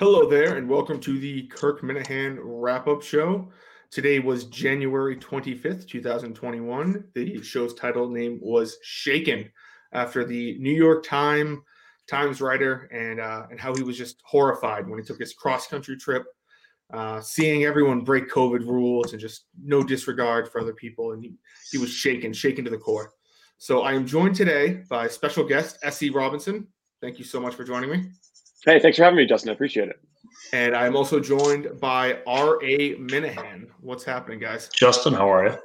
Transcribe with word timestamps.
Hello 0.00 0.26
there, 0.26 0.56
and 0.56 0.66
welcome 0.66 0.98
to 1.00 1.18
the 1.18 1.42
Kirk 1.48 1.82
Minihane 1.82 2.38
wrap 2.40 2.88
up 2.88 3.02
show. 3.02 3.52
Today 3.90 4.18
was 4.18 4.44
January 4.44 5.14
25th, 5.14 5.86
2021. 5.86 7.04
The 7.12 7.42
show's 7.42 7.74
title 7.74 8.08
name 8.08 8.38
was 8.40 8.78
Shaken 8.82 9.52
after 9.92 10.24
the 10.24 10.56
New 10.58 10.72
York 10.72 11.04
Times 11.04 11.58
Times 12.08 12.40
writer 12.40 12.88
and 12.90 13.20
uh, 13.20 13.44
and 13.50 13.60
how 13.60 13.74
he 13.74 13.82
was 13.82 13.98
just 13.98 14.22
horrified 14.24 14.88
when 14.88 14.98
he 14.98 15.04
took 15.04 15.20
his 15.20 15.34
cross 15.34 15.66
country 15.66 15.98
trip, 15.98 16.24
uh, 16.94 17.20
seeing 17.20 17.64
everyone 17.64 18.00
break 18.00 18.30
COVID 18.30 18.60
rules 18.60 19.12
and 19.12 19.20
just 19.20 19.48
no 19.62 19.82
disregard 19.82 20.48
for 20.48 20.62
other 20.62 20.72
people, 20.72 21.12
and 21.12 21.22
he, 21.22 21.34
he 21.72 21.76
was 21.76 21.92
shaken, 21.92 22.32
shaken 22.32 22.64
to 22.64 22.70
the 22.70 22.78
core. 22.78 23.12
So 23.58 23.82
I 23.82 23.92
am 23.92 24.06
joined 24.06 24.34
today 24.34 24.82
by 24.88 25.08
special 25.08 25.44
guest 25.44 25.78
S.E. 25.82 26.08
Robinson. 26.08 26.68
Thank 27.02 27.18
you 27.18 27.24
so 27.26 27.38
much 27.38 27.54
for 27.54 27.64
joining 27.64 27.90
me. 27.90 28.08
Hey, 28.64 28.78
thanks 28.78 28.98
for 28.98 29.04
having 29.04 29.16
me, 29.16 29.26
Justin. 29.26 29.50
I 29.50 29.52
appreciate 29.54 29.88
it. 29.88 30.00
And 30.52 30.76
I'm 30.76 30.94
also 30.94 31.18
joined 31.18 31.80
by 31.80 32.18
R.A. 32.26 32.96
Minahan. 32.96 33.68
What's 33.80 34.04
happening, 34.04 34.38
guys? 34.38 34.68
Justin, 34.68 35.14
how 35.14 35.32
are 35.32 35.48
you? 35.48 35.56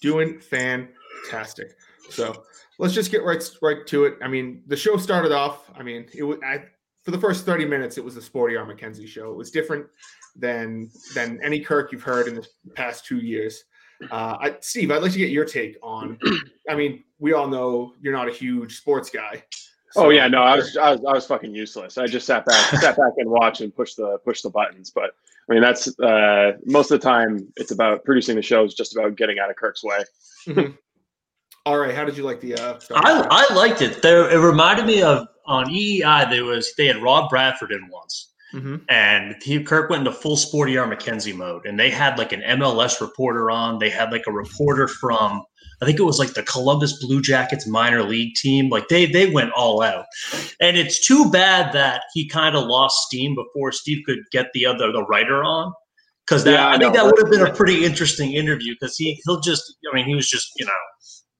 Doing 0.00 0.40
fantastic. 0.40 1.76
So 2.08 2.44
let's 2.78 2.94
just 2.94 3.10
get 3.10 3.22
right 3.22 3.42
right 3.60 3.86
to 3.86 4.04
it. 4.04 4.16
I 4.22 4.28
mean, 4.28 4.62
the 4.66 4.76
show 4.76 4.96
started 4.96 5.32
off. 5.32 5.70
I 5.76 5.82
mean, 5.82 6.06
it 6.14 6.22
was 6.22 6.38
I, 6.44 6.64
for 7.02 7.10
the 7.10 7.18
first 7.18 7.44
30 7.44 7.66
minutes. 7.66 7.98
It 7.98 8.04
was 8.04 8.14
the 8.14 8.22
Sporty 8.22 8.56
R. 8.56 8.66
McKenzie 8.66 9.06
show. 9.06 9.30
It 9.30 9.36
was 9.36 9.50
different 9.50 9.86
than 10.34 10.90
than 11.14 11.38
any 11.42 11.60
Kirk 11.60 11.92
you've 11.92 12.02
heard 12.02 12.28
in 12.28 12.36
the 12.36 12.46
past 12.74 13.04
two 13.04 13.18
years. 13.18 13.64
Uh, 14.10 14.36
I, 14.40 14.56
Steve, 14.60 14.90
I'd 14.90 15.02
like 15.02 15.12
to 15.12 15.18
get 15.18 15.30
your 15.30 15.44
take 15.44 15.76
on. 15.82 16.18
I 16.68 16.74
mean, 16.74 17.04
we 17.18 17.34
all 17.34 17.46
know 17.46 17.94
you're 18.00 18.12
not 18.12 18.28
a 18.28 18.32
huge 18.32 18.78
sports 18.78 19.10
guy, 19.10 19.44
so, 19.92 20.06
oh 20.06 20.08
yeah, 20.10 20.26
no, 20.26 20.42
I 20.42 20.56
was, 20.56 20.76
I 20.76 20.92
was 20.92 21.00
I 21.06 21.12
was 21.12 21.26
fucking 21.26 21.54
useless. 21.54 21.98
I 21.98 22.06
just 22.06 22.26
sat 22.26 22.46
back, 22.46 22.80
sat 22.80 22.96
back 22.96 23.12
and 23.18 23.30
watched 23.30 23.60
and 23.60 23.74
push 23.74 23.94
the 23.94 24.18
push 24.24 24.40
the 24.42 24.50
buttons. 24.50 24.90
But 24.90 25.10
I 25.48 25.52
mean, 25.52 25.62
that's 25.62 25.98
uh, 26.00 26.52
most 26.64 26.90
of 26.90 27.00
the 27.00 27.04
time. 27.04 27.46
It's 27.56 27.72
about 27.72 28.04
producing 28.04 28.36
the 28.36 28.42
show. 28.42 28.64
Is 28.64 28.74
just 28.74 28.96
about 28.96 29.16
getting 29.16 29.38
out 29.38 29.50
of 29.50 29.56
Kirk's 29.56 29.84
way. 29.84 30.04
Mm-hmm. 30.46 30.72
All 31.66 31.78
right, 31.78 31.94
how 31.94 32.04
did 32.04 32.16
you 32.16 32.24
like 32.24 32.40
the? 32.40 32.54
Uh, 32.54 32.78
I 32.94 33.46
I 33.50 33.54
liked 33.54 33.82
it. 33.82 34.02
There, 34.02 34.30
it 34.30 34.38
reminded 34.38 34.86
me 34.86 35.02
of 35.02 35.28
on 35.46 35.66
EEI. 35.66 36.30
There 36.30 36.44
was 36.44 36.72
they 36.76 36.86
had 36.86 37.02
Rob 37.02 37.28
Bradford 37.30 37.70
in 37.70 37.88
once. 37.90 38.30
Mm-hmm. 38.54 38.76
And 38.90 39.36
he, 39.42 39.62
Kirk 39.62 39.88
went 39.88 40.06
into 40.06 40.12
full 40.12 40.36
sporty 40.36 40.76
R 40.76 40.86
McKenzie 40.86 41.34
mode, 41.34 41.64
and 41.64 41.78
they 41.78 41.90
had 41.90 42.18
like 42.18 42.32
an 42.32 42.42
MLS 42.42 43.00
reporter 43.00 43.50
on. 43.50 43.78
They 43.78 43.90
had 43.90 44.12
like 44.12 44.24
a 44.26 44.32
reporter 44.32 44.88
from 44.88 45.42
I 45.82 45.84
think 45.84 45.98
it 45.98 46.04
was 46.04 46.20
like 46.20 46.34
the 46.34 46.44
Columbus 46.44 47.04
Blue 47.04 47.20
Jackets 47.20 47.66
minor 47.66 48.04
league 48.04 48.34
team. 48.34 48.68
Like 48.68 48.86
they 48.88 49.06
they 49.06 49.28
went 49.28 49.50
all 49.52 49.82
out, 49.82 50.06
and 50.60 50.76
it's 50.76 51.04
too 51.04 51.28
bad 51.30 51.72
that 51.72 52.04
he 52.14 52.28
kind 52.28 52.54
of 52.54 52.66
lost 52.66 53.06
steam 53.06 53.34
before 53.34 53.72
Steve 53.72 54.04
could 54.06 54.20
get 54.30 54.46
the 54.54 54.64
other 54.64 54.92
the 54.92 55.04
writer 55.06 55.42
on. 55.42 55.72
Because 56.24 56.46
yeah, 56.46 56.68
I, 56.68 56.74
I 56.74 56.78
think 56.78 56.94
that 56.94 57.04
would 57.04 57.18
have 57.18 57.30
been 57.30 57.44
a 57.44 57.52
pretty 57.52 57.84
interesting 57.84 58.32
interview. 58.32 58.74
Because 58.78 58.96
he 58.96 59.20
he'll 59.24 59.40
just 59.40 59.76
I 59.92 59.94
mean 59.94 60.06
he 60.06 60.14
was 60.14 60.28
just 60.28 60.52
you 60.56 60.66
know 60.66 60.72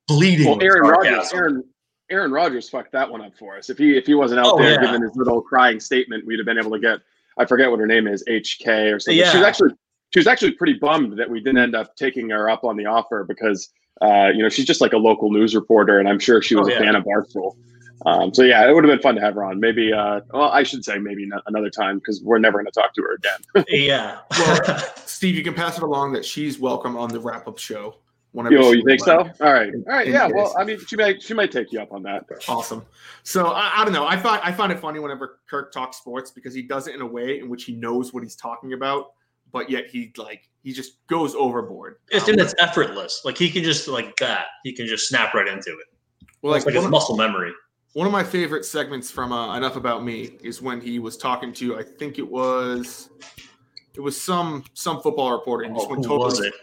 bleeding. 0.08 0.48
Well, 0.48 0.62
Aaron 0.62 0.82
Rodgers, 0.82 1.32
Aaron 1.32 1.62
Aaron 2.10 2.32
Rodgers 2.32 2.68
fucked 2.68 2.90
that 2.92 3.08
one 3.08 3.22
up 3.22 3.36
for 3.38 3.56
us. 3.56 3.70
If 3.70 3.78
he 3.78 3.96
if 3.96 4.06
he 4.06 4.14
wasn't 4.14 4.40
out 4.40 4.54
oh, 4.54 4.58
there 4.58 4.72
yeah. 4.72 4.86
giving 4.86 5.02
his 5.02 5.14
little 5.14 5.40
crying 5.40 5.78
statement, 5.78 6.26
we'd 6.26 6.40
have 6.40 6.46
been 6.46 6.58
able 6.58 6.72
to 6.72 6.80
get 6.80 6.98
I 7.38 7.46
forget 7.46 7.70
what 7.70 7.80
her 7.80 7.86
name 7.86 8.06
is, 8.06 8.24
HK 8.28 8.94
or 8.94 9.00
something. 9.00 9.18
Yeah. 9.18 9.30
She 9.30 9.38
was 9.38 9.46
actually 9.46 9.70
she 10.12 10.18
was 10.18 10.26
actually 10.26 10.52
pretty 10.52 10.74
bummed 10.74 11.18
that 11.18 11.28
we 11.28 11.40
didn't 11.40 11.58
end 11.58 11.74
up 11.74 11.96
taking 11.96 12.30
her 12.30 12.48
up 12.48 12.64
on 12.64 12.76
the 12.76 12.86
offer 12.86 13.24
because 13.24 13.70
uh, 14.02 14.30
you 14.34 14.42
know, 14.42 14.48
she's 14.48 14.64
just 14.64 14.80
like 14.80 14.92
a 14.92 14.98
local 14.98 15.30
news 15.30 15.54
reporter, 15.54 15.98
and 15.98 16.08
I'm 16.08 16.18
sure 16.18 16.42
she 16.42 16.56
was 16.56 16.66
oh, 16.66 16.70
yeah. 16.70 16.78
a 16.78 16.80
fan 16.80 16.96
of 16.96 17.04
Barstool. 17.04 17.56
Um, 18.04 18.34
so 18.34 18.42
yeah, 18.42 18.68
it 18.68 18.74
would 18.74 18.82
have 18.82 18.90
been 18.90 19.02
fun 19.02 19.14
to 19.14 19.20
have 19.20 19.34
her 19.34 19.44
on. 19.44 19.60
Maybe, 19.60 19.92
uh, 19.92 20.22
well, 20.32 20.50
I 20.50 20.64
should 20.64 20.84
say 20.84 20.98
maybe 20.98 21.28
another 21.46 21.70
time 21.70 21.98
because 21.98 22.20
we're 22.20 22.40
never 22.40 22.58
going 22.58 22.66
to 22.66 22.72
talk 22.72 22.94
to 22.94 23.02
her 23.02 23.14
again. 23.14 23.64
yeah. 23.68 24.18
Well, 24.30 24.78
Steve, 25.06 25.36
you 25.36 25.44
can 25.44 25.54
pass 25.54 25.76
it 25.76 25.84
along 25.84 26.14
that 26.14 26.24
she's 26.24 26.58
welcome 26.58 26.96
on 26.96 27.10
the 27.10 27.20
wrap 27.20 27.46
up 27.46 27.58
show. 27.58 27.96
Whenever 28.32 28.54
Yo, 28.54 28.72
you 28.72 28.82
think 28.84 29.00
so? 29.04 29.18
All 29.18 29.52
right, 29.52 29.72
all 29.74 29.92
right, 29.92 30.08
yeah. 30.08 30.26
Well, 30.26 30.54
I 30.58 30.64
mean, 30.64 30.78
she 30.86 30.96
might 30.96 31.22
she 31.22 31.34
might 31.34 31.52
take 31.52 31.70
you 31.70 31.82
up 31.82 31.92
on 31.92 32.02
that. 32.04 32.24
Awesome. 32.48 32.82
So 33.24 33.48
I, 33.48 33.70
I 33.76 33.84
don't 33.84 33.92
know. 33.92 34.06
I 34.06 34.16
find 34.16 34.40
I 34.42 34.50
find 34.50 34.72
it 34.72 34.80
funny 34.80 35.00
whenever 35.00 35.40
Kirk 35.48 35.70
talks 35.70 35.98
sports 35.98 36.30
because 36.30 36.54
he 36.54 36.62
does 36.62 36.88
it 36.88 36.94
in 36.94 37.02
a 37.02 37.06
way 37.06 37.40
in 37.40 37.50
which 37.50 37.64
he 37.64 37.74
knows 37.74 38.14
what 38.14 38.22
he's 38.22 38.34
talking 38.34 38.72
about 38.72 39.12
but 39.52 39.70
yet 39.70 39.86
he 39.88 40.12
like 40.16 40.48
he 40.62 40.72
just 40.72 41.06
goes 41.06 41.34
overboard. 41.34 41.96
It's 42.08 42.24
um, 42.24 42.32
and 42.32 42.40
it's 42.40 42.54
effortless. 42.58 43.22
Like 43.24 43.36
he 43.36 43.50
can 43.50 43.62
just 43.62 43.88
like 43.88 44.16
that. 44.16 44.46
He 44.64 44.72
can 44.72 44.86
just 44.86 45.08
snap 45.08 45.34
right 45.34 45.48
into 45.48 45.70
it. 45.70 45.86
Well, 46.40 46.52
like, 46.52 46.66
like 46.66 46.74
his 46.74 46.86
muscle 46.88 47.16
memory. 47.16 47.52
One 47.92 48.06
of 48.06 48.12
my 48.12 48.24
favorite 48.24 48.64
segments 48.64 49.10
from 49.10 49.32
uh, 49.32 49.56
Enough 49.56 49.76
About 49.76 50.02
Me 50.02 50.38
is 50.42 50.62
when 50.62 50.80
he 50.80 50.98
was 50.98 51.16
talking 51.16 51.52
to 51.54 51.78
I 51.78 51.82
think 51.82 52.18
it 52.18 52.28
was 52.28 53.10
it 53.94 54.00
was 54.00 54.20
some 54.20 54.64
some 54.72 55.00
football 55.00 55.32
reporter 55.32 55.64
and 55.64 55.76
just 55.76 55.86
oh, 55.86 55.90
went 55.90 56.04
totally 56.04 56.24
was 56.24 56.40
it? 56.40 56.54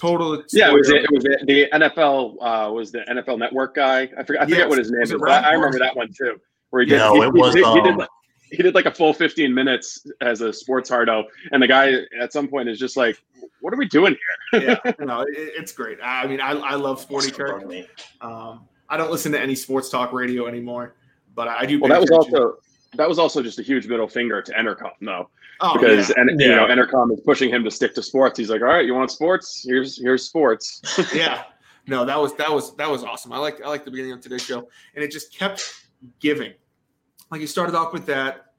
Total. 0.00 0.42
Yeah, 0.50 0.70
it 0.70 0.74
was, 0.74 0.88
it, 0.88 1.04
it 1.04 1.10
was 1.12 1.24
the 1.24 1.68
NFL 1.74 2.36
uh, 2.40 2.72
was 2.72 2.90
the 2.90 3.00
NFL 3.00 3.38
Network 3.38 3.74
guy. 3.74 4.08
I 4.16 4.24
forget, 4.24 4.42
I 4.42 4.44
forget 4.46 4.58
yes. 4.60 4.68
what 4.70 4.78
his 4.78 4.90
name 4.90 5.02
is. 5.02 5.12
I, 5.12 5.40
I 5.40 5.52
remember 5.52 5.78
that 5.78 5.94
one 5.94 6.08
too. 6.10 6.40
Where 6.70 6.82
he 6.82 6.88
did, 6.88 6.96
no, 6.96 7.20
he, 7.20 7.26
it 7.26 7.34
was. 7.34 7.54
He, 7.54 7.62
um, 7.62 7.76
he 7.76 7.82
did, 7.82 8.08
he 8.50 8.62
did 8.62 8.74
like 8.74 8.86
a 8.86 8.90
full 8.90 9.12
15 9.12 9.52
minutes 9.52 10.06
as 10.20 10.40
a 10.40 10.52
sports 10.52 10.88
hardo 10.88 11.24
and 11.52 11.62
the 11.62 11.66
guy 11.66 11.92
at 12.20 12.32
some 12.32 12.48
point 12.48 12.68
is 12.68 12.78
just 12.78 12.96
like 12.96 13.22
what 13.60 13.72
are 13.72 13.76
we 13.76 13.86
doing 13.86 14.16
here? 14.52 14.78
Yeah 14.84 14.92
no 15.00 15.22
it, 15.22 15.28
it's 15.36 15.72
great. 15.72 15.98
I 16.02 16.26
mean 16.26 16.40
i, 16.40 16.52
I 16.52 16.74
love 16.74 17.00
sporty 17.00 17.30
kirk 17.30 17.64
um, 18.20 18.68
i 18.88 18.96
don't 18.96 19.10
listen 19.10 19.32
to 19.32 19.40
any 19.40 19.54
sports 19.54 19.88
talk 19.88 20.12
radio 20.12 20.46
anymore 20.46 20.94
but 21.34 21.48
i 21.48 21.64
do 21.66 21.80
well 21.80 21.88
that 21.88 22.00
was 22.00 22.10
also 22.10 22.58
that 22.94 23.08
was 23.08 23.18
also 23.18 23.42
just 23.42 23.58
a 23.58 23.62
huge 23.62 23.86
middle 23.86 24.08
finger 24.08 24.42
to 24.42 24.52
entercom 24.52 24.92
though. 25.00 25.28
Oh, 25.60 25.78
because 25.78 26.08
yeah. 26.08 26.14
and 26.18 26.40
you 26.40 26.48
yeah. 26.48 26.56
know 26.56 26.66
entercom 26.66 27.12
is 27.12 27.20
pushing 27.20 27.50
him 27.50 27.64
to 27.64 27.70
stick 27.70 27.94
to 27.94 28.02
sports. 28.02 28.38
He's 28.38 28.50
like 28.50 28.62
all 28.62 28.68
right 28.68 28.84
you 28.84 28.94
want 28.94 29.10
sports? 29.10 29.64
Here's 29.66 30.00
here's 30.00 30.24
sports. 30.24 30.82
Yeah. 31.14 31.44
No 31.86 32.04
that 32.04 32.18
was 32.18 32.34
that 32.34 32.50
was 32.50 32.74
that 32.76 32.90
was 32.90 33.04
awesome. 33.04 33.32
I 33.32 33.38
like 33.38 33.62
i 33.62 33.68
like 33.68 33.84
the 33.84 33.90
beginning 33.90 34.12
of 34.12 34.20
today's 34.20 34.42
show 34.42 34.68
and 34.94 35.04
it 35.04 35.10
just 35.10 35.32
kept 35.32 35.84
giving 36.18 36.52
like 37.30 37.40
he 37.40 37.46
started 37.46 37.74
off 37.74 37.92
with 37.92 38.06
that. 38.06 38.52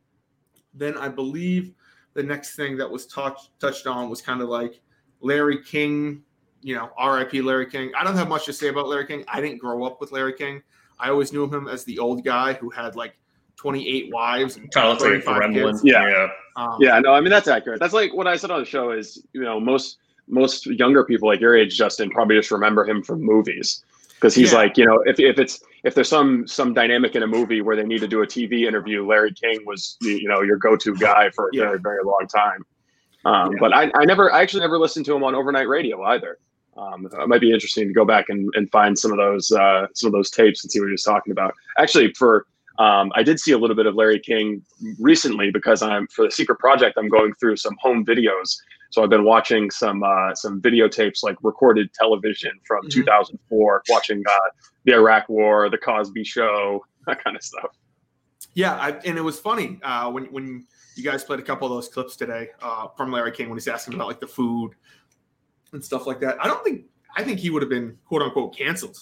Then 0.74 0.98
I 0.98 1.10
believe 1.10 1.74
the 2.14 2.24
next 2.24 2.56
thing 2.56 2.78
that 2.78 2.90
was 2.90 3.06
touched 3.08 3.60
touched 3.60 3.88
on 3.88 4.10
was 4.10 4.22
kind 4.22 4.42
of 4.42 4.50
like 4.50 4.80
Larry 5.20 5.62
King, 5.64 6.24
you 6.62 6.76
know, 6.76 6.90
RIP 7.04 7.44
Larry 7.44 7.70
King. 7.70 7.92
I 7.98 8.04
don't 8.04 8.16
have 8.16 8.30
much 8.30 8.46
to 8.46 8.54
say 8.54 8.70
about 8.70 8.88
Larry 8.88 9.06
King. 9.06 9.24
I 9.28 9.42
didn't 9.42 9.60
grow 9.60 9.84
up 9.84 10.00
with 10.00 10.12
Larry 10.12 10.34
King. 10.34 10.62
I 11.00 11.10
always 11.10 11.34
knew 11.34 11.46
him 11.46 11.68
as 11.68 11.84
the 11.84 12.00
old 12.00 12.24
guy 12.24 12.54
who 12.54 12.70
had 12.70 12.96
like 12.96 13.16
28 13.58 14.12
wives 14.14 14.56
and 14.58 14.72
kind 14.72 14.88
of 14.88 15.02
like 15.02 15.54
kids. 15.54 15.82
Yeah. 15.84 16.08
Yeah. 16.08 16.28
Um, 16.56 16.78
yeah. 16.80 17.00
No, 17.00 17.14
I 17.14 17.22
mean, 17.22 17.30
that's 17.30 17.48
accurate. 17.48 17.80
That's 17.80 17.94
like 17.94 18.14
what 18.14 18.28
I 18.28 18.36
said 18.36 18.52
on 18.52 18.60
the 18.60 18.66
show 18.66 18.92
is, 18.92 19.26
you 19.34 19.42
know, 19.42 19.60
most, 19.60 19.98
most 20.28 20.68
younger 20.68 21.04
people 21.04 21.28
like 21.28 21.40
your 21.40 21.58
age, 21.58 21.76
Justin, 21.76 22.10
probably 22.10 22.38
just 22.38 22.52
remember 22.52 22.86
him 22.86 23.04
from 23.04 23.22
movies 23.22 23.84
because 24.22 24.36
he's 24.36 24.52
yeah. 24.52 24.60
like 24.60 24.78
you 24.78 24.86
know 24.86 25.02
if, 25.06 25.20
if 25.20 25.40
it's 25.40 25.62
if 25.84 25.96
there's 25.96 26.08
some 26.08 26.48
some 26.48 26.74
dynamic 26.74 27.16
in 27.16 27.24
a 27.24 27.28
movie 27.28 27.62
where 27.62 27.76
they 27.76 27.84
need 27.84 28.00
to 28.00 28.08
do 28.08 28.22
a 28.22 28.28
tv 28.28 28.68
interview 28.68 29.06
larry 29.06 29.34
king 29.34 29.60
was 29.66 29.98
you 30.02 30.28
know 30.28 30.42
your 30.42 30.58
go-to 30.58 30.96
guy 30.96 31.30
for 31.32 31.48
a 31.48 31.50
yeah. 31.54 31.64
very 31.64 31.80
very 31.80 32.04
long 32.04 32.28
time 32.28 32.64
um, 33.26 33.52
yeah. 33.52 33.58
but 33.60 33.74
I, 33.74 33.92
I 33.96 34.06
never 34.06 34.32
i 34.32 34.42
actually 34.42 34.62
never 34.62 34.78
listened 34.78 35.06
to 35.08 35.16
him 35.16 35.24
on 35.24 35.36
overnight 35.36 35.68
radio 35.68 36.04
either 36.04 36.38
um, 36.78 37.06
it 37.06 37.28
might 37.28 37.42
be 37.42 37.52
interesting 37.52 37.88
to 37.88 37.94
go 37.94 38.06
back 38.06 38.30
and, 38.30 38.50
and 38.56 38.72
find 38.72 38.98
some 38.98 39.12
of 39.12 39.18
those 39.18 39.52
uh, 39.52 39.88
some 39.94 40.08
of 40.08 40.14
those 40.14 40.30
tapes 40.30 40.64
and 40.64 40.72
see 40.72 40.80
what 40.80 40.86
he 40.86 40.92
was 40.94 41.04
talking 41.04 41.32
about 41.32 41.54
actually 41.78 42.14
for 42.14 42.46
um, 42.80 43.12
I 43.14 43.22
did 43.22 43.40
see 43.40 43.52
a 43.52 43.58
little 43.58 43.76
bit 43.76 43.86
of 43.86 43.96
Larry 43.96 44.20
King 44.20 44.64
recently 44.98 45.52
because 45.52 45.82
I'm 45.84 46.08
for 46.08 46.26
the 46.26 46.32
secret 46.32 46.58
project. 46.58 46.98
I'm 46.98 47.10
going 47.10 47.34
through 47.36 47.58
some 47.58 47.76
home 47.80 48.04
videos, 48.04 48.58
so 48.92 49.02
I've 49.04 49.10
been 49.10 49.24
watching 49.24 49.72
some 49.72 50.04
uh, 50.04 50.36
some 50.36 50.62
videotapes 50.62 51.24
like 51.24 51.38
recorded 51.42 51.94
television 51.94 52.52
from 52.66 52.82
mm-hmm. 52.82 53.00
2004, 53.00 53.84
watching 53.90 54.22
uh, 54.30 54.38
the 54.84 54.94
Iraq 54.94 55.28
War, 55.30 55.70
the 55.70 55.78
Cosby 55.78 56.24
Show, 56.24 56.86
that 57.08 57.24
kind 57.24 57.36
of 57.36 57.42
stuff. 57.42 57.72
Yeah, 58.54 58.74
I, 58.76 58.92
and 59.06 59.18
it 59.18 59.22
was 59.22 59.40
funny 59.40 59.80
uh, 59.82 60.12
when 60.12 60.26
when 60.26 60.68
you 60.96 61.04
guys 61.04 61.24
played 61.24 61.40
a 61.40 61.44
couple 61.44 61.68
of 61.68 61.74
those 61.74 61.88
clips 61.88 62.18
today 62.18 62.50
uh, 62.62 62.88
from 62.98 63.12
Larry 63.12 63.32
King 63.32 63.48
when 63.50 63.58
he's 63.58 63.70
asking 63.70 63.94
about 63.94 64.08
like 64.08 64.20
the 64.20 64.28
food 64.28 64.74
and 65.72 65.84
stuff 65.84 66.06
like 66.06 66.20
that. 66.20 66.38
I 66.44 66.48
don't 66.48 66.64
think 66.64 66.86
I 67.16 67.24
think 67.24 67.40
he 67.40 67.50
would 67.50 67.62
have 67.62 67.70
been 67.70 67.98
quote 68.06 68.22
unquote 68.22 68.56
canceled 68.58 68.98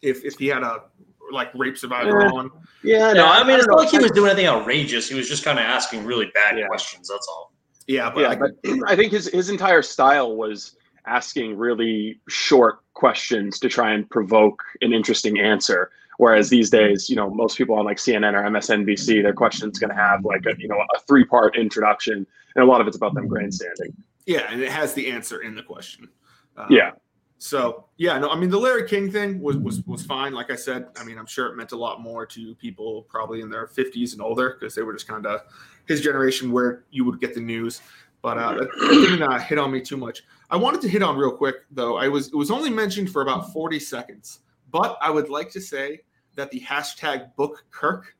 if 0.00 0.24
if 0.24 0.38
he 0.38 0.46
had 0.46 0.62
a 0.62 0.84
like 1.30 1.50
rape 1.54 1.76
survivor 1.76 2.22
yeah. 2.22 2.30
on. 2.30 2.50
Yeah, 2.82 3.12
no, 3.12 3.26
I 3.26 3.44
mean, 3.44 3.58
it's 3.58 3.66
not 3.66 3.78
like 3.78 3.90
he 3.90 3.98
was 3.98 4.10
doing 4.10 4.30
anything 4.30 4.48
outrageous. 4.48 5.08
He 5.08 5.14
was 5.14 5.28
just 5.28 5.44
kind 5.44 5.58
of 5.58 5.64
asking 5.64 6.04
really 6.04 6.30
bad 6.34 6.58
yeah. 6.58 6.66
questions. 6.66 7.08
That's 7.08 7.26
all. 7.28 7.51
Yeah, 7.86 8.10
but, 8.10 8.20
yeah, 8.20 8.28
I, 8.28 8.34
but 8.36 8.50
I 8.86 8.96
think 8.96 9.12
his 9.12 9.28
his 9.28 9.50
entire 9.50 9.82
style 9.82 10.36
was 10.36 10.76
asking 11.06 11.56
really 11.56 12.20
short 12.28 12.80
questions 12.94 13.58
to 13.58 13.68
try 13.68 13.92
and 13.92 14.08
provoke 14.08 14.62
an 14.80 14.92
interesting 14.92 15.40
answer. 15.40 15.90
Whereas 16.18 16.50
these 16.50 16.70
days, 16.70 17.10
you 17.10 17.16
know, 17.16 17.30
most 17.30 17.58
people 17.58 17.74
on 17.76 17.84
like 17.84 17.96
CNN 17.96 18.34
or 18.34 18.48
MSNBC, 18.48 19.22
their 19.22 19.32
question's 19.32 19.78
going 19.78 19.90
to 19.90 19.96
have 19.96 20.24
like 20.24 20.44
a 20.46 20.54
you 20.58 20.68
know 20.68 20.78
a 20.94 21.00
three 21.00 21.24
part 21.24 21.56
introduction, 21.56 22.26
and 22.54 22.62
a 22.62 22.66
lot 22.66 22.80
of 22.80 22.86
it's 22.86 22.96
about 22.96 23.14
them 23.14 23.26
grandstanding. 23.26 23.94
Yeah, 24.26 24.46
and 24.50 24.62
it 24.62 24.70
has 24.70 24.94
the 24.94 25.10
answer 25.10 25.42
in 25.42 25.54
the 25.54 25.62
question. 25.62 26.08
Uh, 26.56 26.66
yeah. 26.70 26.92
So 27.42 27.86
yeah, 27.96 28.18
no, 28.18 28.30
I 28.30 28.36
mean 28.36 28.50
the 28.50 28.58
Larry 28.58 28.86
King 28.86 29.10
thing 29.10 29.40
was 29.40 29.56
was 29.56 29.84
was 29.84 30.06
fine. 30.06 30.32
Like 30.32 30.52
I 30.52 30.54
said, 30.54 30.86
I 30.96 31.02
mean 31.02 31.18
I'm 31.18 31.26
sure 31.26 31.48
it 31.48 31.56
meant 31.56 31.72
a 31.72 31.76
lot 31.76 32.00
more 32.00 32.24
to 32.24 32.54
people 32.54 33.02
probably 33.08 33.40
in 33.40 33.50
their 33.50 33.66
50s 33.66 34.12
and 34.12 34.22
older 34.22 34.56
because 34.56 34.76
they 34.76 34.82
were 34.82 34.92
just 34.92 35.08
kind 35.08 35.26
of 35.26 35.40
his 35.86 36.00
generation 36.00 36.52
where 36.52 36.84
you 36.92 37.04
would 37.04 37.20
get 37.20 37.34
the 37.34 37.40
news. 37.40 37.82
But 38.22 38.38
uh, 38.38 38.52
that 38.54 38.68
didn't 38.80 39.22
uh, 39.24 39.40
hit 39.40 39.58
on 39.58 39.72
me 39.72 39.80
too 39.80 39.96
much. 39.96 40.22
I 40.50 40.56
wanted 40.56 40.82
to 40.82 40.88
hit 40.88 41.02
on 41.02 41.16
real 41.16 41.32
quick 41.32 41.56
though. 41.72 41.96
I 41.96 42.06
was 42.06 42.28
it 42.28 42.36
was 42.36 42.52
only 42.52 42.70
mentioned 42.70 43.10
for 43.10 43.22
about 43.22 43.52
40 43.52 43.80
seconds, 43.80 44.38
but 44.70 44.96
I 45.02 45.10
would 45.10 45.28
like 45.28 45.50
to 45.50 45.60
say 45.60 46.02
that 46.36 46.48
the 46.52 46.60
hashtag 46.60 47.34
Book 47.34 47.64
Kirk 47.72 48.14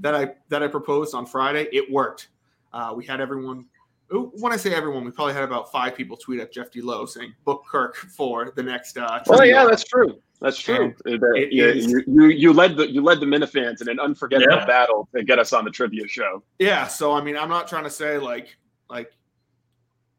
that 0.00 0.16
I 0.16 0.34
that 0.48 0.64
I 0.64 0.66
proposed 0.66 1.14
on 1.14 1.26
Friday 1.26 1.68
it 1.72 1.88
worked. 1.92 2.30
Uh, 2.72 2.92
we 2.96 3.06
had 3.06 3.20
everyone 3.20 3.66
when 4.10 4.52
I 4.52 4.56
say 4.56 4.74
everyone, 4.74 5.04
we 5.04 5.10
probably 5.10 5.34
had 5.34 5.44
about 5.44 5.72
five 5.72 5.94
people 5.94 6.16
tweet 6.16 6.40
at 6.40 6.52
Jeff 6.52 6.70
D. 6.70 6.80
Lowe 6.80 7.06
saying 7.06 7.34
"book 7.44 7.64
Kirk" 7.68 7.96
for 7.96 8.52
the 8.54 8.62
next. 8.62 8.96
Uh, 8.96 9.22
oh 9.28 9.42
yeah, 9.42 9.64
that's 9.64 9.84
true. 9.84 10.20
That's 10.40 10.58
true. 10.58 10.94
It, 11.06 11.52
yeah, 11.52 11.68
you, 11.68 12.02
you, 12.06 12.26
you 12.26 12.52
led 12.52 12.76
the 12.76 12.90
you 12.90 13.02
led 13.02 13.20
the 13.20 13.26
Minifans 13.26 13.80
in 13.80 13.88
an 13.88 13.98
unforgettable 13.98 14.56
yeah. 14.56 14.66
battle 14.66 15.08
to 15.14 15.24
get 15.24 15.38
us 15.38 15.52
on 15.52 15.64
the 15.64 15.70
trivia 15.70 16.06
show. 16.06 16.42
Yeah, 16.58 16.86
so 16.86 17.12
I 17.12 17.22
mean, 17.22 17.36
I'm 17.36 17.48
not 17.48 17.66
trying 17.66 17.84
to 17.84 17.90
say 17.90 18.18
like 18.18 18.56
like 18.90 19.12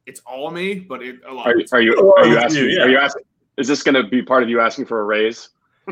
it's 0.06 0.22
all 0.26 0.52
me, 0.52 0.76
but 0.76 1.04
it 1.04 1.18
a 1.28 1.34
lot. 1.34 1.48
Are, 1.48 1.56
are 1.74 1.82
you 1.82 2.14
are 2.18 2.26
you 2.26 2.38
asking? 2.38 2.70
Yeah. 2.72 2.84
Are 2.84 2.90
you 2.90 2.98
asking? 2.98 3.24
Is 3.58 3.68
this 3.68 3.84
going 3.84 3.96
to 3.96 4.04
be 4.04 4.22
part 4.22 4.44
of 4.44 4.50
you 4.50 4.60
asking 4.60 4.86
for 4.86 5.00
a 5.00 5.04
raise? 5.04 5.50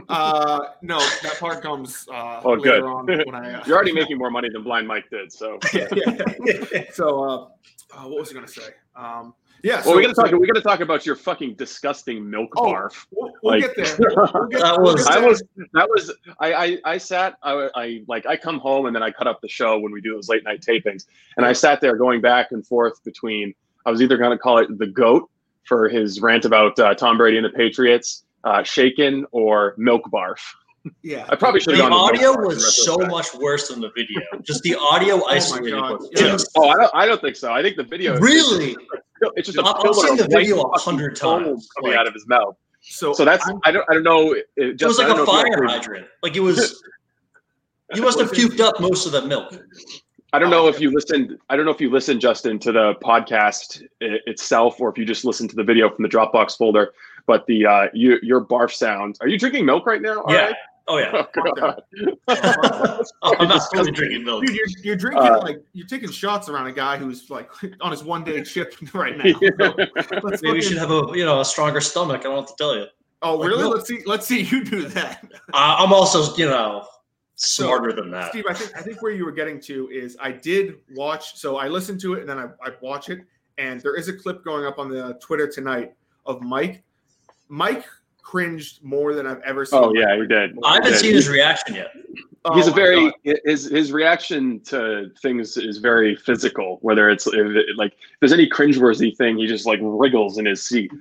Uh, 0.10 0.60
no, 0.82 1.00
that 1.00 1.38
part 1.40 1.62
comes 1.62 2.08
uh, 2.12 2.42
oh, 2.44 2.54
later 2.54 2.62
good. 2.62 2.84
on 2.84 3.06
when 3.06 3.36
I. 3.36 3.54
Uh, 3.54 3.64
You're 3.68 3.76
already 3.76 3.94
making 3.94 4.18
more 4.18 4.32
money 4.32 4.50
than 4.52 4.64
Blind 4.64 4.88
Mike 4.88 5.10
did, 5.10 5.32
so. 5.32 5.60
yeah. 5.74 6.84
So, 6.92 7.24
uh, 7.24 7.36
uh, 7.96 8.08
what 8.08 8.20
was 8.20 8.32
I 8.32 8.34
going 8.34 8.46
to 8.46 8.52
say? 8.52 8.70
Um, 8.96 9.34
yeah. 9.62 9.76
Well, 9.76 9.84
so, 9.84 9.96
we 9.96 10.02
got 10.02 10.10
to 10.10 10.14
talk. 10.16 10.30
So, 10.30 10.38
we 10.38 10.48
got 10.48 10.56
to 10.56 10.62
talk 10.62 10.80
about 10.80 11.06
your 11.06 11.16
fucking 11.16 11.56
disgusting 11.56 12.28
milk 12.28 12.54
oh, 12.58 12.64
barf. 12.64 13.06
We'll, 13.12 13.34
we'll 13.44 13.60
like, 13.60 13.76
get 13.76 13.98
there. 13.98 14.10
We'll 14.34 14.48
get, 14.48 14.62
that 14.62 14.82
was. 14.82 15.06
I 15.08 15.20
was. 15.20 15.44
That 15.74 15.90
was. 15.90 16.12
I. 16.40 16.54
I. 16.54 16.78
I 16.86 16.98
sat. 16.98 17.36
I, 17.44 17.70
I. 17.76 18.02
Like. 18.08 18.26
I 18.26 18.36
come 18.36 18.60
home 18.60 18.88
and 18.88 18.96
then 18.96 19.04
I 19.04 19.12
cut 19.12 19.28
up 19.28 19.42
the 19.42 19.50
show 19.50 19.78
when 19.80 19.92
we 19.92 20.02
do 20.02 20.14
those 20.14 20.28
late 20.28 20.44
night 20.44 20.62
tapings, 20.62 21.06
and 21.38 21.46
I 21.46 21.54
sat 21.54 21.82
there 21.82 21.96
going 21.96 22.22
back 22.22 22.52
and 22.52 22.66
forth 22.66 23.04
between. 23.04 23.54
I 23.86 23.92
was 23.92 24.02
either 24.02 24.18
going 24.18 24.32
to 24.32 24.38
call 24.38 24.60
it 24.60 24.78
the 24.78 24.88
goat 24.88 25.30
for 25.66 25.90
his 25.90 26.22
rant 26.22 26.46
about 26.46 26.78
uh, 26.80 26.94
Tom 26.94 27.18
Brady 27.18 27.38
and 27.38 27.46
the 27.46 27.50
Patriots, 27.50 28.24
uh, 28.44 28.64
shaken 28.64 29.26
or 29.32 29.76
milk 29.78 30.04
barf. 30.12 30.40
Yeah, 31.02 31.26
I 31.30 31.36
probably 31.36 31.62
should. 31.62 31.78
Have 31.78 31.90
the 31.90 31.96
audio 31.96 32.38
was 32.46 32.84
so 32.84 32.98
much 32.98 33.34
worse 33.36 33.70
than 33.70 33.80
the 33.80 33.92
video. 33.96 34.20
Just 34.42 34.64
the 34.64 34.76
audio 34.76 35.16
oh 35.16 35.28
isolated. 35.30 35.76
Oh, 35.76 36.10
just, 36.14 36.50
oh, 36.58 36.68
I 36.68 36.76
don't. 36.76 36.92
I 36.94 37.06
don't 37.06 37.22
think 37.22 37.38
so. 37.38 37.54
I 37.54 37.62
think 37.62 37.78
the 37.78 37.84
video. 37.84 38.20
Really? 38.20 38.76
It's 39.36 39.50
just. 39.50 39.60
I've, 39.60 39.76
I've 39.78 39.96
seen 39.96 40.18
the 40.18 40.28
video 40.28 40.62
a 40.62 40.80
hundred 40.80 41.16
times 41.16 41.70
coming 41.78 41.92
like, 41.92 42.00
out 42.00 42.08
of 42.08 42.14
his 42.14 42.28
mouth. 42.28 42.58
So, 42.82 43.14
so 43.14 43.24
that's. 43.24 43.48
I'm, 43.48 43.62
I 43.64 43.72
don't. 43.72 43.86
I 43.90 43.94
don't 43.94 44.04
know. 44.04 44.34
It, 44.34 44.76
just, 44.76 44.82
it 44.82 44.86
was 44.88 44.98
like 45.00 45.18
a 45.18 45.26
fire 45.26 45.64
hydrant. 45.66 46.08
Like 46.22 46.36
it 46.36 46.42
was. 46.42 46.84
You 47.96 48.02
must 48.02 48.18
have 48.18 48.32
puked 48.32 48.60
up 48.60 48.80
most 48.80 49.06
of 49.06 49.12
the 49.12 49.22
milk. 49.22 49.56
I 50.32 50.40
don't 50.40 50.50
know 50.50 50.68
if 50.68 50.80
you 50.80 50.92
listened. 50.92 51.38
I 51.52 51.56
don't 51.56 51.66
know 51.66 51.72
if 51.72 51.80
you 51.80 51.92
listened, 51.92 52.22
Justin, 52.22 52.58
to 52.60 52.72
the 52.72 52.96
podcast 53.04 53.84
itself, 54.00 54.82
or 54.82 54.90
if 54.90 54.98
you 54.98 55.06
just 55.06 55.26
listened 55.26 55.52
to 55.52 55.56
the 55.56 55.64
video 55.64 55.92
from 55.94 56.02
the 56.02 56.10
Dropbox 56.10 56.58
folder. 56.58 56.94
But 57.26 57.46
the 57.48 57.66
uh, 57.66 57.88
you, 57.94 58.20
your 58.22 58.44
barf 58.44 58.72
sound. 58.72 59.18
Are 59.22 59.28
you 59.28 59.40
drinking 59.40 59.66
milk 59.66 59.86
right 59.86 60.02
now? 60.02 60.24
Yeah. 60.28 60.36
Right? 60.48 60.56
Oh 60.88 60.98
yeah. 60.98 61.26
Oh, 62.28 63.36
I'm 63.40 63.48
not 63.48 63.62
really 63.74 63.92
drinking 63.92 64.24
milk. 64.24 64.46
Dude, 64.46 64.56
you're, 64.56 64.68
you're 64.82 64.96
drinking 64.96 65.24
uh, 65.24 65.40
like 65.42 65.62
you're 65.74 65.88
taking 65.88 66.12
shots 66.12 66.50
around 66.50 66.68
a 66.68 66.72
guy 66.72 66.98
who's 66.98 67.30
like 67.30 67.50
on 67.82 67.92
his 67.92 68.04
one 68.04 68.24
day 68.24 68.44
trip 68.44 68.76
right 68.94 69.18
now. 69.18 69.34
So 69.40 70.30
Maybe 70.42 70.58
you 70.58 70.62
should 70.62 70.78
have 70.78 70.92
a 70.92 71.04
you 71.14 71.26
know 71.26 71.42
a 71.42 71.46
stronger 71.46 71.82
stomach. 71.82 72.22
I 72.22 72.24
don't 72.24 72.34
know 72.34 72.40
what 72.40 72.48
to 72.48 72.56
tell 72.58 72.76
you. 72.76 72.86
Oh 73.22 73.36
like, 73.36 73.50
really? 73.50 73.64
Let's 73.64 73.88
see. 73.88 74.02
Let's 74.06 74.28
see 74.28 74.42
you 74.42 74.64
do 74.64 74.88
that. 74.90 75.24
Uh, 75.54 75.76
I'm 75.80 75.94
also 75.94 76.36
you 76.36 76.48
know 76.48 76.86
smarter 77.36 77.92
so, 77.92 77.96
than 77.98 78.12
that. 78.12 78.32
Steve, 78.32 78.46
I 78.50 78.54
think 78.54 78.78
I 78.78 78.82
think 78.82 79.02
where 79.02 79.12
you 79.12 79.26
were 79.26 79.32
getting 79.32 79.60
to 79.62 79.90
is 79.90 80.18
I 80.20 80.32
did 80.32 80.76
watch. 80.96 81.38
So 81.38 81.58
I 81.58 81.68
listened 81.68 82.02
to 82.02 82.14
it 82.16 82.22
and 82.22 82.30
then 82.30 82.40
I, 82.40 82.46
I 82.66 82.72
watch 82.82 83.10
it, 83.10 83.20
and 83.58 83.80
there 83.82 83.96
is 83.96 84.10
a 84.10 84.14
clip 84.14 84.44
going 84.44 84.66
up 84.66 84.80
on 84.80 84.90
the 84.90 85.18
Twitter 85.22 85.48
tonight 85.48 85.94
of 86.26 86.42
Mike. 86.42 86.84
Mike 87.54 87.86
cringed 88.24 88.84
more 88.84 89.14
than 89.14 89.28
I've 89.28 89.42
ever 89.42 89.64
seen. 89.64 89.80
Oh 89.80 89.94
yeah, 89.94 90.16
he 90.16 90.26
did. 90.26 90.58
I 90.64 90.76
haven't 90.76 90.94
did. 90.94 91.00
seen 91.00 91.14
his 91.14 91.30
reaction 91.30 91.76
yet. 91.76 91.92
He's 92.56 92.68
oh, 92.68 92.72
a 92.72 92.74
very 92.74 93.14
his 93.46 93.66
his 93.70 93.92
reaction 93.92 94.60
to 94.62 95.12
things 95.22 95.56
is 95.56 95.78
very 95.78 96.16
physical. 96.16 96.80
Whether 96.82 97.12
it's 97.12 97.28
if 97.28 97.36
it, 97.36 97.78
like 97.78 97.92
if 97.92 98.20
there's 98.20 98.34
any 98.34 98.50
cringeworthy 98.50 99.16
thing, 99.16 99.38
he 99.38 99.46
just 99.46 99.68
like 99.68 99.80
wriggles 99.84 100.40
in 100.40 100.46
his 100.48 100.66
seat. 100.66 100.92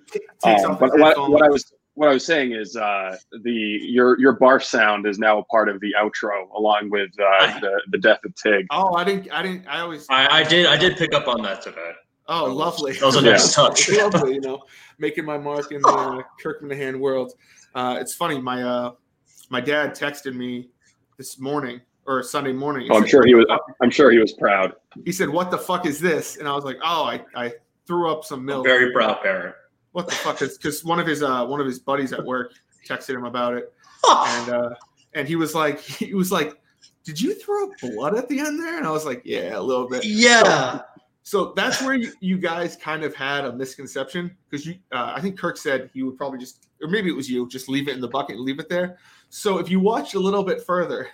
Um, 0.45 0.77
but 0.79 0.99
what, 0.99 1.19
what 1.31 1.43
I 1.43 1.49
was 1.49 1.73
what 1.95 2.11
I 2.11 2.13
was 2.13 2.25
saying 2.25 2.53
is 2.53 2.77
uh, 2.77 3.17
the 3.43 3.51
your 3.51 4.21
your 4.21 4.37
barf 4.37 4.63
sound 4.63 5.07
is 5.07 5.19
now 5.19 5.39
a 5.39 5.45
part 5.45 5.71
of 5.71 5.81
the 5.81 5.95
outro, 5.99 6.51
along 6.55 6.91
with 6.91 7.11
uh, 7.19 7.61
the 7.61 7.81
the 7.93 7.99
death 7.99 8.21
of 8.27 8.35
Tig. 8.35 8.67
Oh, 8.71 8.95
I 8.95 9.05
didn't, 9.05 9.33
I 9.33 9.43
didn't, 9.43 9.67
I 9.67 9.81
always. 9.81 10.07
I, 10.11 10.41
I 10.41 10.45
did, 10.45 10.67
I 10.67 10.77
did 10.77 10.99
pick 10.99 11.15
up 11.15 11.29
on 11.29 11.41
that 11.43 11.63
today. 11.63 11.93
Oh, 12.29 12.47
lovely. 12.47 12.93
That 12.93 13.07
was 13.07 13.17
a 13.17 13.23
nice 13.23 13.55
touch. 13.55 13.91
lovely, 13.91 14.35
you 14.35 14.41
know, 14.41 14.63
making 14.99 15.25
my 15.25 15.39
mark 15.39 15.73
in 15.73 15.83
the 15.83 16.25
Kirk 16.41 16.63
Minihane 16.63 16.99
world. 16.99 17.33
Uh, 17.75 17.99
it's 18.01 18.15
funny. 18.15 18.41
My 18.41 18.63
uh, 18.63 18.93
my 19.51 19.61
dad 19.61 19.95
texted 19.95 20.35
me 20.35 20.69
this 21.19 21.39
morning 21.39 21.81
or 22.07 22.23
Sunday 22.23 22.53
morning. 22.53 22.89
Oh, 22.91 22.97
I'm 22.97 23.07
sure 23.07 23.25
he 23.25 23.35
was. 23.35 23.47
I'm 23.81 23.91
sure 23.91 24.11
he 24.11 24.19
was 24.19 24.33
proud. 24.33 24.75
He 25.05 25.13
said, 25.13 25.29
"What 25.29 25.51
the 25.51 25.59
fuck 25.59 25.87
is 25.87 25.99
this?" 25.99 26.37
And 26.37 26.47
I 26.47 26.55
was 26.55 26.65
like, 26.65 26.79
"Oh, 26.85 27.05
I, 27.05 27.25
I 27.35 27.53
threw 27.87 28.11
up 28.11 28.25
some 28.25 28.45
milk." 28.45 28.65
very 28.67 28.93
proud 28.93 29.21
parent 29.23 29.57
what 29.93 30.09
the 30.09 30.15
fuck 30.15 30.43
is 30.43 30.59
because 30.59 30.85
one 30.85 30.99
of 30.99 31.07
his 31.07 31.23
uh 31.23 31.47
one 31.47 31.61
of 31.61 31.67
his 31.67 31.79
buddies 31.79 32.13
at 32.13 32.23
work 32.25 32.53
texted 32.87 33.15
him 33.15 33.25
about 33.25 33.55
it 33.55 33.73
and 34.09 34.51
uh 34.51 34.71
and 35.15 35.29
he 35.29 35.37
was 35.37 35.55
like 35.55 35.81
he 35.81 36.15
was 36.15 36.33
like 36.33 36.55
did 37.05 37.21
you 37.21 37.35
throw 37.35 37.71
blood 37.81 38.17
at 38.17 38.29
the 38.29 38.41
end 38.41 38.59
there 38.59 38.77
and 38.79 38.87
i 38.87 38.91
was 38.91 39.05
like 39.07 39.23
yeah 39.25 39.57
a 39.57 39.61
little 39.61 39.89
bit 39.89 40.05
yeah 40.05 40.79
so, 40.79 40.85
so 41.25 41.53
that's 41.55 41.81
where 41.83 41.95
you, 41.95 42.13
you, 42.21 42.37
guys 42.37 42.75
kind 42.77 43.05
of 43.05 43.15
had 43.15 43.45
a 43.45 43.53
misconception 43.53 44.37
because 44.49 44.67
you 44.67 44.75
uh, 44.93 45.13
i 45.15 45.21
think 45.21 45.39
kirk 45.39 45.57
said 45.57 45.91
he 45.95 46.03
would 46.03 46.17
probably 46.17 46.39
just 46.39 46.69
or 46.83 46.89
maybe 46.89 47.09
it 47.09 47.17
was 47.17 47.31
you 47.31 47.49
just 47.49 47.69
leave 47.69 47.89
it 47.89 47.95
in 47.95 48.01
the 48.01 48.09
bucket 48.09 48.37
and 48.37 48.45
leave 48.45 48.59
it 48.59 48.69
there 48.69 48.99
so 49.29 49.59
if 49.59 49.71
you 49.71 49.81
watch 49.81 50.15
a 50.15 50.19
little 50.19 50.43
bit 50.43 50.63
further 50.63 51.09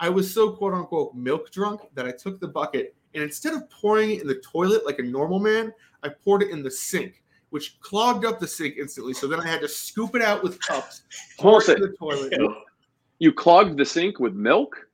i 0.00 0.08
was 0.08 0.32
so 0.32 0.50
quote 0.50 0.74
unquote 0.74 1.14
milk 1.14 1.50
drunk 1.50 1.82
that 1.94 2.06
i 2.06 2.10
took 2.10 2.40
the 2.40 2.48
bucket 2.48 2.94
and 3.14 3.22
instead 3.22 3.54
of 3.54 3.68
pouring 3.70 4.10
it 4.10 4.22
in 4.22 4.26
the 4.26 4.40
toilet 4.40 4.84
like 4.84 4.98
a 4.98 5.02
normal 5.02 5.38
man 5.38 5.72
i 6.02 6.08
poured 6.08 6.42
it 6.42 6.50
in 6.50 6.62
the 6.62 6.70
sink 6.70 7.22
which 7.54 7.78
clogged 7.78 8.24
up 8.24 8.40
the 8.40 8.48
sink 8.48 8.78
instantly. 8.78 9.14
So 9.14 9.28
then 9.28 9.38
I 9.38 9.46
had 9.46 9.60
to 9.60 9.68
scoop 9.68 10.16
it 10.16 10.22
out 10.22 10.42
with 10.42 10.60
cups, 10.60 11.02
pour 11.38 11.62
it 11.62 11.68
in 11.68 11.82
the 11.82 11.94
toilet. 11.96 12.34
You 13.20 13.32
clogged 13.32 13.78
the 13.78 13.84
sink 13.84 14.18
with 14.18 14.34
milk? 14.34 14.88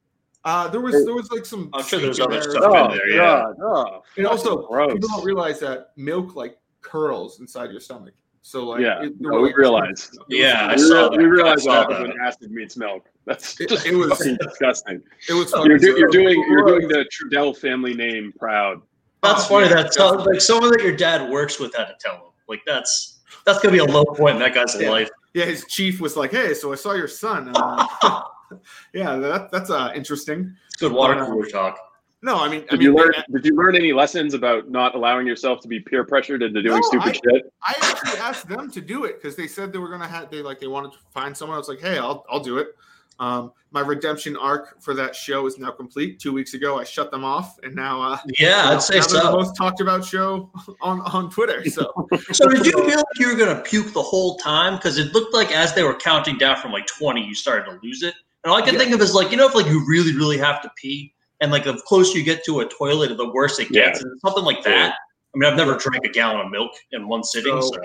Uh, 0.45 0.69
there 0.69 0.81
was 0.81 1.05
there 1.05 1.15
was 1.15 1.31
like 1.31 1.45
some. 1.45 1.69
I'm 1.75 1.85
sure 1.85 2.01
there's 2.01 2.19
other 2.19 2.41
there. 2.41 2.51
stuff 2.51 2.65
oh, 2.65 2.85
in 2.87 2.97
there. 2.97 3.11
Yeah. 3.11 3.53
Oh, 3.63 4.03
and 4.17 4.27
also, 4.27 4.67
gross. 4.67 4.93
people 4.93 5.09
don't 5.09 5.25
realize 5.25 5.61
that 5.61 5.91
milk 5.97 6.35
like 6.35 6.59
curls 6.81 7.41
inside 7.41 7.70
your 7.70 7.81
stomach. 7.81 8.15
So 8.43 8.69
like, 8.69 8.81
yeah, 8.81 9.03
it, 9.03 9.20
no, 9.20 9.41
we 9.41 9.53
realize. 9.53 10.11
Yeah, 10.29 10.69
I 10.69 10.77
saw 10.77 11.11
that. 11.11 11.19
We 11.19 11.25
realized 11.25 11.67
what 11.67 11.91
happens 11.91 12.09
when 12.09 12.20
acid 12.20 12.51
meets 12.53 12.77
milk. 12.77 13.11
That's 13.27 13.61
it, 13.61 13.69
just 13.69 13.85
it 13.85 13.94
was 13.94 14.19
disgusting. 14.19 15.03
It 15.29 15.35
was. 15.35 15.53
You're, 15.53 15.77
do, 15.77 15.99
you're, 15.99 16.09
doing 16.09 16.43
you're 16.49 16.65
doing 16.65 16.89
the 16.89 17.06
Trudell 17.13 17.55
family 17.56 17.93
name 17.93 18.32
proud. 18.39 18.81
That's 19.23 19.47
funny. 19.47 19.69
Yeah, 19.69 19.82
that 19.82 19.93
tell, 19.93 20.25
like 20.25 20.41
someone 20.41 20.70
that 20.70 20.82
your 20.82 20.97
dad 20.97 21.29
works 21.31 21.61
with 21.61 21.75
had 21.75 21.87
to 21.87 21.94
tell 22.01 22.15
him. 22.15 22.32
Like 22.49 22.63
that's 22.67 23.20
that's 23.44 23.61
gonna 23.61 23.73
be 23.73 23.79
a 23.79 23.85
low 23.85 24.05
point 24.05 24.37
in 24.37 24.41
that 24.41 24.55
guy's 24.55 24.81
yeah. 24.81 24.89
life. 24.89 25.11
Yeah, 25.35 25.44
his 25.44 25.67
chief 25.67 26.01
was 26.01 26.17
like, 26.17 26.31
"Hey, 26.31 26.55
so 26.55 26.73
I 26.73 26.77
saw 26.77 26.94
your 26.94 27.09
son." 27.09 27.53
Yeah, 28.93 29.17
that, 29.17 29.51
that's 29.51 29.71
uh, 29.71 29.93
interesting. 29.95 30.57
Good 30.79 30.93
water 30.93 31.15
uh, 31.21 31.27
cooler 31.27 31.47
talk. 31.47 31.79
No, 32.23 32.37
I 32.39 32.49
mean, 32.49 32.61
did 32.61 32.73
I 32.73 32.75
mean, 32.75 32.83
you 32.83 32.95
learn? 32.95 33.13
did 33.33 33.47
you 33.47 33.55
learn 33.57 33.75
any 33.75 33.93
lessons 33.93 34.35
about 34.35 34.71
not 34.71 34.95
allowing 34.95 35.27
yourself 35.27 35.61
to 35.61 35.69
be 35.69 35.81
peer 35.81 36.05
pressured 36.05 36.43
into 36.43 36.63
doing 36.63 36.81
no, 36.81 36.83
stupid 36.83 37.09
I, 37.09 37.13
shit? 37.13 37.53
I 37.63 37.75
actually 37.81 38.19
asked 38.21 38.47
them 38.47 38.71
to 38.73 38.81
do 38.81 39.05
it 39.05 39.21
because 39.21 39.37
they 39.37 39.47
said 39.47 39.73
they 39.73 39.79
were 39.79 39.89
gonna 39.89 40.07
have. 40.07 40.31
They 40.31 40.43
like 40.43 40.61
they 40.61 40.67
wanted 40.67 40.93
to 40.93 40.99
find 41.13 41.35
someone. 41.35 41.55
I 41.55 41.59
was 41.59 41.69
like, 41.69 41.81
hey, 41.81 41.97
I'll 41.97 42.27
I'll 42.29 42.41
do 42.41 42.59
it. 42.59 42.77
Um, 43.21 43.53
my 43.71 43.81
redemption 43.81 44.37
arc 44.37 44.83
for 44.83 44.95
that 44.95 45.15
show 45.15 45.47
is 45.47 45.59
now 45.59 45.71
complete. 45.71 46.19
Two 46.19 46.33
weeks 46.33 46.55
ago, 46.55 46.79
I 46.79 46.85
shut 46.85 47.11
them 47.11 47.23
off, 47.23 47.59
and 47.63 47.75
now, 47.75 48.03
uh, 48.03 48.19
yeah, 48.39 48.71
I'd 48.71 48.83
say 48.83 49.01
so. 49.01 49.19
The 49.19 49.31
most 49.31 49.57
talked 49.57 49.81
about 49.81 50.05
show 50.05 50.51
on 50.83 51.01
on 51.03 51.31
Twitter. 51.31 51.65
So, 51.71 52.09
so 52.33 52.49
did 52.49 52.67
you 52.67 52.73
feel 52.73 52.97
like 52.97 53.19
you 53.19 53.29
were 53.29 53.37
gonna 53.37 53.61
puke 53.61 53.93
the 53.95 54.03
whole 54.03 54.37
time? 54.37 54.77
Because 54.77 54.99
it 54.99 55.15
looked 55.15 55.33
like 55.33 55.53
as 55.53 55.75
they 55.75 55.85
were 55.85 55.95
counting 55.95 56.37
down 56.37 56.57
from 56.57 56.73
like 56.73 56.87
twenty, 56.87 57.25
you 57.25 57.35
started 57.35 57.71
to 57.71 57.79
lose 57.83 58.03
it. 58.03 58.15
And 58.44 58.51
all 58.51 58.56
I 58.56 58.63
can 58.63 58.75
yeah. 58.75 58.81
think 58.81 58.94
of 58.94 59.01
is 59.01 59.15
like 59.15 59.31
you 59.31 59.37
know 59.37 59.49
if 59.49 59.55
like 59.55 59.67
you 59.67 59.85
really 59.87 60.17
really 60.17 60.39
have 60.39 60.63
to 60.63 60.70
pee, 60.77 61.13
and 61.41 61.53
like 61.53 61.65
the 61.65 61.75
closer 61.87 62.17
you 62.17 62.25
get 62.25 62.44
to 62.44 62.61
a 62.61 62.67
toilet, 62.67 63.17
the 63.17 63.31
worse 63.31 63.59
it 63.59 63.70
gets, 63.70 64.01
yeah. 64.01 64.09
and 64.09 64.20
something 64.20 64.44
like 64.44 64.63
that. 64.65 64.94
I 65.35 65.39
mean, 65.39 65.51
I've 65.51 65.56
never 65.56 65.77
drank 65.77 66.05
a 66.05 66.09
gallon 66.09 66.41
of 66.41 66.51
milk 66.51 66.73
in 66.93 67.06
one 67.06 67.23
sitting, 67.23 67.61
so. 67.61 67.70
so. 67.73 67.81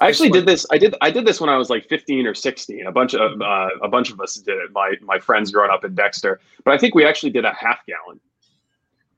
I 0.00 0.08
actually 0.08 0.28
did 0.28 0.44
this. 0.44 0.66
I 0.70 0.76
did. 0.76 0.94
I 1.00 1.10
did 1.10 1.24
this 1.24 1.40
when 1.40 1.48
I 1.48 1.56
was 1.56 1.70
like 1.70 1.88
15 1.88 2.26
or 2.26 2.34
16. 2.34 2.86
A 2.86 2.92
bunch 2.92 3.14
of 3.14 3.40
uh, 3.40 3.68
a 3.82 3.88
bunch 3.88 4.10
of 4.10 4.20
us 4.20 4.34
did 4.34 4.58
it. 4.58 4.70
My 4.72 4.94
my 5.00 5.18
friends 5.18 5.50
growing 5.50 5.70
up 5.70 5.84
in 5.84 5.94
Dexter. 5.94 6.38
But 6.64 6.74
I 6.74 6.78
think 6.78 6.94
we 6.94 7.06
actually 7.06 7.30
did 7.30 7.46
a 7.46 7.54
half 7.54 7.78
gallon. 7.86 8.20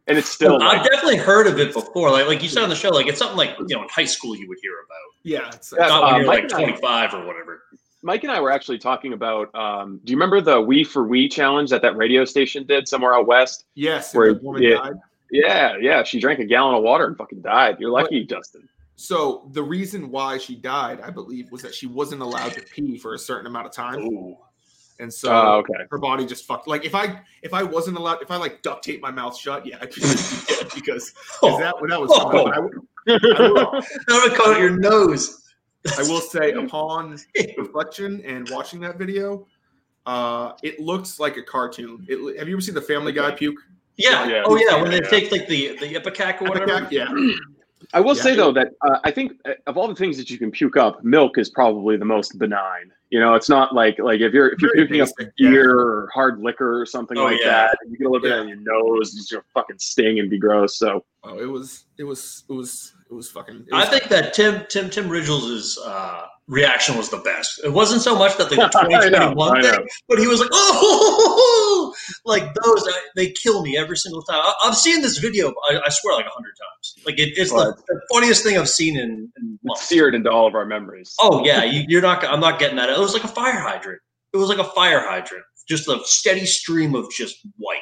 and 0.07 0.17
it's 0.17 0.29
still. 0.29 0.63
I've 0.63 0.85
definitely 0.85 1.17
heard 1.17 1.49
of 1.49 1.59
it 1.59 1.73
before. 1.73 2.13
Like 2.13 2.29
like 2.29 2.43
you 2.45 2.49
said 2.49 2.63
on 2.63 2.69
the 2.69 2.77
show, 2.77 2.91
like 2.91 3.09
it's 3.09 3.19
something 3.19 3.37
like 3.37 3.57
you 3.59 3.75
know 3.75 3.83
in 3.83 3.89
high 3.89 4.05
school 4.05 4.37
you 4.37 4.47
would 4.49 4.59
hear 4.63 4.75
about. 4.85 4.99
Yeah, 5.25 5.51
it's, 5.53 5.75
Yeah, 5.77 5.89
Not 5.89 6.03
uh, 6.03 6.07
when 6.07 6.17
you're 6.17 6.27
Mike 6.27 6.43
like 6.45 6.53
and 6.53 6.71
I- 6.71 6.79
25 6.79 7.15
or 7.15 7.27
whatever. 7.27 7.63
Mike 8.03 8.23
and 8.23 8.31
I 8.33 8.41
were 8.41 8.51
actually 8.51 8.79
talking 8.79 9.13
about. 9.13 9.53
Um, 9.55 10.01
do 10.05 10.13
you 10.13 10.17
remember 10.17 10.41
the 10.41 10.61
"We 10.61 10.85
for 10.85 11.05
We" 11.05 11.29
challenge 11.29 11.71
that 11.71 11.83
that 11.83 11.97
radio 11.97 12.25
station 12.25 12.65
did 12.67 12.87
somewhere 12.89 13.15
out 13.15 13.27
west? 13.27 13.65
yes. 13.75 14.15
Where- 14.15 14.35
the 14.35 14.41
woman 14.41 14.63
yeah. 14.63 14.75
died. 14.77 14.93
Yeah, 15.31 15.77
yeah. 15.81 16.03
She 16.05 16.21
drank 16.21 16.39
a 16.41 16.45
gallon 16.45 16.75
of 16.77 16.83
water 16.83 17.05
and 17.07 17.17
fucking 17.17 17.43
died. 17.43 17.77
You're 17.79 17.91
lucky, 17.91 18.25
Justin. 18.25 18.67
So 18.97 19.49
the 19.53 19.63
reason 19.63 20.11
why 20.11 20.39
she 20.39 20.55
died, 20.57 21.01
I 21.03 21.11
believe, 21.11 21.51
was 21.53 21.61
that 21.63 21.75
she 21.75 21.87
wasn't 21.87 22.23
allowed 22.23 22.53
to 22.55 22.63
pee 22.63 22.97
for 22.99 23.15
a 23.15 23.19
certain 23.19 23.47
amount 23.47 23.67
of 23.67 23.73
time, 23.73 24.01
Ooh. 24.01 24.37
and 24.99 25.13
so 25.13 25.31
Oh, 25.31 25.53
okay. 25.59 25.85
her 25.91 25.99
body 25.99 26.25
just 26.27 26.47
fucked. 26.47 26.67
Like 26.67 26.85
if 26.85 26.95
I 26.95 27.21
if 27.43 27.53
I 27.53 27.63
wasn't 27.63 27.97
allowed, 27.99 28.23
if 28.23 28.31
I 28.31 28.37
like 28.37 28.63
duct 28.63 28.83
tape 28.85 29.01
my 29.03 29.11
mouth 29.11 29.37
shut, 29.39 29.67
yeah, 29.67 29.77
I'd 29.83 29.95
be 29.95 30.01
dead 30.01 30.69
because 30.75 31.11
'cause 31.11 31.13
Oh, 31.43 31.59
that 31.61 31.75
that 31.89 32.01
was. 32.01 32.11
Oh. 32.13 32.29
I, 32.29 32.43
would- 32.43 32.53
I 32.55 32.59
will, 32.61 32.71
that 34.09 34.21
would 34.25 34.35
come 34.35 34.55
out 34.55 34.61
your 34.61 34.77
nose. 34.79 35.45
I 35.99 36.03
will 36.03 36.21
say, 36.35 36.53
upon 36.53 37.19
reflection 37.57 38.21
and 38.25 38.49
watching 38.51 38.81
that 38.81 38.99
video, 38.99 39.47
uh, 40.07 40.53
it 40.63 40.81
looks 40.81 41.21
like 41.21 41.37
a 41.37 41.43
cartoon. 41.43 42.05
It, 42.09 42.39
have 42.39 42.49
you 42.49 42.55
ever 42.55 42.61
seen 42.61 42.75
the 42.75 42.83
Family 42.83 43.13
Guy 43.13 43.31
puke? 43.33 43.59
Yeah. 43.97 44.27
Yeah. 44.29 44.43
Oh 44.47 44.57
yeah. 44.57 44.81
When 44.81 44.91
they 44.91 45.01
Yeah. 45.03 45.09
take 45.11 45.31
like 45.33 45.49
the 45.49 45.77
the 45.79 45.95
ipecac 45.95 46.41
or 46.41 46.49
whatever. 46.49 46.87
Yeah, 46.91 47.09
I 47.95 48.01
will 48.01 48.15
Yeah. 48.17 48.23
say 48.23 48.35
though 48.37 48.53
that 48.53 48.69
uh, 48.87 48.99
I 49.05 49.11
think 49.11 49.33
uh, 49.45 49.55
of 49.67 49.77
all 49.77 49.89
the 49.89 49.95
things 49.95 50.17
that 50.19 50.31
you 50.31 50.39
can 50.39 50.51
puke 50.51 50.77
up, 50.77 51.03
milk 51.05 51.37
is 51.39 51.51
probably 51.51 51.97
the 51.97 52.05
most 52.05 52.39
benign. 52.39 52.93
You 53.11 53.19
know, 53.21 53.35
it's 53.35 53.49
not 53.49 53.75
like 53.75 53.99
like 53.99 54.21
if 54.21 54.33
you're 54.33 54.49
if 54.51 54.61
you're 54.63 54.73
Very 54.75 54.87
puking 54.87 55.01
up 55.03 55.09
basic, 55.19 55.33
yeah. 55.39 55.51
beer 55.51 55.79
or 55.79 56.11
hard 56.15 56.41
liquor 56.41 56.81
or 56.81 56.87
something 56.87 57.19
Oh, 57.19 57.25
like 57.25 57.41
yeah. 57.41 57.67
that, 57.69 57.79
you 57.89 57.97
get 57.99 58.07
a 58.07 58.11
little 58.11 58.23
bit 58.23 58.31
Yeah. 58.35 58.41
on 58.41 58.49
your 58.49 58.59
nose, 58.61 59.17
it's 59.17 59.31
gonna 59.33 59.43
fucking 59.55 59.79
sting 59.79 60.21
and 60.21 60.31
be 60.31 60.39
gross. 60.39 60.79
So 60.79 61.05
Oh, 61.25 61.39
it 61.41 61.47
was 61.47 61.87
it 61.99 62.05
was 62.05 62.45
it 62.49 62.53
was 62.53 62.95
it 63.11 63.15
was 63.15 63.31
fucking. 63.31 63.65
It 63.69 63.75
I 63.75 63.81
was, 63.81 63.89
think 63.89 64.05
that 64.05 64.35
Tim 64.35 64.65
Tim 64.69 64.91
Tim 64.91 65.09
Ridgels' 65.09 65.79
uh, 65.79 66.27
reaction 66.47 66.97
was 66.97 67.09
the 67.09 67.19
best. 67.19 67.61
It 67.65 67.73
wasn't 67.73 68.03
so 68.03 68.17
much 68.17 68.37
that 68.37 68.51
the 68.51 68.57
2021 68.57 69.11
I 69.57 69.61
know. 69.61 69.73
thing, 69.73 69.87
but 70.09 70.19
he 70.19 70.27
was 70.27 70.41
like, 70.41 70.51
"Oh, 70.53 71.95
like 72.27 72.43
those 72.43 72.85
I, 72.87 73.01
they 73.17 73.31
kill 73.31 73.63
me 73.63 73.79
every 73.79 73.97
single 73.97 74.23
time." 74.23 74.41
I, 74.43 74.53
I've 74.65 74.77
seen 74.77 75.01
this 75.01 75.19
video, 75.19 75.55
I, 75.71 75.81
I 75.87 75.89
swear, 75.89 76.17
like 76.17 76.27
a 76.27 76.31
hundred 76.31 76.53
times. 76.61 77.07
Like 77.07 77.19
it, 77.19 77.33
it's 77.37 77.51
the, 77.51 77.77
the 77.89 78.01
funniest 78.13 78.43
thing 78.43 78.59
I've 78.59 78.69
seen 78.69 78.99
in, 78.99 79.33
in 79.39 79.59
months. 79.63 79.85
seared 79.85 80.15
into 80.15 80.31
all 80.31 80.47
of 80.47 80.55
our 80.55 80.67
memories. 80.67 81.15
Oh 81.21 81.45
yeah, 81.45 81.65
you, 81.65 81.85
you're 81.89 82.03
not. 82.03 82.23
I'm 82.25 82.41
not 82.41 82.59
getting 82.59 82.77
that. 82.77 82.91
It 82.91 82.99
was 82.99 83.15
like 83.15 83.25
a 83.25 83.29
fire 83.29 83.59
hydrant. 83.59 84.01
It 84.35 84.37
was 84.37 84.51
like 84.51 84.59
a 84.59 84.65
fire 84.65 85.01
hydrant, 85.01 85.45
just 85.67 85.89
a 85.89 85.99
steady 86.05 86.45
stream 86.45 86.95
of 86.95 87.11
just 87.11 87.39
white. 87.57 87.79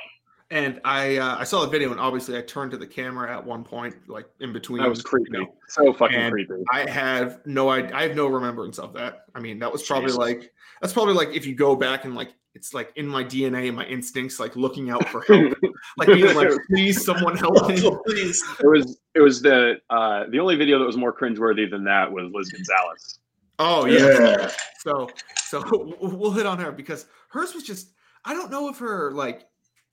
And 0.50 0.80
I 0.84 1.16
uh, 1.16 1.36
I 1.38 1.44
saw 1.44 1.62
the 1.62 1.68
video 1.68 1.90
and 1.90 2.00
obviously 2.00 2.36
I 2.36 2.42
turned 2.42 2.70
to 2.72 2.76
the 2.76 2.86
camera 2.86 3.34
at 3.34 3.44
one 3.44 3.64
point, 3.64 3.94
like 4.08 4.26
in 4.40 4.52
between. 4.52 4.82
that 4.82 4.88
was 4.88 5.02
creepy. 5.02 5.30
you 5.32 5.40
know. 5.40 5.54
So 5.68 5.92
fucking 5.92 6.16
And 6.16 6.32
creepy. 6.32 6.54
I 6.72 6.88
have 6.88 7.44
no 7.46 7.68
I, 7.68 7.90
I 7.96 8.02
have 8.02 8.16
no 8.16 8.26
remembrance 8.26 8.78
of 8.78 8.92
that. 8.94 9.24
I 9.34 9.40
mean, 9.40 9.58
that 9.58 9.72
was 9.72 9.82
probably 9.82 10.08
Jesus. 10.08 10.18
like 10.18 10.52
that's 10.80 10.92
probably 10.92 11.14
like 11.14 11.30
if 11.34 11.46
you 11.46 11.54
go 11.54 11.74
back 11.74 12.04
and 12.04 12.14
like 12.14 12.32
it's 12.54 12.72
like 12.72 12.90
in 12.96 13.06
my 13.06 13.22
DNA 13.22 13.66
and 13.66 13.76
my 13.76 13.84
instincts, 13.84 14.40
like 14.40 14.56
looking 14.56 14.88
out 14.88 15.06
for 15.10 15.20
help, 15.22 15.54
like 15.98 16.08
being 16.08 16.34
like, 16.34 16.48
please, 16.70 17.04
someone 17.04 17.36
help 17.36 17.68
me. 17.68 17.78
Please. 18.06 18.42
It 18.60 18.66
was 18.66 18.98
it 19.14 19.20
was 19.20 19.42
the 19.42 19.74
uh, 19.90 20.24
the 20.30 20.38
only 20.38 20.56
video 20.56 20.78
that 20.78 20.86
was 20.86 20.96
more 20.96 21.12
cringeworthy 21.12 21.70
than 21.70 21.84
that 21.84 22.10
was 22.10 22.30
Liz 22.32 22.50
Gonzalez. 22.50 23.18
Oh 23.58 23.84
yeah. 23.86 24.50
So 24.78 25.08
so 25.36 25.62
we'll 26.00 26.16
we'll 26.16 26.30
hit 26.32 26.46
on 26.46 26.58
her 26.58 26.72
because 26.72 27.06
hers 27.28 27.54
was 27.54 27.62
just 27.62 27.90
I 28.24 28.32
don't 28.32 28.50
know 28.50 28.68
if 28.68 28.78
her 28.78 29.12
like 29.12 29.46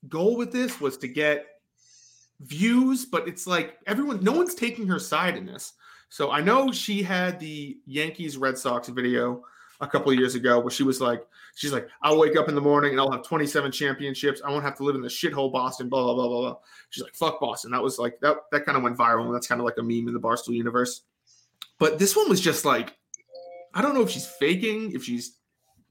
goal 0.09 0.35
with 0.35 0.51
this 0.51 0.81
was 0.81 0.97
to 0.97 1.07
get 1.07 1.47
views, 2.41 3.05
but 3.05 3.27
it's 3.27 3.47
like 3.47 3.77
everyone 3.87 4.23
no 4.23 4.31
one's 4.31 4.55
taking 4.55 4.87
her 4.87 4.99
side 4.99 5.37
in 5.37 5.45
this. 5.45 5.73
So 6.09 6.31
I 6.31 6.41
know 6.41 6.71
she 6.71 7.01
had 7.01 7.39
the 7.39 7.77
Yankees 7.85 8.37
Red 8.37 8.57
Sox 8.57 8.87
video 8.89 9.43
a 9.81 9.87
couple 9.87 10.11
of 10.11 10.17
years 10.17 10.35
ago 10.35 10.59
where 10.59 10.71
she 10.71 10.83
was 10.83 11.01
like 11.01 11.25
she's 11.55 11.73
like 11.73 11.87
I'll 12.01 12.19
wake 12.19 12.37
up 12.37 12.49
in 12.49 12.55
the 12.55 12.61
morning 12.61 12.91
and 12.91 12.99
I'll 12.99 13.11
have 13.11 13.23
27 13.23 13.71
championships. 13.71 14.41
I 14.45 14.51
won't 14.51 14.63
have 14.63 14.77
to 14.77 14.83
live 14.83 14.95
in 14.95 15.01
the 15.01 15.07
shithole 15.07 15.51
Boston 15.51 15.89
blah 15.89 16.03
blah 16.03 16.13
blah 16.13 16.27
blah 16.27 16.41
blah. 16.41 16.57
She's 16.89 17.03
like 17.03 17.15
fuck 17.15 17.39
Boston. 17.39 17.71
That 17.71 17.81
was 17.81 17.99
like 17.99 18.19
that 18.21 18.37
that 18.51 18.65
kind 18.65 18.77
of 18.77 18.83
went 18.83 18.97
viral 18.97 19.25
and 19.25 19.33
that's 19.33 19.47
kind 19.47 19.59
of 19.59 19.65
like 19.65 19.77
a 19.77 19.83
meme 19.83 20.07
in 20.07 20.13
the 20.13 20.19
Barstool 20.19 20.53
universe. 20.53 21.01
But 21.79 21.99
this 21.99 22.15
one 22.15 22.29
was 22.29 22.41
just 22.41 22.65
like 22.65 22.95
I 23.73 23.81
don't 23.81 23.95
know 23.95 24.01
if 24.01 24.11
she's 24.11 24.27
faking, 24.27 24.91
if 24.91 25.03
she's 25.03 25.37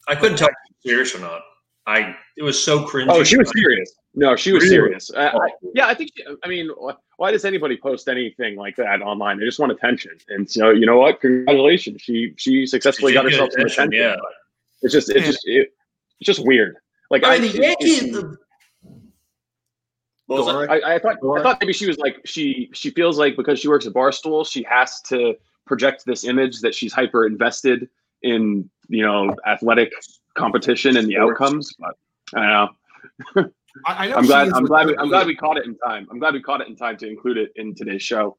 I 0.08 0.14
couldn't 0.14 0.36
tell 0.38 0.48
if 0.48 0.54
she 0.66 0.72
was 0.72 0.92
serious 0.92 1.14
or 1.14 1.18
not. 1.18 1.42
I 1.86 2.14
it 2.36 2.42
was 2.42 2.62
so 2.62 2.84
cringy. 2.84 3.06
Oh, 3.08 3.24
she 3.24 3.36
was 3.36 3.50
serious. 3.54 3.92
No, 4.14 4.36
she 4.36 4.52
was 4.52 4.64
Really? 4.64 4.74
serious. 4.74 5.10
I, 5.14 5.28
I, 5.28 5.34
Oh. 5.36 5.70
yeah, 5.74 5.86
I 5.86 5.94
think. 5.94 6.10
She, 6.14 6.22
I 6.44 6.48
mean, 6.48 6.68
wh- 6.78 6.96
why 7.18 7.30
does 7.32 7.44
anybody 7.46 7.78
post 7.78 8.08
anything 8.08 8.56
like 8.56 8.76
that 8.76 9.00
online? 9.00 9.38
They 9.38 9.46
just 9.46 9.58
want 9.58 9.72
attention. 9.72 10.12
And 10.28 10.48
so, 10.50 10.68
you 10.70 10.84
know 10.84 10.98
what? 10.98 11.20
Congratulations, 11.20 12.02
she 12.02 12.34
she 12.36 12.66
successfully 12.66 13.12
She 13.12 13.14
got 13.14 13.24
herself 13.24 13.50
some 13.52 13.62
attention, 13.62 13.84
attention. 13.94 14.00
yeah. 14.00 14.16
It's 14.82 14.92
just, 14.92 15.08
it's 15.10 15.26
just, 15.26 15.40
it, 15.46 15.72
it's 16.20 16.26
just 16.26 16.44
weird. 16.46 16.76
Like 17.10 17.24
I 17.24 17.38
mean, 17.38 17.42
the 17.42 17.48
it- 17.48 17.54
it- 17.54 17.62
Yankees. 17.62 18.12
the- 18.12 18.36
What 20.26 20.38
was 20.38 20.46
Go 20.46 20.60
that? 20.60 20.68
right. 20.68 20.82
I, 20.84 20.94
I 20.94 20.98
thought 20.98 21.16
I 21.38 21.42
thought 21.42 21.58
maybe 21.60 21.72
she 21.72 21.86
was 21.86 21.98
like 21.98 22.20
she 22.24 22.70
she 22.74 22.90
feels 22.90 23.18
like 23.18 23.36
because 23.36 23.58
she 23.60 23.68
works 23.68 23.86
at 23.86 23.92
Barstool, 23.92 24.46
she 24.46 24.62
has 24.64 25.00
to 25.02 25.34
project 25.66 26.04
this 26.06 26.24
image 26.24 26.60
that 26.60 26.74
she's 26.74 26.92
hyper 26.92 27.26
invested 27.26 27.88
in 28.22 28.68
you 28.88 29.04
know 29.06 29.34
athletic 29.46 29.92
competition 30.34 30.96
and 30.96 31.08
the 31.08 31.18
outcomes. 31.18 31.74
But 31.78 31.94
I 32.34 32.40
don't 32.42 33.36
know. 33.46 33.50
I, 33.86 34.04
I 34.04 34.08
know 34.08 34.16
I'm 34.16 34.26
glad 34.26 34.48
I'm 34.52 34.64
glad 34.64 34.86
we, 34.86 34.96
I'm 34.96 35.08
glad 35.08 35.26
we 35.26 35.36
caught 35.36 35.56
it 35.56 35.64
in 35.66 35.76
time. 35.78 36.06
I'm 36.10 36.18
glad 36.18 36.34
we 36.34 36.42
caught 36.42 36.60
it 36.60 36.68
in 36.68 36.76
time 36.76 36.96
to 36.98 37.08
include 37.08 37.38
it 37.38 37.52
in 37.56 37.74
today's 37.74 38.02
show. 38.02 38.36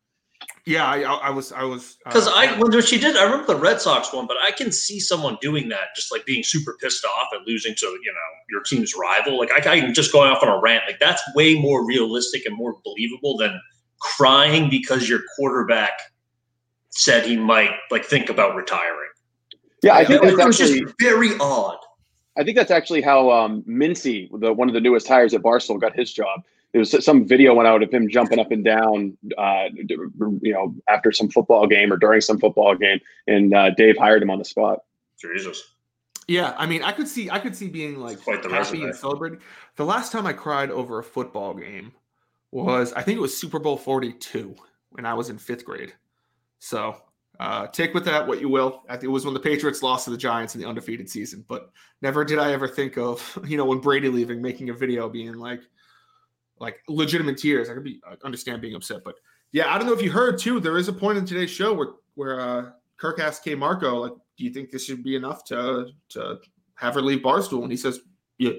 Yeah, 0.65 0.85
I, 0.85 1.01
I 1.01 1.13
I 1.15 1.29
was 1.29 1.51
I 1.51 1.63
was 1.63 1.97
Because 2.05 2.27
uh, 2.27 2.33
I 2.35 2.57
when 2.57 2.81
she 2.81 2.99
did, 2.99 3.17
I 3.17 3.23
remember 3.23 3.47
the 3.47 3.59
Red 3.59 3.81
Sox 3.81 4.13
one, 4.13 4.27
but 4.27 4.37
I 4.43 4.51
can 4.51 4.71
see 4.71 4.99
someone 4.99 5.37
doing 5.41 5.69
that, 5.69 5.87
just 5.95 6.11
like 6.11 6.25
being 6.25 6.43
super 6.43 6.77
pissed 6.81 7.05
off 7.05 7.29
at 7.33 7.45
losing 7.45 7.75
to 7.75 7.85
you 7.85 8.13
know 8.13 8.29
your 8.49 8.61
team's 8.61 8.93
rival. 8.95 9.37
Like 9.37 9.51
I, 9.51 9.57
I 9.57 9.79
can 9.79 9.93
just 9.93 10.11
going 10.11 10.29
off 10.29 10.41
on 10.41 10.49
a 10.49 10.59
rant. 10.59 10.83
Like 10.87 10.99
that's 10.99 11.21
way 11.35 11.55
more 11.55 11.85
realistic 11.85 12.45
and 12.45 12.55
more 12.55 12.77
believable 12.83 13.37
than 13.37 13.59
crying 13.99 14.69
because 14.69 15.09
your 15.09 15.21
quarterback 15.35 15.93
said 16.91 17.25
he 17.25 17.35
might 17.35 17.71
like 17.91 18.05
think 18.05 18.29
about 18.29 18.55
retiring. 18.55 19.09
Yeah, 19.81 19.95
I 19.95 20.05
think 20.05 20.23
it 20.23 20.37
that's 20.37 20.47
was 20.47 20.57
just 20.57 20.79
very 20.99 21.31
odd. 21.39 21.77
I 22.35 22.43
think 22.43 22.57
that's 22.57 22.71
actually 22.71 23.01
how 23.01 23.29
um, 23.31 23.61
Mintzy, 23.63 24.29
the 24.39 24.51
one 24.53 24.67
of 24.67 24.73
the 24.73 24.81
newest 24.81 25.07
hires 25.07 25.33
at 25.33 25.41
Barstool, 25.41 25.79
got 25.79 25.95
his 25.95 26.11
job. 26.11 26.43
There 26.71 26.79
was 26.79 27.05
some 27.05 27.27
video 27.27 27.53
went 27.53 27.67
out 27.67 27.83
of 27.83 27.93
him 27.93 28.09
jumping 28.09 28.39
up 28.39 28.51
and 28.51 28.65
down, 28.65 29.15
uh, 29.37 29.65
you 29.75 30.51
know, 30.53 30.73
after 30.89 31.11
some 31.11 31.29
football 31.29 31.67
game 31.67 31.93
or 31.93 31.97
during 31.97 32.19
some 32.21 32.39
football 32.39 32.75
game, 32.75 32.99
and 33.27 33.53
uh, 33.53 33.69
Dave 33.71 33.95
hired 33.97 34.23
him 34.23 34.31
on 34.31 34.39
the 34.39 34.45
spot. 34.45 34.79
Jesus. 35.21 35.75
yeah. 36.27 36.55
I 36.57 36.65
mean, 36.65 36.81
I 36.81 36.91
could 36.91 37.07
see 37.07 37.29
I 37.29 37.37
could 37.37 37.55
see 37.55 37.69
being 37.69 37.99
like 37.99 38.21
Quite 38.23 38.41
the 38.41 38.49
happy 38.49 38.59
resume. 38.59 38.83
and 38.85 38.95
celebrating. 38.95 39.39
The 39.75 39.85
last 39.85 40.11
time 40.11 40.25
I 40.25 40.33
cried 40.33 40.71
over 40.71 40.97
a 40.97 41.03
football 41.03 41.53
game 41.53 41.93
was 42.49 42.91
I 42.93 43.03
think 43.03 43.17
it 43.17 43.21
was 43.21 43.37
Super 43.37 43.59
Bowl 43.59 43.77
Forty 43.77 44.11
Two 44.13 44.55
when 44.89 45.05
I 45.05 45.13
was 45.13 45.29
in 45.29 45.37
fifth 45.37 45.65
grade. 45.65 45.93
So 46.57 46.95
uh, 47.39 47.67
take 47.67 47.93
with 47.93 48.05
that 48.05 48.27
what 48.27 48.39
you 48.39 48.49
will. 48.49 48.83
It 49.01 49.07
was 49.07 49.25
when 49.25 49.33
the 49.33 49.39
Patriots 49.39 49.81
lost 49.81 50.05
to 50.05 50.11
the 50.11 50.17
Giants 50.17 50.55
in 50.55 50.61
the 50.61 50.67
undefeated 50.67 51.09
season, 51.09 51.43
but 51.47 51.71
never 52.01 52.23
did 52.23 52.39
I 52.39 52.53
ever 52.53 52.67
think 52.67 52.97
of 52.97 53.37
you 53.47 53.57
know 53.57 53.65
when 53.65 53.79
Brady 53.79 54.09
leaving, 54.09 54.41
making 54.41 54.69
a 54.69 54.73
video 54.73 55.09
being 55.09 55.33
like 55.33 55.61
like 56.59 56.81
legitimate 56.87 57.37
tears. 57.37 57.69
I 57.69 57.73
could 57.73 57.83
be 57.83 58.01
I 58.07 58.15
understand 58.23 58.61
being 58.61 58.75
upset, 58.75 59.03
but 59.03 59.15
yeah, 59.51 59.73
I 59.73 59.77
don't 59.77 59.87
know 59.87 59.93
if 59.93 60.01
you 60.01 60.11
heard 60.11 60.37
too. 60.37 60.59
There 60.59 60.77
is 60.77 60.87
a 60.87 60.93
point 60.93 61.17
in 61.17 61.25
today's 61.25 61.49
show 61.49 61.73
where 61.73 61.89
where 62.15 62.39
uh, 62.39 62.69
Kirk 62.97 63.19
asked 63.19 63.45
KMarko 63.45 64.01
like, 64.01 64.13
"Do 64.37 64.43
you 64.43 64.51
think 64.51 64.69
this 64.69 64.85
should 64.85 65.03
be 65.03 65.15
enough 65.15 65.43
to 65.45 65.87
to 66.09 66.39
have 66.75 66.95
her 66.95 67.01
leave 67.01 67.19
Barstool?" 67.19 67.63
And 67.63 67.71
he 67.71 67.77
says, 67.77 67.99
"Yeah." 68.37 68.53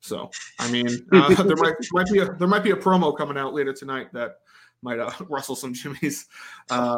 So 0.00 0.30
I 0.58 0.70
mean, 0.70 0.88
uh, 1.12 1.34
there 1.42 1.56
might 1.56 1.74
might 1.92 2.10
be 2.10 2.18
a 2.20 2.32
there 2.34 2.48
might 2.48 2.64
be 2.64 2.72
a 2.72 2.76
promo 2.76 3.16
coming 3.16 3.38
out 3.38 3.54
later 3.54 3.72
tonight 3.72 4.12
that 4.12 4.36
might 4.84 5.00
uh, 5.00 5.10
rustle 5.28 5.56
some 5.56 5.74
jimmies. 5.74 6.26
Uh, 6.70 6.96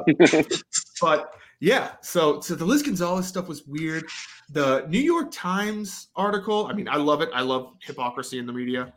but 1.01 1.35
yeah, 1.59 1.93
so 2.01 2.41
so 2.41 2.55
the 2.55 2.65
Liz 2.65 2.85
Gonzalez 2.85 3.27
stuff 3.27 3.49
was 3.49 3.67
weird. 3.67 4.05
The 4.51 4.87
New 4.89 5.01
York 5.01 5.31
Times 5.33 6.09
article, 6.15 6.69
I 6.69 6.73
mean, 6.73 6.89
I 6.89 6.97
love 6.97 7.21
it. 7.21 7.31
I 7.35 7.41
love 7.41 7.75
hypocrisy 7.83 8.39
in 8.39 8.47
the 8.47 8.53
media. 8.53 8.93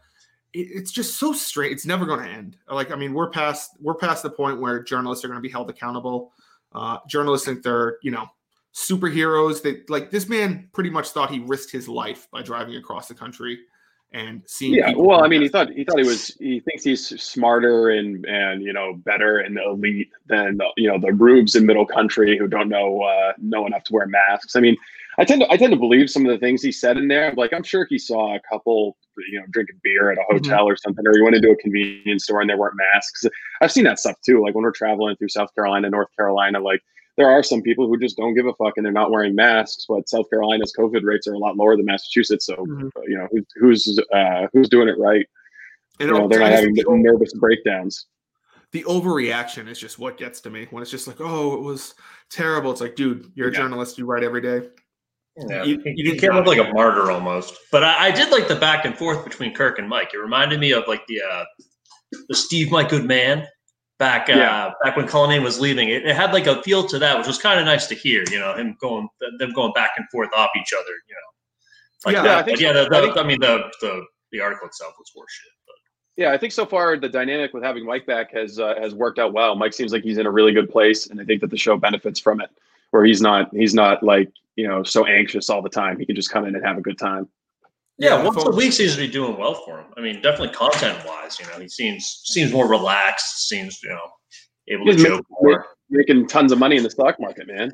It, 0.53 0.67
it's 0.69 0.91
just 0.91 1.17
so 1.17 1.34
straight. 1.34 1.72
It's 1.72 1.88
never 1.88 2.05
going 2.05 2.19
to 2.24 2.29
end. 2.29 2.58
Like, 2.69 2.91
I 2.91 2.96
mean, 2.96 3.15
we're 3.15 3.31
past 3.31 3.72
we're 3.81 3.96
past 3.96 4.22
the 4.22 4.29
point 4.29 4.62
where 4.62 4.84
journalists 4.84 5.25
are 5.25 5.27
going 5.27 5.39
to 5.39 5.41
be 5.41 5.51
held 5.51 5.72
accountable. 5.72 6.34
Uh, 6.72 7.00
journalists 7.08 7.48
think 7.48 7.63
they're 7.63 7.98
you 8.03 8.12
know 8.12 8.27
superheroes. 8.75 9.63
They 9.63 9.81
like 9.88 10.12
this 10.12 10.29
man 10.29 10.69
pretty 10.72 10.91
much 10.91 11.10
thought 11.10 11.31
he 11.31 11.39
risked 11.39 11.72
his 11.72 11.89
life 11.89 12.27
by 12.31 12.43
driving 12.43 12.75
across 12.75 13.08
the 13.08 13.15
country 13.15 13.58
and 14.12 14.42
seeing. 14.46 14.75
Yeah, 14.75 14.94
well, 14.96 15.24
I 15.24 15.28
mean, 15.28 15.42
he 15.42 15.48
thought 15.48 15.70
he 15.70 15.84
thought 15.84 16.00
he 16.00 16.06
was 16.06 16.36
he 16.39 16.60
thinks 16.60 16.84
he's 16.84 17.22
smarter 17.22 17.89
and 17.89 18.25
and 18.25 18.63
you 18.63 18.74
know 18.74 18.94
better 18.94 19.39
and 19.39 19.58
elite 19.58 20.10
than 20.28 20.58
the, 20.58 20.68
you 20.78 20.88
know 20.88 21.00
the 21.00 21.13
rubes 21.13 21.56
in 21.56 21.66
middle 21.66 21.86
country 21.86 22.38
who 22.38 22.48
don't 22.48 22.70
know 22.70 23.01
uh, 23.01 23.34
know 23.38 23.66
enough 23.68 23.84
to 23.86 23.94
wear 23.94 24.08
masks. 24.08 24.56
I 24.56 24.62
mean, 24.62 24.78
I 25.20 25.25
tend 25.25 25.42
to 25.42 25.51
I 25.51 25.58
tend 25.58 25.72
to 25.74 25.80
believe 25.80 26.10
some 26.10 26.25
of 26.25 26.32
the 26.32 26.39
things 26.39 26.63
he 26.63 26.72
said 26.72 26.98
in 26.98 27.08
there. 27.08 27.34
Like 27.36 27.54
I'm 27.54 27.63
sure 27.63 27.86
he 27.89 28.00
saw 28.00 28.36
a 28.36 28.39
couple, 28.50 28.98
you 29.32 29.39
know, 29.39 29.46
drinking 29.51 29.80
beer 29.84 30.12
at 30.12 30.18
a 30.18 30.22
mm-hmm. 30.22 30.38
hotel 30.38 30.60
mm-hmm. 30.60 30.72
or 30.72 30.78
something, 30.78 31.06
or 31.06 31.16
he 31.16 31.22
went 31.22 31.36
into 31.36 31.51
a 31.51 31.56
convenience 31.58 32.24
store 32.24 32.42
and 32.42 32.50
there 32.50 32.58
weren't 32.58 32.78
masks. 32.94 33.25
I've 33.62 33.72
seen 33.72 33.84
that 33.84 34.00
stuff 34.00 34.16
too. 34.25 34.42
Like 34.44 34.56
when 34.56 34.63
we're 34.63 34.72
traveling 34.72 35.16
through 35.18 35.30
South 35.30 35.54
Carolina, 35.54 35.89
North 35.89 36.10
Carolina, 36.16 36.60
like 36.60 36.82
there 37.20 37.30
are 37.30 37.44
some 37.44 37.62
people 37.62 37.88
who 37.88 38.00
just 38.00 38.18
don't 38.18 38.34
give 38.34 38.48
a 38.48 38.54
fuck 38.54 38.74
and 38.78 38.86
they're 38.86 38.92
not 38.92 39.12
wearing 39.12 39.36
masks. 39.36 39.86
But 39.88 40.10
South 40.10 40.28
Carolina's 40.32 40.74
COVID 40.78 41.04
rates 41.04 41.28
are 41.28 41.34
a 41.34 41.38
lot 41.38 41.56
lower 41.56 41.76
than 41.76 41.86
Massachusetts, 41.86 42.48
so 42.48 42.56
mm-hmm. 42.56 42.88
you 43.08 43.18
know 43.18 43.28
who, 43.32 43.46
who's 43.56 44.00
uh, 44.12 44.48
who's 44.54 44.70
doing 44.70 44.88
it 44.88 44.98
right. 44.98 45.28
You 46.00 46.08
know, 46.08 46.28
they're 46.28 46.40
not 46.40 46.52
having 46.52 46.74
nervous 46.76 47.34
breakdowns 47.34 48.08
the 48.72 48.84
overreaction 48.84 49.68
is 49.68 49.80
just 49.80 49.98
what 49.98 50.18
gets 50.18 50.42
to 50.42 50.50
me 50.50 50.68
when 50.70 50.82
it's 50.82 50.92
just 50.92 51.08
like, 51.08 51.18
oh, 51.20 51.54
it 51.56 51.62
was 51.62 51.96
terrible. 52.30 52.72
It's 52.72 52.82
like, 52.82 52.96
dude, 52.96 53.32
you're 53.34 53.50
a 53.50 53.52
yeah. 53.52 53.58
journalist. 53.58 53.98
You 53.98 54.06
write 54.06 54.24
every 54.24 54.42
day. 54.42 54.68
Yeah, 55.48 55.64
you, 55.64 55.82
you, 55.86 56.12
you 56.14 56.20
can't 56.20 56.36
look 56.36 56.46
like 56.46 56.58
a 56.58 56.72
martyr 56.74 57.12
almost. 57.12 57.56
But 57.72 57.84
I, 57.84 58.08
I, 58.08 58.12
did 58.12 58.30
like 58.30 58.48
the 58.48 58.58
back 58.58 58.84
and 58.84 58.98
forth 58.98 59.24
between 59.24 59.54
Kirk 59.54 59.80
and 59.80 59.88
Mike. 59.88 60.14
It 60.14 60.18
reminded 60.18 60.60
me 60.60 60.74
of 60.74 60.84
like 60.88 61.06
the 61.08 61.22
uh, 61.22 61.46
the 62.28 62.36
Steve 62.36 62.72
My 62.72 62.84
Good 62.84 63.06
Back 64.00 64.29
uh, 64.29 64.34
yeah. 64.34 64.72
back 64.82 64.96
when 64.96 65.08
Cullinane 65.08 65.44
was 65.44 65.60
leaving. 65.60 65.89
It, 65.89 66.06
it, 66.06 66.15
had 66.15 66.32
like 66.32 66.48
a 66.48 66.63
feel 66.63 66.88
to 66.88 66.98
that, 67.00 67.18
which 67.18 67.27
was 67.27 67.38
kind 67.38 67.60
of 67.60 67.65
nice 67.65 67.86
to 67.88 67.96
hear. 67.96 68.24
You 68.32 68.39
know, 68.39 68.56
him 68.56 68.77
going 68.79 69.10
them 69.39 69.51
going 69.51 69.74
back 69.74 69.91
and 69.98 70.08
forth 70.10 70.29
off 70.34 70.50
each 70.58 70.72
other. 70.74 70.94
You 71.08 71.15
know, 71.15 72.06
like 72.06 72.15
yeah, 72.15 72.22
that. 72.24 72.38
I 72.38 72.44
think, 72.44 72.60
yeah. 72.62 72.72
The, 72.72 72.88
the, 72.88 72.98
I, 72.98 73.01
think, 73.01 73.18
I 73.18 73.24
mean, 73.24 73.41
the 73.41 73.70
the 73.82 74.06
the 74.32 74.39
article 74.39 74.68
itself 74.68 74.94
was 74.98 75.12
horseshit. 75.15 75.51
Yeah, 76.20 76.34
I 76.34 76.38
think 76.38 76.51
so 76.51 76.65
far 76.65 76.98
the 76.98 77.08
dynamic 77.08 77.53
with 77.53 77.63
having 77.63 77.86
Mike 77.86 78.06
back 78.06 78.34
has 78.34 78.60
uh, 78.60 78.75
has 78.77 78.94
worked 78.94 79.20
out 79.20 79.32
well. 79.32 79.56
Mike 79.56 79.72
seems 79.72 79.94
like 79.94 80.03
he's 80.03 80.18
in 80.18 80.25
a 80.25 80.32
really 80.32 80.51
good 80.51 80.70
place, 80.70 81.08
and 81.08 81.20
I 81.20 81.24
think 81.24 81.39
that 81.39 81.50
the 81.50 81.58
show 81.58 81.77
benefits 81.77 82.20
from 82.20 82.41
it. 82.41 82.50
Where 82.91 83.06
he's 83.06 83.22
not 83.22 83.50
he's 83.56 83.74
not 83.74 84.03
like 84.03 84.29
you 84.58 84.68
know 84.68 84.84
so 84.84 85.06
anxious 85.06 85.50
all 85.50 85.62
the 85.62 85.70
time. 85.70 85.98
He 85.98 86.06
can 86.06 86.18
just 86.18 86.29
come 86.29 86.46
in 86.46 86.56
and 86.56 86.65
have 86.65 86.77
a 86.77 86.82
good 86.82 86.98
time. 86.98 87.29
Yeah, 88.00 88.24
once 88.24 88.44
a 88.46 88.51
week 88.51 88.72
seems 88.72 88.96
to 88.96 89.00
be 89.00 89.08
doing 89.08 89.38
well 89.38 89.56
for 89.65 89.79
him. 89.79 89.88
I 89.98 90.01
mean, 90.01 90.22
definitely 90.22 90.56
content 90.56 91.06
wise, 91.06 91.38
you 91.39 91.46
know, 91.48 91.60
he 91.60 91.68
seems 91.68 92.22
seems 92.24 92.51
more 92.51 92.68
relaxed. 92.68 93.48
Seems 93.50 93.82
you 93.84 93.89
know 93.89 94.10
able 94.70 94.86
he's 94.86 95.03
to 95.03 95.10
joke 95.10 95.25
more. 95.29 95.65
Making 95.91 96.27
tons 96.27 96.51
of 96.51 96.60
money 96.60 96.77
in 96.77 96.84
the 96.84 96.89
stock 96.89 97.20
market, 97.20 97.48
man. 97.48 97.72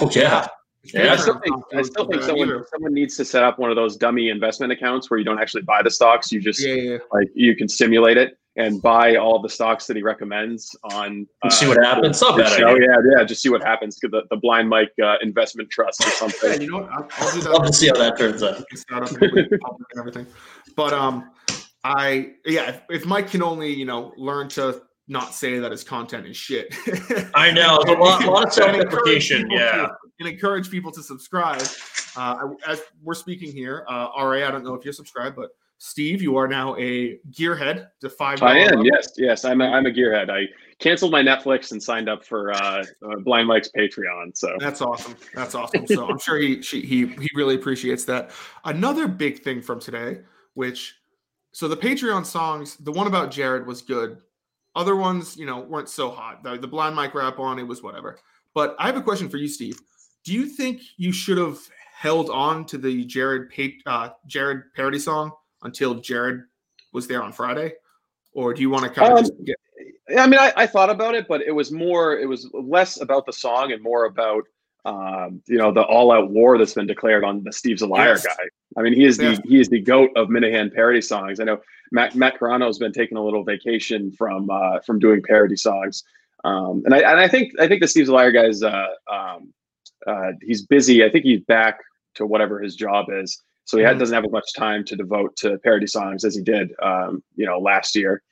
Oh 0.00 0.10
yeah. 0.12 0.46
Yeah, 0.94 1.12
I 1.12 1.16
still 1.16 1.40
think 1.40 1.56
I 1.74 1.82
still 1.82 2.06
think 2.06 2.22
someone 2.22 2.62
someone 2.72 2.94
needs 2.94 3.16
to 3.16 3.24
set 3.24 3.42
up 3.42 3.58
one 3.58 3.70
of 3.70 3.76
those 3.76 3.96
dummy 3.96 4.28
investment 4.28 4.72
accounts 4.72 5.10
where 5.10 5.18
you 5.18 5.24
don't 5.24 5.40
actually 5.40 5.62
buy 5.62 5.82
the 5.82 5.90
stocks. 5.90 6.30
You 6.30 6.40
just 6.40 6.64
yeah, 6.64 6.74
yeah. 6.74 6.98
like 7.12 7.28
you 7.34 7.56
can 7.56 7.68
simulate 7.68 8.16
it 8.16 8.38
and 8.56 8.80
buy 8.80 9.16
all 9.16 9.40
the 9.40 9.48
stocks 9.48 9.86
that 9.86 9.96
he 9.96 10.02
recommends 10.02 10.74
on. 10.84 11.26
Uh, 11.42 11.50
see 11.50 11.66
what 11.66 11.82
happens. 11.82 12.22
Oh 12.22 12.36
yeah, 12.38 12.96
yeah, 13.16 13.24
just 13.24 13.42
see 13.42 13.48
what 13.48 13.62
happens. 13.62 13.96
The 13.96 14.22
the 14.30 14.36
Blind 14.36 14.68
Mike 14.68 14.92
uh, 15.02 15.16
Investment 15.22 15.70
Trust 15.70 16.06
or 16.06 16.10
something. 16.10 16.52
yeah, 16.52 16.60
you 16.60 16.70
know 16.70 16.78
what? 16.78 16.90
I'll, 16.90 17.08
I'll 17.18 17.32
do 17.32 17.40
that. 17.42 17.52
Love 17.52 17.66
to 17.66 17.72
see 17.72 17.88
how 17.88 17.94
that 17.94 18.18
turns 18.18 18.42
out. 18.42 18.64
and 18.90 19.98
everything, 19.98 20.26
but 20.74 20.92
um, 20.92 21.30
I 21.84 22.32
yeah, 22.44 22.70
if, 22.70 22.82
if 22.90 23.06
Mike 23.06 23.30
can 23.30 23.42
only 23.42 23.72
you 23.72 23.84
know 23.84 24.12
learn 24.16 24.48
to 24.50 24.82
not 25.08 25.34
say 25.34 25.58
that 25.58 25.70
his 25.70 25.84
content 25.84 26.26
is 26.26 26.36
shit. 26.36 26.74
I 27.34 27.52
know 27.52 27.78
a 27.86 27.92
lot, 27.92 28.24
a 28.24 28.30
lot 28.30 28.46
of 28.46 28.52
self-deprecation. 28.52 29.50
Yeah, 29.50 29.86
and 30.18 30.28
encourage 30.28 30.70
people 30.70 30.90
to 30.92 31.02
subscribe. 31.02 31.62
Uh, 32.16 32.48
as 32.66 32.80
we're 33.02 33.14
speaking 33.14 33.52
here, 33.52 33.84
uh, 33.88 34.08
RA, 34.16 34.46
I 34.46 34.50
don't 34.50 34.64
know 34.64 34.74
if 34.74 34.84
you're 34.84 34.94
subscribed, 34.94 35.36
but 35.36 35.50
Steve, 35.78 36.22
you 36.22 36.36
are 36.36 36.48
now 36.48 36.74
a 36.76 37.18
gearhead 37.30 37.88
to 38.00 38.08
five. 38.08 38.42
I 38.42 38.58
am. 38.58 38.66
Level. 38.68 38.86
Yes, 38.86 39.12
yes, 39.16 39.44
I'm. 39.44 39.60
A, 39.60 39.66
I'm 39.66 39.84
a 39.84 39.90
gearhead. 39.90 40.30
I 40.30 40.46
canceled 40.78 41.12
my 41.12 41.22
Netflix 41.22 41.72
and 41.72 41.82
signed 41.82 42.08
up 42.08 42.24
for 42.24 42.52
uh, 42.52 42.84
uh, 43.02 43.16
Blind 43.16 43.46
Mike's 43.46 43.70
Patreon. 43.76 44.36
So 44.36 44.56
that's 44.58 44.80
awesome. 44.80 45.16
That's 45.34 45.54
awesome. 45.54 45.86
So 45.86 46.08
I'm 46.08 46.18
sure 46.18 46.38
he 46.38 46.62
she, 46.62 46.80
he 46.80 47.06
he 47.06 47.28
really 47.34 47.56
appreciates 47.56 48.04
that. 48.06 48.30
Another 48.64 49.06
big 49.06 49.42
thing 49.42 49.60
from 49.60 49.78
today, 49.78 50.20
which 50.54 50.94
so 51.52 51.68
the 51.68 51.76
Patreon 51.76 52.24
songs, 52.24 52.76
the 52.76 52.92
one 52.92 53.06
about 53.06 53.30
Jared 53.30 53.66
was 53.66 53.82
good. 53.82 54.18
Other 54.74 54.96
ones, 54.96 55.36
you 55.36 55.46
know, 55.46 55.60
weren't 55.60 55.88
so 55.88 56.10
hot. 56.10 56.42
The, 56.42 56.58
the 56.58 56.68
Blind 56.68 56.94
Mike 56.94 57.14
rap 57.14 57.38
on 57.38 57.58
it 57.58 57.62
was 57.62 57.82
whatever. 57.82 58.18
But 58.52 58.76
I 58.78 58.86
have 58.86 58.96
a 58.96 59.02
question 59.02 59.28
for 59.30 59.38
you, 59.38 59.48
Steve. 59.48 59.78
Do 60.22 60.34
you 60.34 60.46
think 60.46 60.82
you 60.98 61.12
should 61.12 61.38
have 61.38 61.58
held 61.94 62.28
on 62.28 62.66
to 62.66 62.78
the 62.78 63.04
Jared 63.04 63.48
uh, 63.86 64.10
Jared 64.26 64.74
parody 64.74 64.98
song 64.98 65.32
until 65.66 65.96
Jared 65.96 66.44
was 66.92 67.06
there 67.06 67.22
on 67.22 67.32
Friday, 67.32 67.74
or 68.32 68.54
do 68.54 68.62
you 68.62 68.70
want 68.70 68.84
to 68.84 68.90
kind 68.90 69.18
of 69.18 69.24
um, 69.26 69.44
get? 69.44 69.56
I 70.16 70.26
mean, 70.26 70.38
I, 70.38 70.52
I, 70.56 70.66
thought 70.66 70.88
about 70.88 71.14
it, 71.14 71.26
but 71.28 71.42
it 71.42 71.50
was 71.50 71.72
more, 71.72 72.16
it 72.16 72.26
was 72.26 72.48
less 72.54 73.00
about 73.00 73.26
the 73.26 73.32
song 73.32 73.72
and 73.72 73.82
more 73.82 74.04
about, 74.04 74.44
um, 74.84 75.42
you 75.46 75.58
know, 75.58 75.72
the 75.72 75.82
all-out 75.82 76.30
war 76.30 76.56
that's 76.58 76.74
been 76.74 76.86
declared 76.86 77.24
on 77.24 77.42
the 77.42 77.52
Steve's 77.52 77.82
a 77.82 77.86
liar 77.88 78.10
yes. 78.10 78.24
guy. 78.24 78.44
I 78.78 78.82
mean, 78.82 78.92
he 78.92 79.04
is 79.04 79.16
the 79.18 79.40
he 79.44 79.58
is 79.58 79.68
the 79.68 79.80
goat 79.80 80.10
of 80.16 80.28
Minihane 80.28 80.72
parody 80.72 81.00
songs. 81.00 81.40
I 81.40 81.44
know 81.44 81.60
Matt 81.90 82.14
Matt 82.14 82.38
Carano 82.38 82.66
has 82.66 82.78
been 82.78 82.92
taking 82.92 83.16
a 83.16 83.24
little 83.24 83.42
vacation 83.42 84.12
from 84.12 84.48
uh, 84.50 84.80
from 84.80 84.98
doing 84.98 85.22
parody 85.22 85.56
songs, 85.56 86.04
um, 86.44 86.82
and 86.84 86.94
I 86.94 86.98
and 86.98 87.18
I 87.18 87.26
think 87.26 87.52
I 87.58 87.66
think 87.66 87.80
the 87.80 87.88
Steve's 87.88 88.08
a 88.08 88.12
liar 88.12 88.30
guy 88.30 88.44
is 88.44 88.62
uh, 88.62 88.86
um, 89.10 89.52
uh, 90.06 90.32
he's 90.42 90.62
busy. 90.66 91.04
I 91.04 91.10
think 91.10 91.24
he's 91.24 91.40
back 91.40 91.80
to 92.14 92.26
whatever 92.26 92.60
his 92.60 92.76
job 92.76 93.06
is. 93.10 93.42
So 93.66 93.76
he 93.76 93.84
mm-hmm. 93.84 93.98
doesn't 93.98 94.14
have 94.14 94.24
as 94.24 94.30
much 94.30 94.54
time 94.56 94.84
to 94.84 94.96
devote 94.96 95.36
to 95.38 95.58
parody 95.58 95.86
songs 95.86 96.24
as 96.24 96.34
he 96.34 96.42
did, 96.42 96.70
um, 96.82 97.22
you 97.34 97.44
know, 97.44 97.58
last 97.58 97.94
year. 97.94 98.22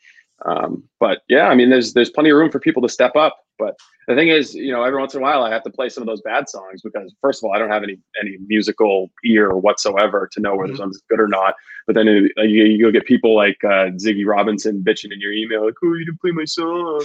Um, 0.47 0.85
but 1.01 1.23
yeah, 1.29 1.49
I 1.49 1.55
mean, 1.55 1.71
there's 1.71 1.93
there's 1.93 2.11
plenty 2.11 2.31
of 2.31 2.37
room 2.37 2.51
for 2.51 2.61
people 2.61 2.83
to 2.83 2.89
step 2.89 3.17
up. 3.17 3.37
But 3.59 3.77
the 4.09 4.15
thing 4.15 4.29
is, 4.29 4.55
you 4.55 4.73
know, 4.73 4.83
every 4.83 4.99
once 4.99 5.15
in 5.15 5.21
a 5.21 5.23
while 5.23 5.45
I 5.45 5.53
have 5.53 5.63
to 5.65 5.71
play 5.71 5.89
some 5.89 6.03
of 6.03 6.07
those 6.07 6.21
bad 6.23 6.49
songs 6.49 6.83
because 6.83 7.15
first 7.21 7.43
of 7.43 7.47
all, 7.47 7.55
I 7.55 7.59
don't 7.59 7.71
have 7.71 7.83
any 7.83 7.99
any 8.21 8.39
musical 8.47 9.11
ear 9.25 9.57
whatsoever 9.57 10.29
to 10.33 10.41
know 10.41 10.57
whether 10.57 10.73
mm-hmm. 10.73 10.79
something's 10.79 11.03
good 11.09 11.21
or 11.21 11.29
not. 11.29 11.55
But 11.87 11.95
then 11.95 12.09
it, 12.09 12.33
you 12.37 12.65
you 12.65 12.93
get 12.93 13.07
people 13.07 13.35
like 13.35 13.59
uh, 13.65 13.91
Ziggy 13.97 14.27
Robinson 14.27 14.83
bitching 14.87 15.13
in 15.13 15.21
your 15.21 15.33
email 15.33 15.65
like, 15.65 15.75
"Oh, 15.83 15.95
you 15.95 16.05
didn't 16.05 16.21
play 16.21 16.33
my 16.33 16.45
song." 16.45 17.05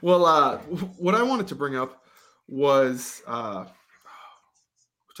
Well, 0.00 0.24
uh, 0.24 0.58
what 0.98 1.14
I 1.14 1.22
wanted 1.22 1.48
to 1.48 1.54
bring 1.54 1.76
up 1.76 2.04
was 2.48 3.22
uh, 3.26 3.66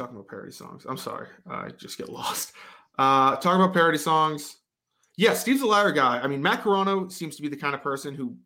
talking 0.00 0.16
about 0.16 0.28
parody 0.28 0.52
songs. 0.52 0.86
I'm 0.88 0.96
sorry, 0.96 1.28
I 1.48 1.68
just 1.70 1.98
get 1.98 2.08
lost. 2.20 2.52
Uh, 2.98 3.36
talking 3.36 3.60
about 3.60 3.72
parody 3.72 3.98
songs. 3.98 4.56
Yeah, 5.16 5.34
Steve's 5.34 5.60
a 5.60 5.66
liar 5.66 5.92
guy. 5.92 6.20
I 6.20 6.26
mean, 6.26 6.42
Matt 6.42 6.62
Carano 6.62 7.10
seems 7.10 7.36
to 7.36 7.42
be 7.42 7.48
the 7.48 7.56
kind 7.56 7.74
of 7.74 7.82
person 7.82 8.14
who, 8.14 8.36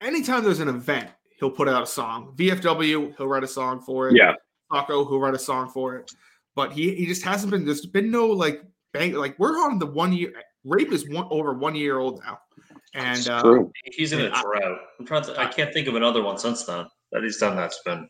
anytime 0.00 0.42
there's 0.42 0.60
an 0.60 0.68
event, 0.68 1.08
he'll 1.38 1.50
put 1.50 1.68
out 1.68 1.82
a 1.82 1.86
song. 1.86 2.34
VFW, 2.36 3.16
he'll 3.16 3.28
write 3.28 3.44
a 3.44 3.48
song 3.48 3.80
for 3.80 4.08
it. 4.08 4.16
Yeah. 4.16 4.34
Taco, 4.72 5.04
he'll 5.04 5.20
write 5.20 5.34
a 5.34 5.38
song 5.38 5.68
for 5.68 5.96
it. 5.96 6.10
But 6.56 6.72
he 6.72 6.94
he 6.94 7.06
just 7.06 7.22
hasn't 7.22 7.50
been. 7.50 7.64
There's 7.64 7.86
been 7.86 8.10
no 8.10 8.26
like 8.26 8.62
bang. 8.92 9.12
Like 9.12 9.38
we're 9.38 9.58
on 9.58 9.78
the 9.78 9.86
one 9.86 10.12
year. 10.12 10.32
Rape 10.64 10.92
is 10.92 11.08
one 11.08 11.26
over 11.30 11.54
one 11.54 11.74
year 11.74 11.98
old 11.98 12.20
now, 12.24 12.38
and 12.94 13.28
uh, 13.28 13.64
he's 13.84 14.12
in 14.12 14.20
a 14.20 14.30
drought. 14.30 14.78
I'm 14.98 15.06
trying 15.06 15.24
to. 15.24 15.40
I 15.40 15.46
can't 15.46 15.72
think 15.72 15.86
of 15.86 15.94
another 15.94 16.22
one 16.22 16.38
since 16.38 16.64
then 16.64 16.86
that 17.12 17.22
he's 17.22 17.38
done. 17.38 17.56
That's 17.56 17.80
been 17.84 18.08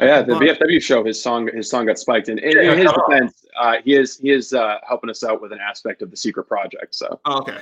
yeah, 0.00 0.22
the 0.22 0.34
VFW 0.34 0.82
show, 0.82 1.04
his 1.04 1.22
song, 1.22 1.50
his 1.54 1.68
song 1.68 1.86
got 1.86 1.98
spiked, 1.98 2.28
and 2.28 2.38
in, 2.38 2.58
in 2.58 2.78
his 2.78 2.92
defense, 2.92 3.44
uh, 3.58 3.76
he 3.84 3.94
is 3.94 4.18
he 4.18 4.30
is 4.30 4.52
uh, 4.52 4.78
helping 4.86 5.10
us 5.10 5.24
out 5.24 5.40
with 5.40 5.52
an 5.52 5.58
aspect 5.60 6.02
of 6.02 6.10
the 6.10 6.16
secret 6.16 6.44
project. 6.44 6.94
So 6.94 7.20
oh, 7.24 7.38
okay, 7.40 7.58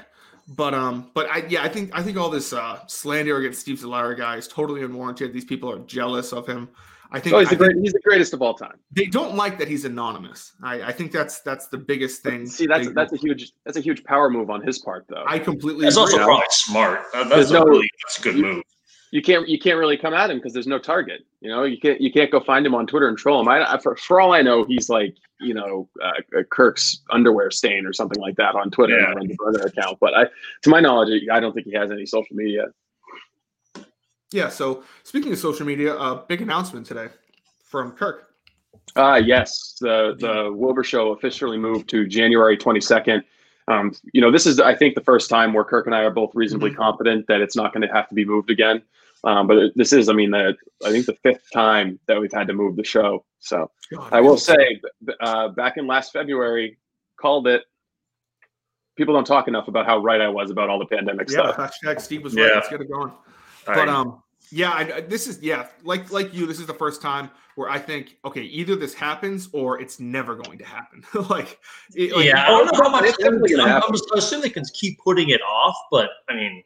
but 0.48 0.74
um, 0.74 1.10
but 1.14 1.28
I 1.30 1.44
yeah, 1.48 1.62
I 1.62 1.68
think 1.68 1.90
I 1.96 2.02
think 2.02 2.16
all 2.16 2.30
this 2.30 2.52
uh, 2.52 2.86
slander 2.86 3.38
against 3.38 3.60
Steve's 3.60 3.82
a 3.82 3.88
liar 3.88 4.14
guy 4.14 4.36
is 4.36 4.48
totally 4.48 4.82
unwarranted. 4.82 5.32
These 5.32 5.44
people 5.44 5.70
are 5.70 5.78
jealous 5.80 6.32
of 6.32 6.46
him. 6.46 6.68
I 7.10 7.20
think, 7.20 7.34
oh, 7.34 7.38
he's, 7.38 7.48
the 7.48 7.56
great, 7.56 7.74
he's 7.78 7.94
the 7.94 8.00
greatest 8.00 8.34
of 8.34 8.42
all 8.42 8.52
time. 8.52 8.78
They 8.92 9.06
don't 9.06 9.34
like 9.34 9.58
that 9.60 9.66
he's 9.66 9.86
anonymous. 9.86 10.52
I, 10.62 10.82
I 10.82 10.92
think 10.92 11.10
that's 11.10 11.40
that's 11.40 11.68
the 11.68 11.78
biggest 11.78 12.22
thing. 12.22 12.44
See, 12.46 12.66
that's 12.66 12.90
that's 12.92 13.14
a 13.14 13.16
huge 13.16 13.52
that's 13.64 13.78
a 13.78 13.80
huge 13.80 14.04
power 14.04 14.28
move 14.28 14.50
on 14.50 14.60
his 14.60 14.78
part, 14.78 15.06
though. 15.08 15.24
I 15.26 15.38
completely. 15.38 15.84
That's 15.84 15.96
agree. 15.96 16.12
also 16.12 16.24
probably 16.24 16.46
smart. 16.50 17.00
That's 17.14 17.50
a 17.50 17.54
no, 17.54 17.64
really 17.64 17.88
that's 18.04 18.18
a 18.18 18.22
good 18.22 18.36
move 18.36 18.62
you 19.10 19.22
can't 19.22 19.48
you 19.48 19.58
can't 19.58 19.78
really 19.78 19.96
come 19.96 20.14
at 20.14 20.30
him 20.30 20.38
because 20.38 20.52
there's 20.52 20.66
no 20.66 20.78
target. 20.78 21.24
You 21.40 21.50
know, 21.50 21.64
you 21.64 21.78
can't 21.78 22.00
you 22.00 22.12
can't 22.12 22.30
go 22.30 22.40
find 22.40 22.66
him 22.66 22.74
on 22.74 22.86
Twitter 22.86 23.08
and 23.08 23.16
troll 23.16 23.40
him. 23.40 23.48
I, 23.48 23.78
for, 23.78 23.96
for 23.96 24.20
all 24.20 24.32
I 24.32 24.42
know, 24.42 24.64
he's 24.64 24.88
like 24.88 25.16
you 25.40 25.54
know 25.54 25.88
uh, 26.02 26.42
Kirk's 26.50 27.02
underwear 27.10 27.50
stain 27.50 27.86
or 27.86 27.92
something 27.92 28.20
like 28.20 28.36
that 28.36 28.54
on 28.54 28.70
Twitter 28.70 28.98
yeah. 28.98 29.14
on 29.14 29.26
the 29.26 29.34
brother 29.34 29.66
account. 29.66 29.98
But 30.00 30.14
I, 30.14 30.24
to 30.62 30.70
my 30.70 30.80
knowledge, 30.80 31.22
I 31.32 31.40
don't 31.40 31.52
think 31.52 31.66
he 31.66 31.74
has 31.74 31.90
any 31.90 32.06
social 32.06 32.36
media. 32.36 32.66
Yeah. 34.30 34.48
So 34.48 34.84
speaking 35.04 35.32
of 35.32 35.38
social 35.38 35.66
media, 35.66 35.94
a 35.94 35.98
uh, 35.98 36.14
big 36.26 36.42
announcement 36.42 36.86
today 36.86 37.08
from 37.64 37.92
Kirk. 37.92 38.24
Ah, 38.96 39.12
uh, 39.12 39.16
yes, 39.16 39.76
the 39.80 40.16
the 40.18 40.52
Wilbur 40.52 40.84
Show 40.84 41.12
officially 41.12 41.58
moved 41.58 41.88
to 41.90 42.06
January 42.06 42.56
twenty 42.56 42.80
second. 42.80 43.24
Um, 43.68 43.92
you 44.12 44.20
know, 44.20 44.30
this 44.30 44.46
is 44.46 44.60
I 44.60 44.74
think 44.74 44.94
the 44.94 45.02
first 45.02 45.28
time 45.28 45.52
where 45.52 45.64
Kirk 45.64 45.86
and 45.86 45.94
I 45.94 46.00
are 46.00 46.10
both 46.10 46.30
reasonably 46.34 46.70
mm-hmm. 46.70 46.80
confident 46.80 47.26
that 47.28 47.40
it's 47.40 47.56
not 47.56 47.72
going 47.72 47.86
to 47.86 47.92
have 47.92 48.08
to 48.08 48.14
be 48.14 48.24
moved 48.24 48.50
again. 48.50 48.82
Um, 49.24 49.46
but 49.46 49.72
this 49.74 49.92
is, 49.92 50.08
I 50.08 50.12
mean, 50.12 50.30
the, 50.30 50.56
I 50.84 50.90
think 50.90 51.06
the 51.06 51.18
fifth 51.22 51.50
time 51.52 51.98
that 52.06 52.20
we've 52.20 52.32
had 52.32 52.46
to 52.46 52.52
move 52.52 52.76
the 52.76 52.84
show. 52.84 53.24
So 53.40 53.70
God, 53.92 54.12
I 54.12 54.20
will 54.20 54.36
say, 54.36 54.80
uh, 55.20 55.48
back 55.48 55.76
in 55.76 55.86
last 55.86 56.12
February, 56.12 56.78
called 57.20 57.48
it. 57.48 57.64
People 58.96 59.14
don't 59.14 59.26
talk 59.26 59.48
enough 59.48 59.68
about 59.68 59.86
how 59.86 59.98
right 59.98 60.20
I 60.20 60.28
was 60.28 60.50
about 60.50 60.70
all 60.70 60.78
the 60.78 60.86
pandemic 60.86 61.28
yeah, 61.30 61.52
stuff. 61.52 61.56
Hashtag 61.56 62.00
Steve 62.00 62.22
was 62.22 62.34
right. 62.34 62.46
Yeah. 62.46 62.54
Let's 62.54 62.68
get 62.68 62.80
it 62.80 62.90
going. 62.90 63.12
But 63.66 63.88
um, 63.88 64.22
Yeah, 64.50 64.72
I, 64.72 65.00
this 65.02 65.26
is 65.26 65.42
yeah, 65.42 65.66
like 65.84 66.10
like 66.10 66.32
you. 66.32 66.46
This 66.46 66.58
is 66.58 66.66
the 66.66 66.74
first 66.74 67.02
time 67.02 67.30
where 67.58 67.68
I 67.68 67.78
think, 67.78 68.16
okay, 68.24 68.42
either 68.42 68.76
this 68.76 68.94
happens 68.94 69.48
or 69.52 69.80
it's 69.80 69.98
never 69.98 70.36
going 70.36 70.58
to 70.58 70.64
happen. 70.64 71.02
like, 71.28 71.58
it, 71.94 72.14
like, 72.14 72.24
yeah, 72.24 72.44
I 72.44 72.48
don't 72.48 72.66
know 72.66 72.84
how 72.84 72.88
much. 72.88 73.12
I'm, 73.20 73.42
I'm, 73.42 73.82
I'm 73.82 73.94
assuming 74.14 74.42
they 74.42 74.50
can 74.50 74.62
keep 74.74 74.96
putting 75.00 75.30
it 75.30 75.40
off, 75.42 75.74
but 75.90 76.08
I 76.28 76.36
mean, 76.36 76.62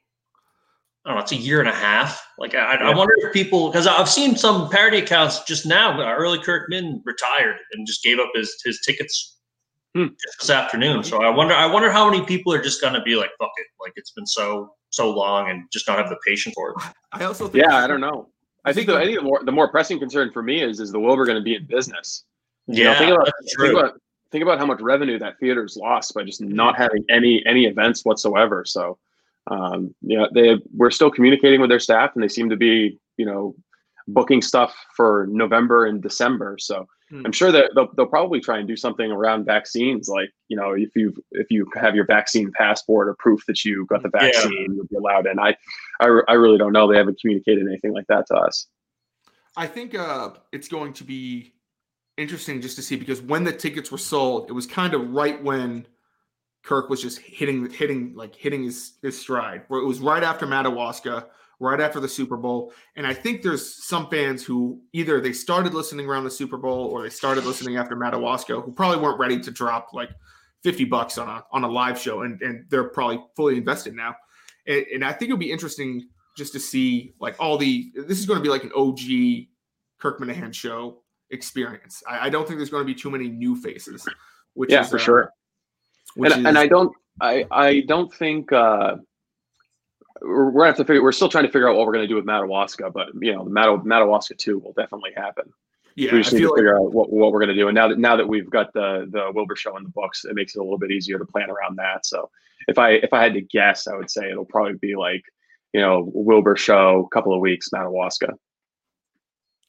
I 1.05 1.09
don't 1.09 1.17
know, 1.17 1.23
it's 1.23 1.33
a 1.33 1.37
year 1.37 1.61
and 1.61 1.69
a 1.69 1.75
half. 1.75 2.25
Like, 2.39 2.55
I, 2.55 2.75
yeah. 2.75 2.91
I 2.91 2.95
wonder 2.95 3.15
if 3.19 3.33
people, 3.33 3.71
because 3.71 3.87
I've 3.87 4.09
seen 4.09 4.37
some 4.37 4.69
parody 4.69 4.99
accounts 4.99 5.43
just 5.45 5.65
now. 5.65 5.99
Early 5.99 6.39
Kirkman 6.39 7.03
retired 7.07 7.57
and 7.73 7.87
just 7.87 8.05
gave 8.05 8.19
up 8.19 8.29
his 8.35 8.55
his 8.63 8.81
tickets 8.87 9.39
hmm. 9.97 10.09
this 10.41 10.51
afternoon. 10.51 11.03
So 11.05 11.23
I 11.23 11.31
wonder, 11.31 11.55
I 11.55 11.65
wonder 11.67 11.91
how 11.91 12.09
many 12.09 12.25
people 12.25 12.53
are 12.53 12.63
just 12.63 12.81
going 12.81 12.95
to 12.95 13.03
be 13.03 13.17
like, 13.17 13.31
fuck 13.39 13.51
it, 13.57 13.67
like 13.81 13.95
it's 13.97 14.11
been 14.13 14.27
so 14.27 14.75
so 14.93 15.11
long 15.11 15.51
and 15.51 15.65
just 15.73 15.89
not 15.89 15.99
have 15.99 16.09
the 16.09 16.19
patience 16.27 16.55
for 16.55 16.71
it. 16.71 16.77
I 17.13 17.25
also 17.25 17.49
think 17.49 17.65
yeah, 17.65 17.77
I 17.77 17.87
don't 17.87 18.01
know. 18.01 18.29
I 18.65 18.73
think 18.73 18.87
the, 18.87 18.97
I 18.97 19.05
think 19.05 19.19
the 19.19 19.25
more 19.25 19.43
the 19.45 19.53
more 19.53 19.69
pressing 19.69 19.99
concern 19.99 20.31
for 20.31 20.43
me 20.43 20.63
is 20.63 20.79
is 20.79 20.93
the 20.93 21.01
Wilbur 21.01 21.27
going 21.27 21.39
to 21.39 21.43
be 21.43 21.57
in 21.57 21.67
business? 21.67 22.25
Yeah, 22.69 22.93
know, 22.93 22.99
think 22.99 23.11
about, 23.11 23.33
think 23.59 23.73
about 23.73 24.01
think 24.31 24.43
about 24.43 24.59
how 24.59 24.67
much 24.67 24.81
revenue 24.81 25.19
that 25.19 25.39
theater's 25.41 25.77
lost 25.77 26.15
by 26.15 26.23
just 26.23 26.41
not 26.41 26.79
having 26.79 27.05
any 27.11 27.45
any 27.45 27.65
events 27.65 28.05
whatsoever. 28.05 28.65
So 28.65 28.99
um, 29.51 29.95
you 30.03 30.19
know, 30.19 30.29
they 30.33 30.61
we're 30.75 30.91
still 30.91 31.11
communicating 31.11 31.61
with 31.61 31.71
their 31.71 31.81
staff, 31.81 32.13
and 32.15 32.23
they 32.23 32.29
seem 32.29 32.49
to 32.51 32.57
be, 32.57 32.99
you 33.17 33.27
know, 33.27 33.55
booking 34.07 34.43
stuff 34.43 34.75
for 34.95 35.27
November 35.31 35.87
and 35.87 36.03
December. 36.03 36.57
So 36.59 36.87
hmm. 37.13 37.27
I'm 37.27 37.33
sure 37.33 37.53
that 37.53 37.73
they'll, 37.75 37.89
they'll 37.97 38.07
probably 38.07 38.41
try 38.41 38.59
and 38.59 38.67
do 38.67 38.77
something 38.77 39.13
around 39.13 39.45
vaccines, 39.45 40.09
like 40.09 40.31
you 40.49 40.57
know, 40.57 40.73
if 40.73 40.91
you 40.97 41.15
if 41.33 41.51
you 41.51 41.67
have 41.75 41.95
your 41.95 42.07
vaccine 42.07 42.51
passport 42.53 43.09
or 43.09 43.15
proof 43.19 43.45
that 43.47 43.65
you 43.65 43.87
got 43.87 44.03
the 44.03 44.09
vaccine, 44.09 44.53
yeah. 44.53 44.75
you'll 44.75 44.87
be 44.87 44.97
allowed 44.97 45.27
in. 45.27 45.39
I, 45.39 45.57
I 46.01 46.21
I 46.29 46.33
really 46.33 46.59
don't 46.59 46.73
know. 46.73 46.91
They 46.91 46.97
haven't 46.97 47.21
communicated 47.21 47.67
anything 47.67 47.93
like 47.93 48.07
that 48.09 48.27
to 48.29 48.35
us. 48.35 48.67
I 49.57 49.67
think 49.67 49.95
uh, 49.95 50.31
it's 50.51 50.69
going 50.69 50.95
to 50.95 51.05
be 51.05 51.53
interesting 52.17 52.61
just 52.61 52.77
to 52.77 52.83
see 52.83 52.97
because 52.97 53.21
when 53.21 53.45
the 53.45 53.53
tickets 53.53 53.91
were 53.91 53.99
sold, 53.99 54.49
it 54.49 54.53
was 54.53 54.67
kind 54.67 54.95
of 54.95 55.11
right 55.11 55.43
when 55.43 55.87
Kirk 56.63 56.89
was 56.89 57.03
just 57.03 57.19
hitting, 57.19 57.69
hitting, 57.71 58.15
like 58.15 58.35
hitting 58.35 58.65
his 58.65 58.93
his 59.03 59.19
stride. 59.19 59.63
Where 59.69 59.81
it 59.81 59.87
was 59.87 60.01
right 60.01 60.23
after 60.23 60.47
Madawaska, 60.47 61.27
right 61.63 61.81
after 61.81 62.01
the 62.01 62.09
Super 62.09 62.37
Bowl, 62.37 62.73
and 62.97 63.07
I 63.07 63.15
think 63.15 63.43
there's 63.43 63.85
some 63.85 64.09
fans 64.09 64.45
who 64.45 64.81
either 64.93 65.21
they 65.21 65.33
started 65.33 65.75
listening 65.75 66.07
around 66.07 66.25
the 66.25 66.31
Super 66.31 66.57
Bowl 66.57 66.87
or 66.87 67.03
they 67.03 67.11
started 67.11 67.45
listening 67.45 67.77
after 67.77 67.97
Madawaska, 67.97 68.61
who 68.61 68.73
probably 68.73 68.99
weren't 69.03 69.19
ready 69.19 69.41
to 69.41 69.51
drop 69.51 69.95
like 69.95 70.11
fifty 70.63 70.85
bucks 70.85 71.19
on 71.19 71.29
a 71.29 71.45
on 71.53 71.65
a 71.65 71.69
live 71.69 71.99
show, 71.99 72.23
and 72.23 72.41
and 72.43 72.65
they're 72.69 72.89
probably 72.89 73.23
fully 73.37 73.57
invested 73.57 73.95
now. 73.95 74.15
And, 74.67 74.85
and 74.95 75.05
I 75.05 75.13
think 75.13 75.31
it'll 75.31 75.39
be 75.39 75.53
interesting 75.53 76.09
just 76.37 76.53
to 76.53 76.61
see 76.61 77.15
like 77.21 77.37
all 77.39 77.57
the. 77.57 77.93
This 77.95 78.19
is 78.19 78.27
going 78.27 78.39
to 78.39 78.43
be 78.43 78.51
like 78.51 78.65
an 78.65 78.73
OG 78.77 79.49
Kirk 79.99 80.21
Minihane 80.21 80.55
show 80.55 81.03
experience. 81.31 82.03
I, 82.09 82.27
I 82.27 82.29
don't 82.29 82.47
think 82.47 82.59
there's 82.59 82.71
going 82.71 82.87
to 82.87 82.93
be 82.93 82.95
too 82.95 83.11
many 83.11 83.29
new 83.29 83.57
faces. 83.57 84.07
Which 84.55 84.71
yeah, 84.71 84.83
is, 84.83 84.91
for 84.91 84.97
uh, 84.97 85.01
sure 85.01 85.33
and, 86.17 86.27
is, 86.27 86.33
and 86.45 86.59
I 86.59 86.67
don't 86.67 86.93
I 87.21 87.47
I 87.51 87.81
don't 87.87 88.13
think 88.13 88.53
uh, 88.53 88.97
we're 90.25 90.53
gonna 90.53 90.67
have 90.67 90.77
to 90.77 90.85
figure. 90.85 91.03
We're 91.03 91.13
still 91.13 91.29
trying 91.29 91.45
to 91.45 91.51
figure 91.51 91.69
out 91.69 91.77
what 91.77 91.87
we're 91.87 91.93
gonna 91.93 92.07
do 92.07 92.17
with 92.17 92.25
Madawaska, 92.25 92.91
but 92.91 93.09
you 93.21 93.35
know, 93.35 93.45
the 93.45 93.51
Mad- 93.51 93.85
Madawaska 93.85 94.35
two 94.35 94.59
will 94.59 94.73
definitely 94.73 95.13
happen. 95.17 95.53
Yeah, 95.95 96.13
we 96.13 96.23
just 96.23 96.33
I 96.33 96.39
need 96.39 96.45
to 96.45 96.55
figure 96.55 96.75
like, 96.75 96.87
out 96.87 96.93
what, 96.93 97.13
what 97.13 97.33
we're 97.33 97.41
gonna 97.41 97.55
do. 97.55 97.69
And 97.69 97.75
now 97.75 97.89
that 97.89 97.99
now 97.99 98.17
that 98.17 98.27
we've 98.27 98.49
got 98.49 98.73
the 98.73 99.07
the 99.11 99.31
Wilbur 99.35 99.57
show 99.57 99.77
in 99.77 99.83
the 99.83 99.91
books, 99.91 100.25
it 100.25 100.35
makes 100.35 100.55
it 100.55 100.61
a 100.61 100.63
little 100.63 100.79
bit 100.79 100.91
easier 100.91 101.19
to 101.19 101.25
plan 101.25 101.51
around 101.51 101.77
that. 101.77 102.07
So 102.07 102.31
if 102.69 102.79
I 102.79 102.93
if 102.93 103.13
I 103.13 103.23
had 103.23 103.35
to 103.35 103.41
guess, 103.41 103.87
I 103.87 103.97
would 103.97 104.11
say 104.11 104.31
it'll 104.31 104.45
probably 104.45 104.75
be 104.75 104.97
like 104.97 105.23
you 105.73 105.81
know 105.81 106.11
Wilbur 106.15 106.57
show, 106.57 107.09
couple 107.13 107.35
of 107.35 107.41
weeks, 107.41 107.71
Madawaska. 107.73 108.29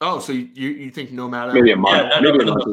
Oh, 0.01 0.19
so 0.19 0.33
you 0.33 0.69
you 0.69 0.91
think 0.91 1.11
no 1.11 1.27
matter 1.27 1.53
maybe 1.53 1.71
a 1.71 1.77
month, 1.77 2.11
yeah, 2.11 2.19
maybe 2.19 2.43
a 2.43 2.45
month 2.45 2.63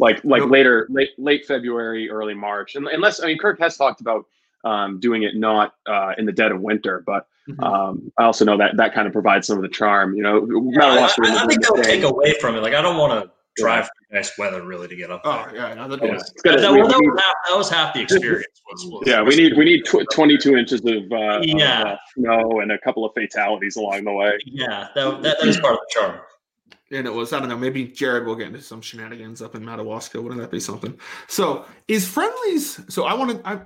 like 0.00 0.24
like 0.24 0.42
nope. 0.42 0.50
later 0.50 0.86
late 0.90 1.10
late 1.18 1.46
February, 1.46 2.10
early 2.10 2.34
March, 2.34 2.74
and 2.74 2.86
unless 2.88 3.22
I 3.22 3.26
mean 3.26 3.38
Kirk 3.38 3.60
has 3.60 3.76
talked 3.76 4.00
about 4.00 4.26
um, 4.64 5.00
doing 5.00 5.22
it 5.22 5.36
not 5.36 5.74
uh, 5.86 6.12
in 6.18 6.26
the 6.26 6.32
dead 6.32 6.52
of 6.52 6.60
winter, 6.60 7.02
but 7.06 7.26
mm-hmm. 7.48 7.62
um, 7.62 8.12
I 8.18 8.24
also 8.24 8.44
know 8.44 8.56
that 8.58 8.76
that 8.76 8.94
kind 8.94 9.06
of 9.06 9.12
provides 9.12 9.46
some 9.46 9.56
of 9.56 9.62
the 9.62 9.68
charm. 9.68 10.14
You 10.14 10.22
know, 10.22 10.46
yeah, 10.72 10.84
I, 10.84 10.96
I, 10.98 11.44
I 11.44 11.46
think 11.46 11.62
they'll 11.62 11.82
take 11.82 12.02
away 12.02 12.34
from 12.40 12.56
it. 12.56 12.60
Like 12.60 12.74
I 12.74 12.82
don't 12.82 12.96
want 12.96 13.24
to 13.24 13.30
drive 13.56 13.88
yeah. 14.10 14.18
nice 14.18 14.36
weather 14.38 14.62
really 14.62 14.88
to 14.88 14.96
get 14.96 15.10
up. 15.10 15.22
Oh 15.24 15.46
yeah, 15.54 15.74
no, 15.74 15.82
yeah. 15.82 16.18
That, 16.44 16.60
that, 16.60 16.72
well, 16.72 16.88
that, 16.88 17.00
was 17.00 17.20
half, 17.20 17.34
that, 17.48 17.56
was 17.56 17.70
half, 17.70 17.94
the 17.94 18.00
experience. 18.02 18.46
Was, 18.70 18.86
was, 18.86 19.02
yeah, 19.06 19.22
we 19.22 19.36
need 19.36 19.56
we 19.56 19.64
need 19.64 19.84
tw- 19.84 20.06
22 20.12 20.56
inches 20.56 20.80
of 20.80 21.12
uh, 21.12 21.40
yeah 21.42 21.82
of, 21.82 21.86
uh, 21.88 21.96
snow 22.16 22.60
and 22.60 22.72
a 22.72 22.78
couple 22.78 23.04
of 23.04 23.12
fatalities 23.14 23.76
along 23.76 24.04
the 24.04 24.12
way. 24.12 24.38
Yeah, 24.44 24.88
that, 24.94 25.22
that, 25.22 25.38
that 25.40 25.48
is 25.48 25.58
part 25.58 25.74
of 25.74 25.80
the 25.80 26.00
charm 26.00 26.20
and 26.90 27.06
it 27.06 27.12
was 27.12 27.32
I 27.32 27.38
don't 27.38 27.48
know 27.48 27.56
maybe 27.56 27.86
Jared 27.86 28.26
will 28.26 28.34
get 28.34 28.48
into 28.48 28.62
some 28.62 28.80
shenanigans 28.80 29.42
up 29.42 29.54
in 29.54 29.64
Madawaska. 29.64 30.20
Wouldn't 30.20 30.40
that 30.40 30.50
be 30.50 30.60
something? 30.60 30.98
So 31.28 31.64
is 31.88 32.06
friendlies? 32.06 32.80
So 32.92 33.04
I 33.04 33.14
want 33.14 33.42
to 33.42 33.48
I 33.48 33.60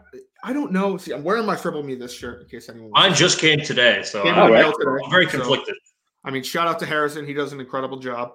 I 0.45 0.53
don't 0.53 0.73
know. 0.73 0.99
See, 0.99 1.13
I'm 1.13 1.25
wearing 1.25 1.47
my 1.47 1.57
triple 1.57 1.83
me 1.83 1.95
this 1.95 2.13
shirt 2.13 2.43
in 2.43 2.49
case 2.49 2.69
anyone. 2.69 2.91
Mine 2.93 3.15
just 3.15 3.39
came 3.39 3.61
today, 3.61 4.03
so 4.03 4.23
came 4.23 4.35
I'm, 4.35 4.51
today. 4.51 4.63
I'm, 4.63 5.11
very 5.11 5.27
conflicted. 5.27 5.75
So, 5.75 5.93
I 6.25 6.31
mean, 6.31 6.43
shout 6.43 6.69
out 6.69 6.79
to 6.81 6.87
Harrison. 6.87 7.27
He 7.27 7.33
does 7.33 7.55
an 7.55 7.61
incredible 7.61 7.99
job. 7.99 8.35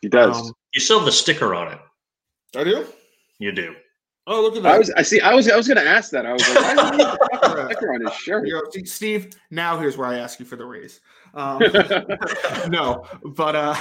He 0.00 0.08
does. 0.08 0.38
Um, 0.38 0.52
you 0.72 0.80
still 0.80 0.98
have 0.98 1.06
the 1.06 1.12
sticker 1.12 1.54
on 1.54 1.72
it. 1.72 1.78
I 2.56 2.64
do. 2.64 2.86
You 3.38 3.52
do. 3.52 3.74
Oh, 4.32 4.42
look 4.42 4.54
at 4.56 4.62
that! 4.62 4.74
I 4.74 4.78
was, 4.78 4.90
I 4.92 5.02
see. 5.02 5.20
I 5.20 5.34
was, 5.34 5.50
I 5.50 5.56
was 5.56 5.66
going 5.66 5.84
to 5.84 5.90
ask 5.90 6.12
that. 6.12 6.24
I 6.24 6.32
was 6.32 6.48
like, 6.48 6.76
why 6.76 6.90
is 6.90 6.96
he 6.96 7.64
sticker 7.74 7.94
on 7.94 8.00
his 8.02 8.14
shirt? 8.14 8.46
You 8.46 8.54
know, 8.54 8.62
Steve, 8.84 9.30
now 9.50 9.76
here's 9.76 9.96
where 9.96 10.06
I 10.06 10.18
ask 10.18 10.38
you 10.38 10.46
for 10.46 10.54
the 10.54 10.64
raise. 10.64 11.00
Um, 11.34 11.58
no, 12.68 13.04
but 13.24 13.56
uh, 13.56 13.74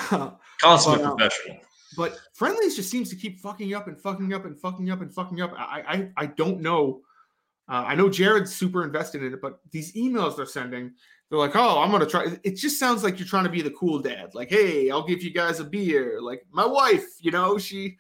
consummate 0.60 1.02
but, 1.02 1.06
uh, 1.06 1.16
professional. 1.16 1.58
But 1.96 2.18
friendlies 2.34 2.76
just 2.76 2.90
seems 2.90 3.12
to 3.12 3.16
keep 3.16 3.40
fucking 3.40 3.76
up 3.76 3.88
and 3.88 4.02
fucking 4.02 4.34
up 4.34 4.46
and 4.46 4.60
fucking 4.60 4.90
up 4.90 5.02
and 5.02 5.14
fucking 5.14 5.40
up. 5.40 5.54
I 5.56 5.84
I, 5.88 6.10
I 6.18 6.26
don't 6.26 6.62
know. 6.62 7.02
Uh, 7.68 7.86
I 7.86 7.94
know 7.94 8.10
Jared's 8.10 8.56
super 8.56 8.84
invested 8.84 9.22
in 9.22 9.32
it, 9.32 9.42
but 9.44 9.60
these 9.70 9.94
emails 9.94 10.36
they're 10.36 10.48
sending, 10.48 10.94
they're 11.30 11.38
like, 11.38 11.56
"Oh, 11.56 11.80
I'm 11.80 11.92
gonna 11.92 12.08
try." 12.08 12.40
It 12.44 12.56
just 12.56 12.80
sounds 12.80 13.04
like 13.04 13.20
you're 13.20 13.28
trying 13.28 13.44
to 13.44 13.52
be 13.52 13.62
the 13.62 13.70
cool 13.70 14.00
dad. 14.00 14.34
Like, 14.34 14.50
"Hey, 14.50 14.90
I'll 14.90 15.06
give 15.06 15.22
you 15.22 15.32
guys 15.32 15.60
a 15.60 15.64
beer." 15.64 16.20
Like 16.20 16.44
my 16.52 16.66
wife, 16.66 17.06
you 17.20 17.30
know, 17.30 17.60
she, 17.60 17.98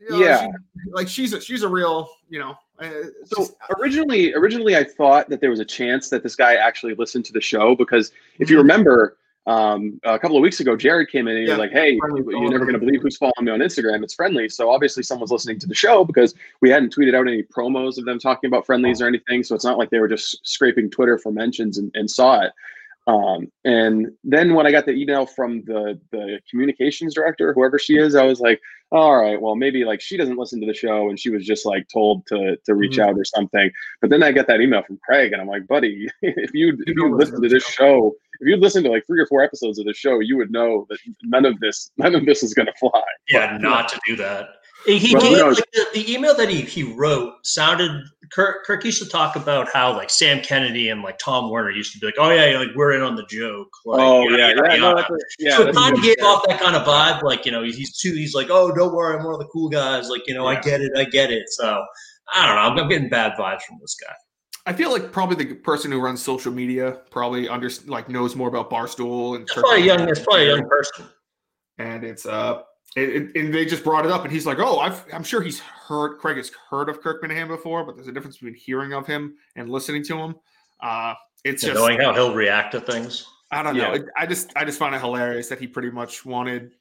you 0.00 0.10
know, 0.10 0.18
yeah, 0.18 0.46
she, 0.46 0.90
like 0.92 1.08
she's 1.08 1.32
a 1.32 1.40
she's 1.40 1.62
a 1.62 1.68
real, 1.68 2.08
you 2.28 2.38
know, 2.38 2.56
uh, 2.80 2.90
so 3.24 3.46
originally, 3.78 4.32
originally 4.34 4.76
I 4.76 4.84
thought 4.84 5.28
that 5.28 5.40
there 5.40 5.50
was 5.50 5.60
a 5.60 5.64
chance 5.64 6.08
that 6.08 6.22
this 6.22 6.34
guy 6.34 6.54
actually 6.54 6.94
listened 6.94 7.26
to 7.26 7.32
the 7.32 7.40
show 7.40 7.74
because 7.76 8.12
if 8.38 8.48
you 8.48 8.56
mm-hmm. 8.56 8.62
remember, 8.62 9.18
um, 9.46 10.00
a 10.04 10.18
couple 10.18 10.36
of 10.36 10.42
weeks 10.42 10.60
ago, 10.60 10.76
Jared 10.76 11.10
came 11.10 11.26
in 11.26 11.36
and 11.36 11.42
he 11.42 11.48
yeah, 11.48 11.56
was 11.56 11.58
like, 11.58 11.72
"Hey, 11.72 11.92
you're 11.92 12.50
never 12.50 12.64
going 12.64 12.74
to 12.74 12.78
believe 12.78 13.02
who's 13.02 13.16
following 13.16 13.44
me 13.44 13.52
on 13.52 13.60
Instagram. 13.60 14.02
It's 14.02 14.14
friendly." 14.14 14.48
So 14.48 14.70
obviously, 14.70 15.02
someone's 15.02 15.30
listening 15.30 15.58
to 15.60 15.66
the 15.66 15.74
show 15.74 16.04
because 16.04 16.34
we 16.60 16.70
hadn't 16.70 16.94
tweeted 16.94 17.14
out 17.14 17.26
any 17.26 17.42
promos 17.42 17.98
of 17.98 18.04
them 18.04 18.18
talking 18.18 18.48
about 18.48 18.64
friendlies 18.64 19.02
or 19.02 19.06
anything. 19.06 19.42
So 19.42 19.54
it's 19.54 19.64
not 19.64 19.78
like 19.78 19.90
they 19.90 19.98
were 19.98 20.08
just 20.08 20.46
scraping 20.46 20.90
Twitter 20.90 21.18
for 21.18 21.32
mentions 21.32 21.78
and, 21.78 21.90
and 21.94 22.10
saw 22.10 22.40
it. 22.40 22.52
Um, 23.10 23.50
and 23.64 24.08
then 24.22 24.54
when 24.54 24.66
I 24.66 24.70
got 24.70 24.86
the 24.86 24.92
email 24.92 25.26
from 25.26 25.64
the 25.64 25.98
the 26.12 26.38
communications 26.48 27.14
director, 27.14 27.52
whoever 27.52 27.78
she 27.78 27.96
is, 27.96 28.14
I 28.14 28.24
was 28.24 28.40
like, 28.40 28.60
all 28.92 29.20
right, 29.20 29.40
well 29.40 29.56
maybe 29.56 29.84
like 29.84 30.00
she 30.00 30.16
doesn't 30.16 30.36
listen 30.36 30.60
to 30.60 30.66
the 30.66 30.74
show 30.74 31.08
and 31.08 31.18
she 31.18 31.30
was 31.30 31.44
just 31.44 31.66
like 31.66 31.88
told 31.92 32.24
to 32.28 32.56
to 32.64 32.74
reach 32.74 32.98
mm-hmm. 32.98 33.10
out 33.10 33.18
or 33.18 33.24
something. 33.24 33.70
But 34.00 34.10
then 34.10 34.22
I 34.22 34.30
got 34.30 34.46
that 34.46 34.60
email 34.60 34.82
from 34.82 35.00
Craig 35.04 35.32
and 35.32 35.42
I'm 35.42 35.48
like, 35.48 35.66
buddy, 35.66 36.06
if 36.22 36.54
you 36.54 36.76
if 36.86 36.96
you 36.96 37.16
listen 37.16 37.42
to 37.42 37.48
this 37.48 37.64
show, 37.64 38.14
if 38.40 38.46
you 38.46 38.56
listen 38.56 38.84
to 38.84 38.90
like 38.90 39.06
three 39.06 39.20
or 39.20 39.26
four 39.26 39.42
episodes 39.42 39.80
of 39.80 39.86
the 39.86 39.94
show, 39.94 40.20
you 40.20 40.36
would 40.36 40.52
know 40.52 40.86
that 40.88 40.98
none 41.24 41.44
of 41.44 41.58
this 41.58 41.90
none 41.96 42.14
of 42.14 42.26
this 42.26 42.44
is 42.44 42.54
gonna 42.54 42.74
fly. 42.78 43.02
Yeah, 43.28 43.54
but, 43.54 43.62
not 43.62 43.88
to 43.88 44.00
do 44.06 44.14
that. 44.16 44.50
He 44.86 45.14
well, 45.14 45.22
gave, 45.22 45.58
like, 45.58 45.70
the, 45.72 45.86
the, 45.94 46.12
email 46.12 46.34
that 46.36 46.48
he, 46.48 46.62
he 46.62 46.82
wrote 46.94 47.34
sounded 47.46 48.02
Kirk, 48.30 48.64
Kirk 48.64 48.84
used 48.84 49.02
to 49.02 49.08
talk 49.08 49.34
about 49.36 49.68
how 49.72 49.94
like 49.94 50.08
Sam 50.08 50.40
Kennedy 50.40 50.88
and 50.88 51.02
like 51.02 51.18
Tom 51.18 51.50
Werner 51.50 51.70
used 51.70 51.92
to 51.92 51.98
be 51.98 52.06
like, 52.06 52.14
oh 52.18 52.30
yeah, 52.30 52.58
like 52.58 52.68
we're 52.76 52.92
in 52.92 53.02
on 53.02 53.16
the 53.16 53.24
joke. 53.24 53.68
Like, 53.84 54.00
oh 54.00 54.28
yeah, 54.28 54.48
yeah, 54.48 54.74
yeah. 54.74 54.76
No, 54.76 54.96
a, 54.96 55.06
yeah 55.38 55.56
so 55.56 55.72
kind 55.72 55.96
of 55.96 56.02
gave 56.02 56.16
off 56.22 56.42
that 56.46 56.60
kind 56.60 56.76
of 56.76 56.86
vibe, 56.86 57.22
like 57.22 57.44
you 57.44 57.52
know, 57.52 57.62
he's 57.62 57.98
too. 57.98 58.12
He's 58.12 58.34
like, 58.34 58.46
oh, 58.48 58.72
don't 58.72 58.94
worry, 58.94 59.16
I'm 59.16 59.24
one 59.24 59.34
of 59.34 59.40
the 59.40 59.48
cool 59.52 59.68
guys. 59.68 60.08
Like 60.08 60.22
you 60.26 60.34
know, 60.34 60.48
yeah. 60.48 60.58
I 60.58 60.62
get 60.62 60.80
it, 60.80 60.92
I 60.96 61.04
get 61.04 61.32
it. 61.32 61.48
So 61.48 61.84
I 62.32 62.46
don't 62.46 62.56
know, 62.56 62.62
I'm, 62.62 62.78
I'm 62.84 62.88
getting 62.88 63.08
bad 63.08 63.32
vibes 63.32 63.62
from 63.62 63.78
this 63.80 63.96
guy. 64.00 64.14
I 64.66 64.72
feel 64.74 64.92
like 64.92 65.10
probably 65.10 65.44
the 65.44 65.54
person 65.56 65.90
who 65.90 66.00
runs 66.00 66.22
social 66.22 66.52
media 66.52 67.00
probably 67.10 67.48
under 67.48 67.68
like 67.86 68.08
knows 68.08 68.36
more 68.36 68.48
about 68.48 68.70
Barstool 68.70 69.34
and. 69.34 69.42
It's 69.42 69.54
probably 69.54 69.82
young. 69.82 70.08
It's 70.08 70.20
probably 70.20 70.44
a 70.44 70.56
young 70.56 70.68
person. 70.68 71.06
And 71.78 72.04
it's 72.04 72.26
uh 72.26 72.62
and, 72.96 73.36
and, 73.36 73.54
they 73.54 73.64
just 73.64 73.84
brought 73.84 74.04
it 74.04 74.10
up, 74.10 74.24
and 74.24 74.32
he's 74.32 74.46
like, 74.46 74.58
"Oh, 74.58 74.78
i 74.78 74.92
am 75.12 75.22
sure 75.22 75.40
he's 75.40 75.60
heard 75.60 76.18
Craig 76.18 76.36
has 76.36 76.50
heard 76.70 76.88
of 76.88 77.00
Kirk 77.00 77.22
Minihane 77.22 77.48
before, 77.48 77.84
but 77.84 77.94
there's 77.94 78.08
a 78.08 78.12
difference 78.12 78.36
between 78.36 78.54
hearing 78.54 78.92
of 78.92 79.06
him 79.06 79.36
and 79.54 79.70
listening 79.70 80.02
to 80.04 80.18
him. 80.18 80.34
Uh, 80.82 81.14
it's 81.44 81.62
just 81.62 81.74
knowing 81.74 82.00
how 82.00 82.12
he'll 82.12 82.34
react 82.34 82.72
to 82.72 82.80
things. 82.80 83.26
I 83.52 83.62
don't 83.62 83.76
know. 83.76 83.96
I 84.16 84.26
just 84.26 84.52
I 84.56 84.64
just 84.64 84.78
find 84.78 84.94
it 84.94 85.00
hilarious 85.00 85.48
that 85.48 85.60
he 85.60 85.66
pretty 85.66 85.90
much 85.90 86.24
wanted 86.24 86.72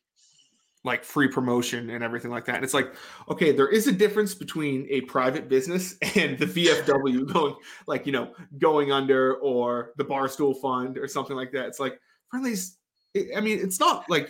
like 0.84 1.04
free 1.04 1.28
promotion 1.28 1.90
and 1.90 2.04
everything 2.04 2.32
like 2.32 2.46
that. 2.46 2.56
And 2.56 2.64
it's 2.64 2.74
like, 2.74 2.96
okay, 3.30 3.52
there 3.52 3.68
is 3.68 3.88
a 3.88 3.92
difference 3.92 4.34
between 4.34 4.88
a 4.90 5.02
private 5.02 5.50
business 5.50 5.96
and 6.16 6.38
the 6.40 6.46
VFW 6.46 7.32
going 7.34 7.56
like 7.86 8.06
you 8.06 8.12
know 8.12 8.34
going 8.58 8.92
under 8.92 9.36
or 9.36 9.92
the 9.98 10.06
Barstool 10.06 10.60
Fund 10.60 10.98
or 10.98 11.08
something 11.08 11.36
like 11.36 11.52
that. 11.52 11.68
It's 11.68 11.80
like 11.80 12.00
friendlies 12.30 12.78
it, 13.14 13.36
I 13.36 13.42
mean, 13.42 13.60
it's 13.60 13.80
not 13.80 14.10
like 14.10 14.30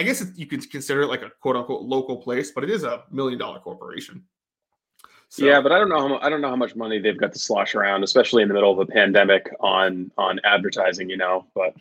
I 0.00 0.02
guess 0.02 0.22
it, 0.22 0.30
you 0.34 0.46
could 0.46 0.68
consider 0.70 1.02
it 1.02 1.08
like 1.08 1.20
a 1.20 1.30
quote 1.42 1.56
unquote 1.56 1.82
local 1.82 2.16
place, 2.16 2.52
but 2.52 2.64
it 2.64 2.70
is 2.70 2.84
a 2.84 3.02
million 3.10 3.38
dollar 3.38 3.58
corporation. 3.58 4.24
So, 5.28 5.44
yeah, 5.44 5.60
but 5.60 5.72
I 5.72 5.78
don't 5.78 5.90
know 5.90 6.08
how 6.08 6.18
I 6.20 6.30
don't 6.30 6.40
know 6.40 6.48
how 6.48 6.56
much 6.56 6.74
money 6.74 6.98
they've 6.98 7.18
got 7.18 7.34
to 7.34 7.38
slosh 7.38 7.74
around, 7.74 8.02
especially 8.02 8.40
in 8.42 8.48
the 8.48 8.54
middle 8.54 8.72
of 8.72 8.78
a 8.78 8.86
pandemic 8.86 9.50
on 9.60 10.10
on 10.16 10.40
advertising. 10.42 11.10
You 11.10 11.18
know, 11.18 11.46
but 11.54 11.74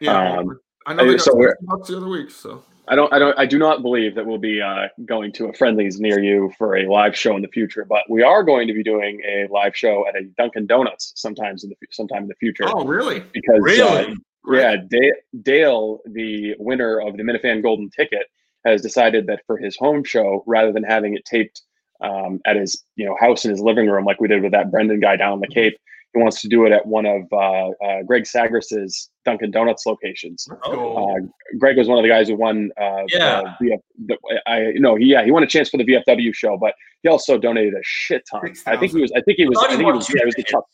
yeah, 0.00 0.36
um, 0.36 0.60
I 0.84 0.92
know 0.92 1.10
they 1.10 1.16
so 1.16 1.32
bucks 1.62 1.88
the 1.88 1.96
other 1.96 2.10
week. 2.10 2.30
So 2.30 2.62
I 2.88 2.94
don't 2.94 3.10
I 3.10 3.18
don't 3.18 3.38
I 3.38 3.46
do 3.46 3.58
not 3.58 3.80
believe 3.80 4.14
that 4.16 4.26
we'll 4.26 4.36
be 4.36 4.60
uh, 4.60 4.88
going 5.06 5.32
to 5.32 5.46
a 5.46 5.54
friendlies 5.54 5.98
near 5.98 6.22
you 6.22 6.52
for 6.58 6.76
a 6.76 6.86
live 6.86 7.16
show 7.16 7.36
in 7.36 7.42
the 7.42 7.48
future, 7.48 7.86
but 7.86 8.02
we 8.06 8.22
are 8.22 8.42
going 8.42 8.68
to 8.68 8.74
be 8.74 8.82
doing 8.82 9.22
a 9.26 9.48
live 9.50 9.74
show 9.74 10.06
at 10.06 10.14
a 10.14 10.24
Dunkin' 10.36 10.66
Donuts 10.66 11.14
sometimes 11.16 11.64
in 11.64 11.70
the 11.70 11.76
sometime 11.90 12.24
in 12.24 12.28
the 12.28 12.34
future. 12.34 12.64
Oh, 12.66 12.84
really? 12.84 13.20
Because 13.32 13.60
really. 13.62 14.12
Uh, 14.12 14.14
yeah, 14.50 14.76
Dale, 14.88 15.12
Dale, 15.42 15.98
the 16.06 16.54
winner 16.58 17.00
of 17.00 17.16
the 17.16 17.22
Minifan 17.22 17.62
Golden 17.62 17.90
Ticket, 17.90 18.26
has 18.64 18.80
decided 18.80 19.26
that 19.26 19.40
for 19.46 19.58
his 19.58 19.76
home 19.76 20.04
show, 20.04 20.44
rather 20.46 20.72
than 20.72 20.84
having 20.84 21.14
it 21.14 21.24
taped 21.24 21.62
um, 22.02 22.40
at 22.46 22.56
his 22.56 22.84
you 22.96 23.06
know 23.06 23.16
house 23.20 23.44
in 23.44 23.50
his 23.50 23.60
living 23.60 23.88
room 23.88 24.04
like 24.04 24.20
we 24.20 24.28
did 24.28 24.42
with 24.42 24.52
that 24.52 24.70
Brendan 24.70 25.00
guy 25.00 25.16
down 25.16 25.32
on 25.32 25.40
the 25.40 25.48
Cape. 25.48 25.76
He 26.14 26.20
wants 26.20 26.42
to 26.42 26.48
do 26.48 26.66
it 26.66 26.72
at 26.72 26.84
one 26.84 27.06
of 27.06 27.22
uh, 27.32 27.70
uh, 27.82 28.02
Greg 28.02 28.26
Sagris's 28.26 29.08
Dunkin' 29.24 29.50
Donuts 29.50 29.86
locations. 29.86 30.46
Oh. 30.64 31.08
Uh, 31.08 31.20
Greg 31.58 31.78
was 31.78 31.88
one 31.88 31.96
of 31.96 32.02
the 32.02 32.08
guys 32.10 32.28
who 32.28 32.36
won. 32.36 32.70
Uh, 32.78 33.04
yeah, 33.08 33.54
the, 33.60 33.78
the, 34.06 34.18
I 34.46 34.72
know 34.74 34.94
he 34.94 35.06
yeah 35.06 35.24
he 35.24 35.30
won 35.30 35.42
a 35.42 35.46
chance 35.46 35.70
for 35.70 35.78
the 35.78 35.84
VFW 35.84 36.34
show, 36.34 36.58
but 36.58 36.74
he 37.02 37.08
also 37.08 37.38
donated 37.38 37.72
a 37.74 37.82
shit 37.82 38.24
ton. 38.30 38.54
6, 38.54 38.66
I 38.66 38.76
think 38.76 38.92
he 38.92 39.00
was. 39.00 39.12
I 39.12 39.22
think 39.22 39.38
he 39.38 39.46
was. 39.46 39.58
I, 39.58 39.68
think 39.68 39.80
he 39.80 39.84
was. 39.86 40.08
Yeah, 40.10 40.20
he 40.20 40.26
was 40.26 40.34
the 40.34 40.42
top. 40.44 40.66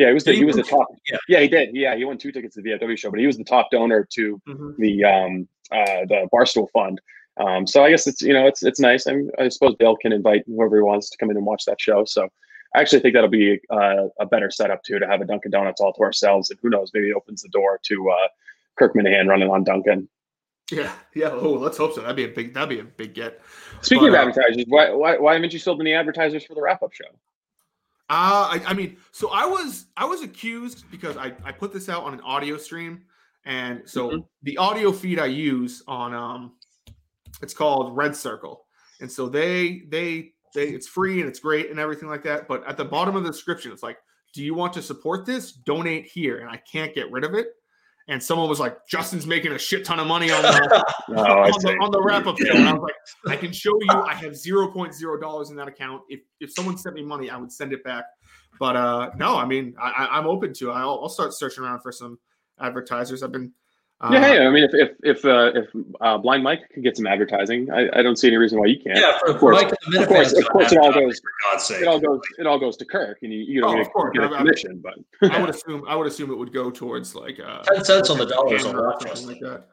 Yeah, 0.00 0.08
he 0.08 0.14
was 0.14 0.24
the, 0.24 0.32
he, 0.32 0.38
he 0.38 0.44
was 0.46 0.56
the 0.56 0.62
top. 0.62 0.88
Yeah. 1.10 1.18
yeah, 1.28 1.40
he 1.40 1.48
did. 1.48 1.74
Yeah, 1.74 1.94
he 1.94 2.06
won 2.06 2.16
two 2.16 2.32
tickets 2.32 2.54
to 2.54 2.62
the 2.62 2.70
VFW 2.70 2.96
show, 2.96 3.10
but 3.10 3.20
he 3.20 3.26
was 3.26 3.36
the 3.36 3.44
top 3.44 3.70
donor 3.70 4.08
to 4.12 4.40
mm-hmm. 4.48 4.70
the 4.80 5.04
um 5.04 5.46
uh 5.70 6.06
the 6.08 6.26
Barstool 6.32 6.70
Fund. 6.70 7.02
Um, 7.36 7.66
so 7.66 7.84
I 7.84 7.90
guess 7.90 8.06
it's 8.06 8.22
you 8.22 8.32
know 8.32 8.46
it's 8.46 8.62
it's 8.62 8.80
nice. 8.80 9.06
I, 9.06 9.16
I 9.38 9.50
suppose 9.50 9.76
Dale 9.78 9.96
can 9.96 10.12
invite 10.12 10.44
whoever 10.46 10.76
he 10.76 10.82
wants 10.82 11.10
to 11.10 11.18
come 11.18 11.30
in 11.30 11.36
and 11.36 11.44
watch 11.44 11.66
that 11.66 11.78
show. 11.78 12.06
So 12.06 12.30
I 12.74 12.80
actually 12.80 13.00
think 13.00 13.12
that'll 13.12 13.28
be 13.28 13.60
uh, 13.68 14.06
a 14.18 14.24
better 14.24 14.50
setup 14.50 14.82
too 14.84 14.98
to 14.98 15.06
have 15.06 15.20
a 15.20 15.26
Dunkin' 15.26 15.50
Donuts 15.50 15.82
all 15.82 15.92
to 15.92 16.00
ourselves, 16.00 16.48
and 16.48 16.58
who 16.62 16.70
knows, 16.70 16.90
maybe 16.94 17.10
it 17.10 17.14
opens 17.14 17.42
the 17.42 17.50
door 17.50 17.78
to 17.84 18.10
uh, 18.10 18.28
Kirk 18.78 18.94
Minihane 18.94 19.28
running 19.28 19.50
on 19.50 19.64
Dunkin'. 19.64 20.08
Yeah, 20.70 20.92
yeah. 21.14 21.28
Oh, 21.30 21.52
let's 21.52 21.76
hope 21.76 21.92
so. 21.92 22.00
That'd 22.00 22.16
be 22.16 22.24
a 22.24 22.28
big. 22.28 22.54
That'd 22.54 22.70
be 22.70 22.78
a 22.78 22.84
big 22.84 23.12
get. 23.12 23.42
Speaking 23.82 24.12
but, 24.12 24.20
of 24.20 24.28
uh, 24.28 24.28
advertisers, 24.30 24.64
why, 24.66 24.92
why 24.92 25.18
why 25.18 25.34
haven't 25.34 25.52
you 25.52 25.58
sold 25.58 25.78
any 25.82 25.92
advertisers 25.92 26.46
for 26.46 26.54
the 26.54 26.62
wrap 26.62 26.82
up 26.82 26.94
show? 26.94 27.04
Uh, 28.10 28.58
I, 28.58 28.62
I 28.66 28.74
mean, 28.74 28.96
so 29.12 29.30
I 29.30 29.46
was 29.46 29.86
I 29.96 30.04
was 30.04 30.22
accused 30.22 30.84
because 30.90 31.16
I 31.16 31.32
I 31.44 31.52
put 31.52 31.72
this 31.72 31.88
out 31.88 32.02
on 32.02 32.12
an 32.12 32.20
audio 32.22 32.56
stream, 32.56 33.02
and 33.44 33.88
so 33.88 34.08
mm-hmm. 34.08 34.18
the 34.42 34.56
audio 34.58 34.90
feed 34.90 35.20
I 35.20 35.26
use 35.26 35.84
on 35.86 36.12
um 36.12 36.56
it's 37.40 37.54
called 37.54 37.96
RedCircle, 37.96 38.56
and 39.00 39.10
so 39.10 39.28
they 39.28 39.82
they 39.90 40.32
they 40.56 40.70
it's 40.70 40.88
free 40.88 41.20
and 41.20 41.28
it's 41.28 41.38
great 41.38 41.70
and 41.70 41.78
everything 41.78 42.08
like 42.08 42.24
that. 42.24 42.48
But 42.48 42.66
at 42.66 42.76
the 42.76 42.84
bottom 42.84 43.14
of 43.14 43.22
the 43.22 43.30
description, 43.30 43.70
it's 43.70 43.84
like, 43.84 43.98
do 44.34 44.42
you 44.42 44.54
want 44.54 44.72
to 44.72 44.82
support 44.82 45.24
this? 45.24 45.52
Donate 45.52 46.06
here, 46.06 46.38
and 46.38 46.50
I 46.50 46.60
can't 46.70 46.92
get 46.92 47.08
rid 47.12 47.22
of 47.22 47.34
it. 47.34 47.46
And 48.08 48.22
someone 48.22 48.48
was 48.48 48.58
like, 48.58 48.86
Justin's 48.88 49.26
making 49.26 49.52
a 49.52 49.58
shit 49.58 49.84
ton 49.84 50.00
of 50.00 50.06
money 50.06 50.30
on 50.30 50.42
the, 50.42 50.84
oh, 51.10 51.14
on, 51.14 51.50
the 51.62 51.76
on 51.80 51.90
the 51.92 52.02
wrap 52.02 52.26
up. 52.26 52.38
And 52.40 52.68
I 52.68 52.72
was 52.72 52.90
like, 53.24 53.36
I 53.36 53.40
can 53.40 53.52
show 53.52 53.72
you 53.80 54.02
I 54.02 54.14
have 54.14 54.32
$0.0 54.32 55.50
in 55.50 55.56
that 55.56 55.68
account. 55.68 56.02
If 56.08 56.20
if 56.40 56.52
someone 56.52 56.76
sent 56.76 56.96
me 56.96 57.02
money, 57.04 57.30
I 57.30 57.36
would 57.36 57.52
send 57.52 57.72
it 57.72 57.84
back. 57.84 58.04
But 58.58 58.76
uh 58.76 59.10
no, 59.16 59.36
I 59.36 59.46
mean, 59.46 59.74
I, 59.80 60.18
am 60.18 60.26
open 60.26 60.52
to 60.54 60.70
it. 60.70 60.74
I'll, 60.74 61.00
I'll 61.02 61.08
start 61.08 61.34
searching 61.34 61.62
around 61.62 61.80
for 61.80 61.92
some 61.92 62.18
advertisers. 62.60 63.22
I've 63.22 63.32
been 63.32 63.52
uh, 64.02 64.08
yeah, 64.12 64.20
hey, 64.20 64.46
I 64.46 64.50
mean, 64.50 64.64
if 64.64 64.70
if 64.72 64.90
if 65.02 65.24
uh, 65.26 65.52
if 65.54 65.68
uh, 66.00 66.16
Blind 66.16 66.42
Mike 66.42 66.60
could 66.72 66.82
get 66.82 66.96
some 66.96 67.06
advertising, 67.06 67.70
I, 67.70 67.88
I 67.98 68.02
don't 68.02 68.16
see 68.16 68.28
any 68.28 68.38
reason 68.38 68.58
why 68.58 68.66
you 68.66 68.80
can't. 68.80 68.98
Yeah, 68.98 69.18
for, 69.18 69.28
of 69.28 69.38
course, 69.38 69.62
Mike 69.62 69.72
of 69.72 70.08
course, 70.08 70.32
of 70.32 70.48
course, 70.48 70.72
it 70.72 70.78
all 70.78 70.90
goes. 70.90 71.20
For 71.20 71.30
God's 71.52 71.64
sake, 71.64 71.82
It 71.82 71.88
all 71.88 72.00
goes. 72.00 72.20
It 72.38 72.46
all 72.46 72.58
goes 72.58 72.78
to 72.78 72.86
Kirk, 72.86 73.18
and 73.22 73.30
you, 73.30 73.40
you 73.40 73.60
don't 73.60 73.78
oh, 73.94 74.10
get, 74.10 74.22
get, 74.22 74.32
a 74.32 74.36
commission. 74.38 74.82
But 74.82 74.94
I 75.30 75.38
would 75.38 75.50
assume 75.54 75.84
I 75.86 75.96
would 75.96 76.06
assume 76.06 76.30
it 76.30 76.38
would 76.38 76.52
go 76.52 76.70
towards 76.70 77.14
like 77.14 77.38
uh, 77.40 77.62
ten 77.64 77.84
cents 77.84 78.08
on 78.08 78.16
the 78.16 78.24
dollar 78.24 78.54
or 78.54 78.58
something 78.58 79.26
like 79.26 79.40
that. 79.40 79.66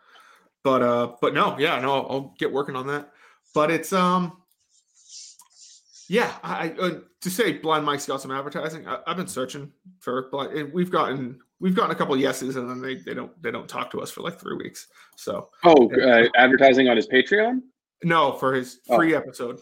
But 0.62 0.82
uh, 0.82 1.14
but 1.22 1.34
no, 1.34 1.58
yeah, 1.58 1.80
no, 1.80 1.94
I'll, 1.94 2.08
I'll 2.10 2.36
get 2.38 2.52
working 2.52 2.76
on 2.76 2.88
that. 2.88 3.12
But 3.54 3.72
it's 3.72 3.94
um, 3.94 4.42
yeah, 6.10 6.34
I 6.44 6.70
uh, 6.80 7.00
to 7.22 7.30
say 7.30 7.54
Blind 7.54 7.86
Mike's 7.86 8.06
got 8.06 8.22
some 8.22 8.32
advertising. 8.32 8.88
I, 8.88 9.00
have 9.08 9.18
been 9.18 9.28
searching 9.28 9.72
for, 10.00 10.30
but 10.32 10.52
we've 10.74 10.92
gotten 10.92 11.40
we've 11.60 11.76
gotten 11.76 11.92
a 11.92 11.96
couple 11.96 12.16
yeses 12.18 12.56
and 12.56 12.70
then 12.70 12.82
they, 12.82 12.96
they 12.96 13.14
don't 13.14 13.42
they 13.42 13.52
don't 13.52 13.68
talk 13.68 13.92
to 13.92 14.02
us 14.02 14.12
for 14.12 14.22
like 14.22 14.40
three 14.40 14.56
weeks 14.56 14.88
so 15.16 15.50
oh 15.64 15.90
uh, 16.02 16.28
advertising 16.36 16.88
on 16.88 16.96
his 16.96 17.08
patreon 17.08 17.62
no 18.04 18.34
for 18.34 18.54
his 18.54 18.80
oh. 18.90 18.98
free 18.98 19.16
oh. 19.16 19.18
episode 19.18 19.60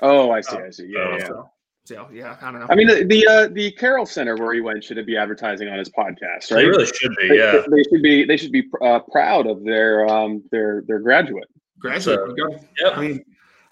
oh 0.00 0.30
i 0.30 0.40
see 0.40 0.56
i 0.56 0.70
see 0.70 0.86
yeah, 0.88 1.00
uh, 1.00 1.16
yeah. 1.18 1.26
So, 1.26 1.50
so, 1.84 2.08
yeah 2.12 2.36
i 2.40 2.50
don't 2.50 2.60
know 2.60 2.66
i 2.70 2.74
mean 2.74 2.86
the 2.86 3.04
the, 3.04 3.26
uh, 3.26 3.48
the 3.48 3.70
carroll 3.72 4.06
center 4.06 4.36
where 4.36 4.54
he 4.54 4.60
went 4.60 4.82
should 4.82 5.04
be 5.06 5.16
advertising 5.16 5.68
on 5.68 5.78
his 5.78 5.90
podcast 5.90 6.50
right 6.50 6.62
they 6.62 6.66
really 6.66 6.86
should 6.86 7.14
be 7.20 7.28
they, 7.28 7.36
yeah 7.36 7.62
they 7.70 7.82
should 7.82 8.02
be 8.02 8.24
they 8.24 8.36
should 8.36 8.52
be 8.52 8.64
uh, 8.82 9.00
proud 9.00 9.46
of 9.46 9.64
their 9.64 10.06
um 10.08 10.42
their 10.50 10.82
their 10.86 10.98
graduate 10.98 11.48
graduate 11.78 12.18
so, 12.36 12.56
yep. 12.78 12.96
i 12.96 13.00
mean 13.00 13.24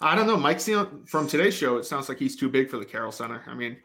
i 0.05 0.15
don't 0.15 0.27
know 0.27 0.37
mike 0.37 0.61
from 1.05 1.27
today's 1.27 1.53
show 1.53 1.77
it 1.77 1.85
sounds 1.85 2.07
like 2.07 2.17
he's 2.17 2.35
too 2.35 2.49
big 2.49 2.69
for 2.69 2.77
the 2.77 2.85
carroll 2.85 3.11
center 3.11 3.43
i 3.47 3.53
mean 3.53 3.75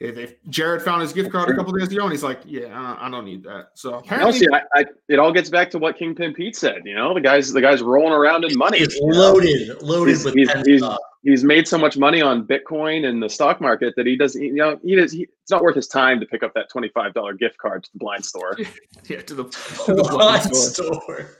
if, 0.00 0.16
if 0.16 0.34
Jared 0.48 0.80
found 0.80 1.02
his 1.02 1.12
gift 1.12 1.30
card 1.30 1.50
a 1.50 1.54
couple 1.54 1.72
days 1.72 1.88
ago 1.88 2.04
and 2.04 2.10
he's 2.10 2.22
like, 2.22 2.40
yeah, 2.46 2.96
I 2.98 3.10
don't 3.10 3.26
need 3.26 3.44
that. 3.44 3.72
So 3.74 3.94
apparently, 3.94 4.32
see, 4.32 4.46
I, 4.50 4.62
I, 4.74 4.84
it 5.08 5.18
all 5.18 5.30
gets 5.30 5.50
back 5.50 5.70
to 5.72 5.78
what 5.78 5.98
Kingpin 5.98 6.32
Pete 6.32 6.56
said. 6.56 6.82
You 6.86 6.94
know, 6.94 7.12
the 7.12 7.20
guys, 7.20 7.52
the 7.52 7.60
guys 7.60 7.82
rolling 7.82 8.14
around 8.14 8.44
in 8.44 8.56
money. 8.56 8.78
It's 8.78 8.98
loaded, 8.98 9.82
loaded 9.82 10.12
he's, 10.12 10.24
with 10.24 10.34
he's, 10.34 10.50
he's, 10.64 10.82
he's, 11.22 11.44
made 11.44 11.68
so 11.68 11.76
much 11.76 11.98
money 11.98 12.22
on 12.22 12.46
Bitcoin 12.46 13.06
and 13.06 13.22
the 13.22 13.28
stock 13.28 13.60
market 13.60 13.92
that 13.96 14.06
he 14.06 14.16
doesn't. 14.16 14.42
You 14.42 14.54
know, 14.54 14.78
he 14.82 14.96
does. 14.96 15.12
He, 15.12 15.28
it's 15.42 15.50
not 15.50 15.62
worth 15.62 15.76
his 15.76 15.86
time 15.86 16.18
to 16.20 16.24
pick 16.24 16.42
up 16.42 16.54
that 16.54 16.70
twenty 16.70 16.88
five 16.88 17.12
dollar 17.12 17.34
gift 17.34 17.58
card 17.58 17.84
to 17.84 17.90
the 17.92 17.98
blind 17.98 18.24
store. 18.24 18.56
yeah, 19.06 19.20
to 19.20 19.34
the, 19.34 19.44
to 19.44 19.94
the 19.94 20.02
blind 20.10 20.44
store. 20.56 20.94
store. 20.94 21.30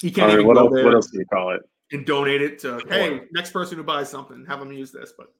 He 0.00 0.10
can't 0.10 0.32
even 0.32 0.46
what 0.46 0.54
go 0.54 0.60
else, 0.60 0.74
there. 0.74 0.84
What 0.84 0.94
else 0.94 1.10
do 1.10 1.18
you 1.18 1.26
call 1.26 1.50
it? 1.50 1.60
And 1.90 2.04
donate 2.04 2.42
it 2.42 2.58
to 2.60 2.82
hey, 2.88 3.22
next 3.32 3.50
person 3.50 3.78
who 3.78 3.82
buys 3.82 4.10
something, 4.10 4.44
have 4.46 4.58
them 4.60 4.72
use 4.72 4.92
this. 4.92 5.14
But 5.16 5.32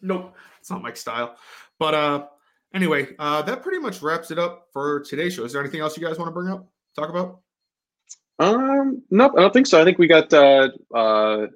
nope, 0.00 0.36
it's 0.60 0.70
not 0.70 0.80
Mike's 0.82 1.00
style. 1.00 1.36
But 1.78 1.94
uh 1.94 2.26
Anyway, 2.74 3.08
uh, 3.18 3.42
that 3.42 3.62
pretty 3.62 3.78
much 3.78 4.00
wraps 4.00 4.30
it 4.30 4.38
up 4.38 4.68
for 4.72 5.00
today's 5.00 5.34
show. 5.34 5.44
Is 5.44 5.52
there 5.52 5.60
anything 5.60 5.80
else 5.80 5.96
you 5.96 6.06
guys 6.06 6.18
want 6.18 6.28
to 6.28 6.32
bring 6.32 6.50
up, 6.50 6.66
talk 6.96 7.10
about? 7.10 7.40
Um, 8.38 9.02
nope, 9.10 9.32
I 9.36 9.42
don't 9.42 9.52
think 9.52 9.66
so. 9.66 9.80
I 9.80 9.84
think 9.84 9.98
we 9.98 10.06
got 10.06 10.32
uh, 10.32 10.70
uh, 10.94 11.48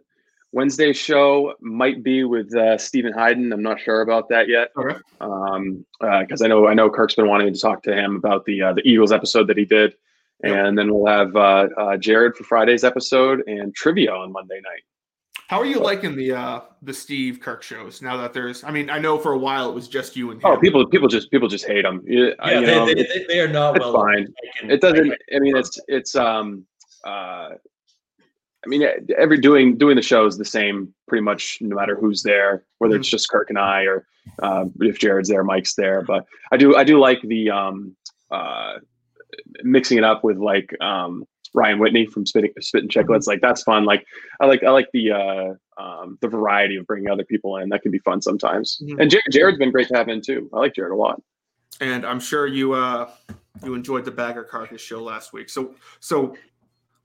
Wednesday's 0.52 0.98
show 0.98 1.54
might 1.60 2.02
be 2.02 2.24
with 2.24 2.54
uh, 2.54 2.76
Steven 2.76 3.14
Hyden. 3.14 3.50
I'm 3.52 3.62
not 3.62 3.80
sure 3.80 4.02
about 4.02 4.28
that 4.28 4.48
yet. 4.48 4.72
Okay. 4.76 4.96
Um, 5.20 5.86
because 6.00 6.42
uh, 6.42 6.44
I 6.44 6.48
know 6.48 6.66
I 6.66 6.74
know 6.74 6.90
Kirk's 6.90 7.14
been 7.14 7.28
wanting 7.28 7.52
to 7.52 7.58
talk 7.58 7.82
to 7.84 7.94
him 7.94 8.16
about 8.16 8.44
the 8.44 8.62
uh, 8.62 8.72
the 8.74 8.86
Eagles 8.86 9.10
episode 9.10 9.46
that 9.46 9.56
he 9.56 9.64
did, 9.64 9.92
yep. 9.92 9.98
And 10.42 10.76
then 10.78 10.92
we'll 10.92 11.06
have 11.06 11.34
uh, 11.36 11.68
uh, 11.76 11.96
Jared 11.96 12.36
for 12.36 12.44
Friday's 12.44 12.84
episode 12.84 13.42
and 13.46 13.74
trivia 13.74 14.12
on 14.12 14.32
Monday 14.32 14.60
night. 14.62 14.82
How 15.48 15.60
are 15.60 15.66
you 15.66 15.78
liking 15.78 16.16
the 16.16 16.32
uh 16.32 16.60
the 16.82 16.92
Steve 16.92 17.40
Kirk 17.40 17.62
shows 17.62 18.02
now 18.02 18.16
that 18.16 18.32
there's? 18.32 18.64
I 18.64 18.72
mean, 18.72 18.90
I 18.90 18.98
know 18.98 19.16
for 19.16 19.32
a 19.32 19.38
while 19.38 19.68
it 19.68 19.74
was 19.74 19.86
just 19.86 20.16
you 20.16 20.32
and 20.32 20.40
oh, 20.42 20.52
him. 20.52 20.56
Oh, 20.56 20.60
people 20.60 20.86
people 20.88 21.08
just 21.08 21.30
people 21.30 21.46
just 21.46 21.64
hate 21.64 21.82
them. 21.82 22.02
Yeah, 22.04 22.30
yeah 22.44 22.60
they, 22.60 22.66
know, 22.66 22.86
they, 22.86 22.94
they, 22.94 23.26
they, 23.28 23.40
are 23.40 23.48
not 23.48 23.78
well. 23.78 23.92
Fine. 23.94 24.34
It 24.64 24.80
doesn't. 24.80 25.12
I 25.34 25.38
mean, 25.38 25.56
it's 25.56 25.78
it's 25.86 26.16
um 26.16 26.66
uh. 27.04 27.50
I 28.64 28.68
mean, 28.68 28.84
every 29.16 29.38
doing 29.38 29.78
doing 29.78 29.94
the 29.94 30.02
show 30.02 30.26
is 30.26 30.36
the 30.36 30.44
same, 30.44 30.92
pretty 31.06 31.22
much, 31.22 31.58
no 31.60 31.76
matter 31.76 31.94
who's 31.94 32.24
there, 32.24 32.64
whether 32.78 32.94
mm-hmm. 32.94 33.00
it's 33.02 33.08
just 33.08 33.28
Kirk 33.28 33.48
and 33.48 33.58
I, 33.60 33.82
or 33.84 34.04
uh, 34.42 34.64
if 34.80 34.98
Jared's 34.98 35.28
there, 35.28 35.44
Mike's 35.44 35.76
there. 35.76 36.02
But 36.02 36.26
I 36.50 36.56
do 36.56 36.74
I 36.74 36.82
do 36.82 36.98
like 36.98 37.22
the 37.22 37.50
um 37.50 37.94
uh 38.32 38.78
mixing 39.62 39.98
it 39.98 40.04
up 40.04 40.24
with 40.24 40.38
like 40.38 40.70
um 40.80 41.24
Ryan 41.54 41.78
Whitney 41.78 42.06
from 42.06 42.26
Spit, 42.26 42.52
Spittin' 42.60 42.88
Chiclets. 42.88 43.04
Mm-hmm. 43.04 43.30
Like 43.30 43.40
that's 43.40 43.62
fun. 43.62 43.84
Like 43.84 44.06
I 44.40 44.46
like 44.46 44.62
I 44.62 44.70
like 44.70 44.88
the 44.92 45.12
uh, 45.12 45.82
um, 45.82 46.18
the 46.20 46.28
variety 46.28 46.76
of 46.76 46.86
bringing 46.86 47.10
other 47.10 47.24
people 47.24 47.56
in. 47.56 47.70
That 47.70 47.82
can 47.82 47.90
be 47.90 47.98
fun 48.00 48.20
sometimes. 48.20 48.78
Mm-hmm. 48.82 49.00
And 49.00 49.10
Jared, 49.10 49.24
Jared's 49.30 49.58
been 49.58 49.72
great 49.72 49.88
to 49.88 49.96
have 49.96 50.08
in 50.08 50.20
too. 50.20 50.50
I 50.52 50.58
like 50.58 50.74
Jared 50.74 50.92
a 50.92 50.96
lot. 50.96 51.20
And 51.80 52.06
I'm 52.06 52.20
sure 52.20 52.46
you 52.46 52.74
uh, 52.74 53.10
you 53.64 53.74
enjoyed 53.74 54.04
the 54.04 54.10
Bagger 54.10 54.44
Carcass 54.44 54.80
show 54.80 55.02
last 55.02 55.32
week. 55.32 55.48
So 55.48 55.74
so 56.00 56.36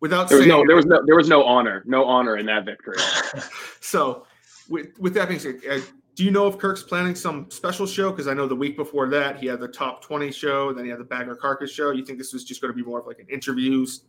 without 0.01 0.27
there 0.29 0.37
was 0.37 0.47
no 0.47 0.65
there 0.67 0.75
was 0.75 0.85
no 0.85 1.01
there 1.05 1.15
was 1.15 1.29
no 1.29 1.43
honor 1.43 1.83
no 1.85 2.05
honor 2.05 2.37
in 2.37 2.45
that 2.47 2.65
victory. 2.65 2.97
so 3.79 4.25
with 4.69 4.97
with 4.99 5.13
that 5.13 5.27
being 5.27 5.39
said. 5.39 5.61
Do 6.21 6.25
you 6.25 6.29
know 6.29 6.45
if 6.45 6.59
Kirk's 6.59 6.83
planning 6.83 7.15
some 7.15 7.49
special 7.49 7.87
show? 7.87 8.11
Because 8.11 8.27
I 8.27 8.35
know 8.35 8.45
the 8.45 8.53
week 8.53 8.77
before 8.77 9.09
that 9.09 9.39
he 9.39 9.47
had 9.47 9.59
the 9.59 9.67
top 9.67 10.03
twenty 10.03 10.31
show, 10.31 10.71
then 10.71 10.85
he 10.85 10.91
had 10.91 10.99
the 10.99 11.03
Bagger 11.03 11.35
Carcass 11.35 11.71
show. 11.71 11.89
You 11.89 12.05
think 12.05 12.19
this 12.19 12.31
was 12.31 12.43
just 12.43 12.61
going 12.61 12.71
to 12.71 12.75
be 12.75 12.87
more 12.87 12.99
of 12.99 13.07
like 13.07 13.17
an 13.17 13.25
interviews 13.27 14.03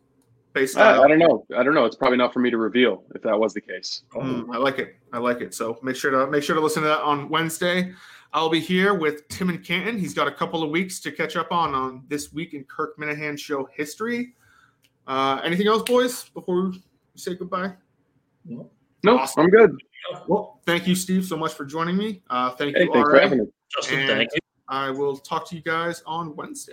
based 0.53 0.77
I, 0.77 1.01
I, 1.01 1.07
don't 1.07 1.17
know. 1.17 1.43
I 1.57 1.63
don't 1.63 1.73
know. 1.73 1.85
It's 1.85 1.95
probably 1.95 2.19
not 2.19 2.31
for 2.31 2.39
me 2.39 2.51
to 2.51 2.57
reveal 2.57 3.03
if 3.15 3.23
that 3.23 3.39
was 3.39 3.55
the 3.55 3.61
case. 3.61 4.03
Mm, 4.13 4.53
I 4.53 4.59
like 4.59 4.77
it. 4.77 4.95
I 5.11 5.17
like 5.17 5.41
it. 5.41 5.55
So 5.55 5.79
make 5.81 5.95
sure 5.95 6.11
to 6.11 6.27
make 6.29 6.43
sure 6.43 6.53
to 6.53 6.61
listen 6.61 6.83
to 6.83 6.89
that 6.89 7.01
on 7.01 7.29
Wednesday. 7.29 7.95
I'll 8.31 8.47
be 8.47 8.59
here 8.59 8.93
with 8.93 9.27
Tim 9.29 9.49
and 9.49 9.65
Canton. 9.65 9.97
He's 9.97 10.13
got 10.13 10.27
a 10.27 10.31
couple 10.31 10.61
of 10.61 10.69
weeks 10.69 10.99
to 10.99 11.11
catch 11.11 11.35
up 11.35 11.51
on 11.51 11.73
on 11.73 12.03
this 12.09 12.31
week 12.31 12.53
in 12.53 12.63
Kirk 12.65 12.95
Minihane 12.99 13.39
show 13.39 13.67
history. 13.75 14.35
Uh, 15.07 15.41
anything 15.43 15.65
else, 15.65 15.81
boys, 15.81 16.29
before 16.29 16.69
we 16.69 16.79
say 17.15 17.33
goodbye? 17.33 17.71
No, 19.01 19.17
awesome. 19.17 19.45
I'm 19.45 19.49
good. 19.49 19.81
Well, 20.27 20.61
thank 20.65 20.87
you, 20.87 20.95
Steve, 20.95 21.25
so 21.25 21.37
much 21.37 21.53
for 21.53 21.65
joining 21.65 21.97
me. 21.97 22.21
Uh, 22.29 22.51
thank 22.51 22.75
hey, 22.75 22.83
you, 22.85 22.93
thanks 22.93 23.07
RA. 23.07 23.15
for 23.15 23.19
having 23.19 23.39
me. 23.39 23.45
Justin, 23.75 23.99
And 23.99 24.07
thank 24.09 24.29
you. 24.33 24.39
I 24.69 24.89
will 24.89 25.17
talk 25.17 25.47
to 25.49 25.55
you 25.55 25.61
guys 25.61 26.01
on 26.05 26.35
Wednesday. 26.35 26.71